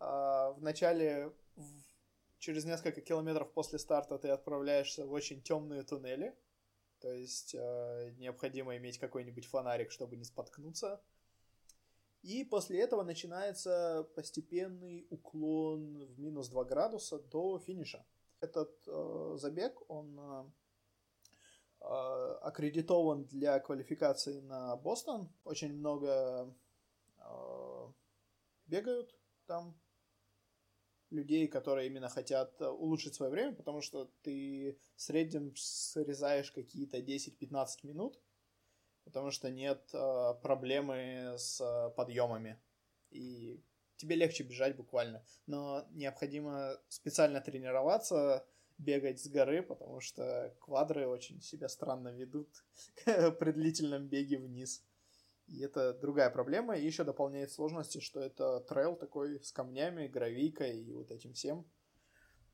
А, 0.00 0.52
в 0.52 0.62
начале, 0.62 1.32
через 2.38 2.64
несколько 2.64 3.02
километров 3.02 3.52
после 3.52 3.78
старта 3.78 4.18
ты 4.18 4.28
отправляешься 4.28 5.06
в 5.06 5.12
очень 5.12 5.42
темные 5.42 5.82
туннели. 5.82 6.34
То 7.00 7.12
есть 7.12 7.54
а, 7.54 8.10
необходимо 8.12 8.76
иметь 8.78 8.98
какой-нибудь 8.98 9.46
фонарик, 9.46 9.92
чтобы 9.92 10.16
не 10.16 10.24
споткнуться. 10.24 11.02
И 12.22 12.44
после 12.44 12.80
этого 12.80 13.02
начинается 13.02 14.08
постепенный 14.14 15.06
уклон 15.10 16.06
в 16.06 16.18
минус 16.18 16.48
2 16.48 16.64
градуса 16.64 17.18
до 17.18 17.58
финиша. 17.58 18.04
Этот 18.40 18.70
э, 18.86 19.36
забег, 19.36 19.80
он 19.88 20.52
э, 21.80 21.86
аккредитован 22.42 23.24
для 23.24 23.58
квалификации 23.60 24.40
на 24.40 24.76
Бостон. 24.76 25.32
Очень 25.44 25.72
много 25.74 26.54
э, 27.18 27.92
бегают 28.66 29.18
там 29.46 29.74
людей, 31.10 31.48
которые 31.48 31.88
именно 31.88 32.08
хотят 32.08 32.60
улучшить 32.60 33.14
свое 33.14 33.30
время, 33.30 33.54
потому 33.54 33.80
что 33.80 34.10
ты 34.22 34.78
в 34.96 35.02
среднем 35.02 35.54
срезаешь 35.56 36.50
какие-то 36.52 36.98
10-15 36.98 37.66
минут 37.82 38.20
потому 39.10 39.30
что 39.30 39.50
нет 39.50 39.90
э, 39.92 40.34
проблемы 40.42 41.34
с 41.36 41.60
э, 41.60 41.90
подъемами. 41.96 42.60
И 43.10 43.60
тебе 43.96 44.14
легче 44.16 44.44
бежать 44.44 44.76
буквально. 44.76 45.24
Но 45.46 45.86
необходимо 45.90 46.78
специально 46.88 47.40
тренироваться, 47.40 48.46
бегать 48.78 49.20
с 49.20 49.28
горы, 49.28 49.62
потому 49.62 50.00
что 50.00 50.54
квадры 50.60 51.06
очень 51.06 51.40
себя 51.42 51.68
странно 51.68 52.08
ведут 52.08 52.48
при 53.04 53.52
длительном 53.52 54.06
беге 54.06 54.38
вниз. 54.38 54.84
И 55.50 55.60
это 55.60 55.92
другая 55.92 56.30
проблема. 56.30 56.76
И 56.76 56.86
еще 56.86 57.04
дополняет 57.04 57.50
сложности, 57.50 57.98
что 58.00 58.20
это 58.20 58.60
трейл 58.60 58.96
такой 58.96 59.42
с 59.42 59.52
камнями, 59.52 60.06
гравийкой 60.06 60.80
и 60.80 60.92
вот 60.92 61.10
этим 61.10 61.32
всем. 61.34 61.66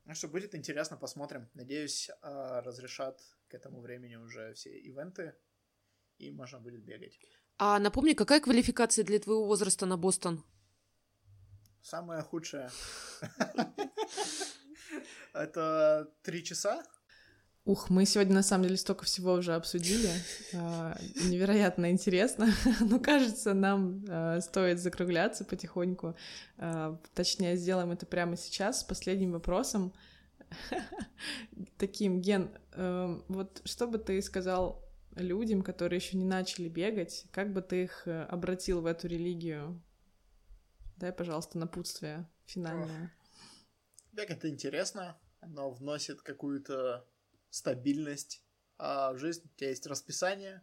Ну 0.05 0.15
что, 0.15 0.27
будет 0.27 0.55
интересно, 0.55 0.97
посмотрим. 0.97 1.47
Надеюсь, 1.53 2.09
э, 2.09 2.59
разрешат 2.63 3.21
к 3.47 3.53
этому 3.53 3.81
времени 3.81 4.15
уже 4.15 4.53
все 4.53 4.77
ивенты 4.77 5.35
и 6.17 6.31
можно 6.31 6.59
будет 6.59 6.83
бегать. 6.83 7.19
А 7.59 7.79
напомни, 7.79 8.13
какая 8.13 8.39
квалификация 8.39 9.05
для 9.05 9.19
твоего 9.19 9.45
возраста 9.45 9.85
на 9.85 9.97
Бостон? 9.97 10.43
Самая 11.81 12.23
худшая. 12.23 12.71
Это 15.33 16.11
три 16.23 16.43
часа. 16.43 16.83
Ух, 17.67 17.89
мы 17.89 18.05
сегодня 18.05 18.33
на 18.33 18.43
самом 18.43 18.63
деле 18.63 18.77
столько 18.77 19.03
всего 19.03 19.33
уже 19.33 19.53
обсудили. 19.53 20.09
А, 20.53 20.97
невероятно 21.25 21.91
интересно. 21.91 22.47
Но 22.79 22.97
кажется, 22.97 23.53
нам 23.53 24.05
а, 24.07 24.39
стоит 24.39 24.79
закругляться 24.79 25.43
потихоньку. 25.43 26.15
А, 26.57 26.97
точнее, 27.13 27.57
сделаем 27.57 27.91
это 27.91 28.05
прямо 28.05 28.37
сейчас 28.37 28.79
с 28.79 28.83
последним 28.85 29.33
вопросом. 29.33 29.91
Таким, 31.77 32.21
Ген, 32.21 32.57
вот 33.27 33.61
что 33.65 33.85
бы 33.85 33.97
ты 33.97 34.21
сказал 34.21 34.81
людям, 35.15 35.61
которые 35.61 35.97
еще 35.97 36.15
не 36.15 36.23
начали 36.23 36.69
бегать, 36.69 37.25
как 37.31 37.51
бы 37.51 37.61
ты 37.61 37.83
их 37.83 38.07
э, 38.07 38.23
обратил 38.29 38.79
в 38.79 38.85
эту 38.85 39.09
религию? 39.09 39.83
Дай, 40.95 41.11
пожалуйста, 41.11 41.57
напутствие 41.57 42.29
финальное. 42.45 43.13
Бег 44.13 44.29
это 44.29 44.47
интересно, 44.47 45.17
оно 45.41 45.69
вносит 45.71 46.21
какую-то 46.21 47.05
стабильность 47.49 48.43
а 48.77 49.13
в 49.13 49.17
жизнь. 49.17 49.43
У 49.45 49.57
тебя 49.57 49.69
есть 49.69 49.87
расписание 49.87 50.61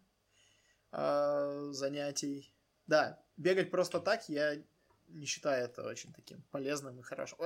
а, 0.92 1.72
занятий. 1.72 2.54
Да, 2.86 3.22
бегать 3.36 3.70
просто 3.70 4.00
так 4.00 4.28
я 4.28 4.62
не 5.08 5.26
считаю 5.26 5.64
это 5.64 5.86
очень 5.86 6.12
таким 6.12 6.42
полезным 6.50 6.98
и 6.98 7.02
хорошим. 7.02 7.38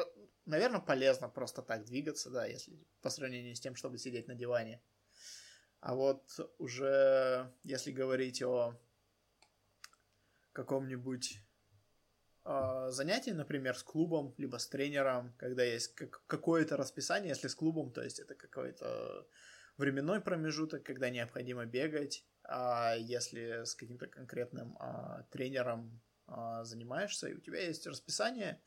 Наверное, 0.44 0.80
полезно 0.80 1.28
просто 1.28 1.62
так 1.62 1.84
двигаться, 1.84 2.30
да, 2.30 2.46
если 2.46 2.78
по 3.00 3.10
сравнению 3.10 3.54
с 3.54 3.60
тем, 3.60 3.74
чтобы 3.74 3.98
сидеть 3.98 4.28
на 4.28 4.34
диване. 4.34 4.82
А 5.80 5.94
вот 5.94 6.38
уже 6.58 7.52
если 7.62 7.92
говорить 7.92 8.42
о 8.42 8.78
каком-нибудь 10.52 11.40
э, 12.48 12.90
занятии, 12.90 13.30
например, 13.30 13.76
с 13.76 13.82
клубом, 13.82 14.34
либо 14.38 14.56
с 14.56 14.66
тренером, 14.66 15.34
когда 15.38 15.62
есть 15.62 15.94
как, 15.94 16.22
какое-то 16.26 16.76
расписание, 16.76 17.30
если 17.30 17.48
с 17.48 17.54
клубом, 17.54 17.92
то 17.92 18.02
есть 18.02 18.18
это 18.18 18.34
какой-то 18.34 19.26
временной 19.76 20.20
промежуток, 20.20 20.82
когда 20.82 21.10
необходимо 21.10 21.66
бегать, 21.66 22.24
а 22.44 22.94
если 22.96 23.64
с 23.64 23.74
каким-то 23.74 24.06
конкретным 24.06 24.76
а, 24.80 25.24
тренером 25.30 26.00
а, 26.26 26.64
занимаешься, 26.64 27.28
и 27.28 27.34
у 27.34 27.40
тебя 27.40 27.60
есть 27.60 27.86
расписание, 27.86 28.60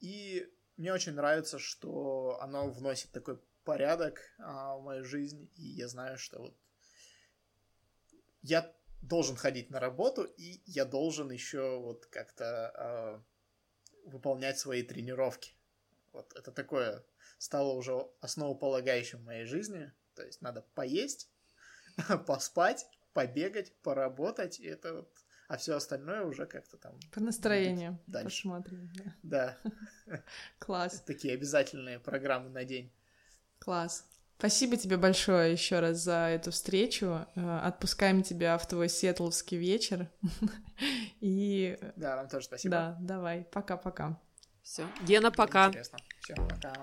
и 0.00 0.48
мне 0.76 0.92
очень 0.92 1.12
нравится, 1.12 1.58
что 1.58 2.38
оно 2.40 2.70
вносит 2.70 3.10
такой 3.10 3.38
порядок 3.64 4.20
а, 4.38 4.76
в 4.76 4.82
мою 4.84 5.04
жизнь, 5.04 5.50
и 5.56 5.62
я 5.62 5.88
знаю, 5.88 6.18
что 6.18 6.38
вот 6.40 6.56
я 8.42 8.75
должен 9.02 9.36
ходить 9.36 9.70
на 9.70 9.80
работу, 9.80 10.24
и 10.24 10.60
я 10.66 10.84
должен 10.84 11.30
еще 11.30 11.78
вот 11.78 12.06
как-то 12.06 12.72
а, 12.74 13.24
выполнять 14.04 14.58
свои 14.58 14.82
тренировки. 14.82 15.52
Вот 16.12 16.32
это 16.34 16.52
такое 16.52 17.04
стало 17.38 17.72
уже 17.72 18.08
основополагающим 18.20 19.20
в 19.20 19.24
моей 19.24 19.44
жизни. 19.44 19.92
То 20.14 20.24
есть 20.24 20.40
надо 20.40 20.62
поесть, 20.74 21.30
поспать, 22.26 22.86
побегать, 23.12 23.72
поработать, 23.82 24.60
и 24.60 24.66
это 24.66 24.94
вот 24.94 25.10
а 25.48 25.56
все 25.58 25.76
остальное 25.76 26.24
уже 26.24 26.44
как-то 26.46 26.76
там... 26.76 26.98
По 27.12 27.20
настроению 27.20 28.00
посмотрим. 28.24 28.90
Да. 29.22 29.56
Класс. 30.58 31.02
Такие 31.06 31.34
обязательные 31.34 32.00
программы 32.00 32.50
на 32.50 32.64
день. 32.64 32.92
Класс. 33.60 34.04
Спасибо 34.38 34.76
тебе 34.76 34.98
большое 34.98 35.52
еще 35.52 35.80
раз 35.80 35.98
за 35.98 36.28
эту 36.28 36.50
встречу. 36.50 37.26
Э, 37.34 37.60
отпускаем 37.64 38.22
тебя 38.22 38.58
в 38.58 38.68
твой 38.68 38.88
сетловский 38.88 39.56
вечер. 39.56 40.10
И... 41.20 41.78
Да, 41.96 42.16
вам 42.16 42.28
тоже 42.28 42.44
спасибо. 42.44 42.70
Да, 42.70 42.96
давай. 43.00 43.46
Пока-пока. 43.50 44.20
Все. 44.62 44.86
Гена, 45.02 45.30
пока. 45.30 45.68
Интересно. 45.68 45.98
Всем 46.20 46.48
пока. 46.48 46.74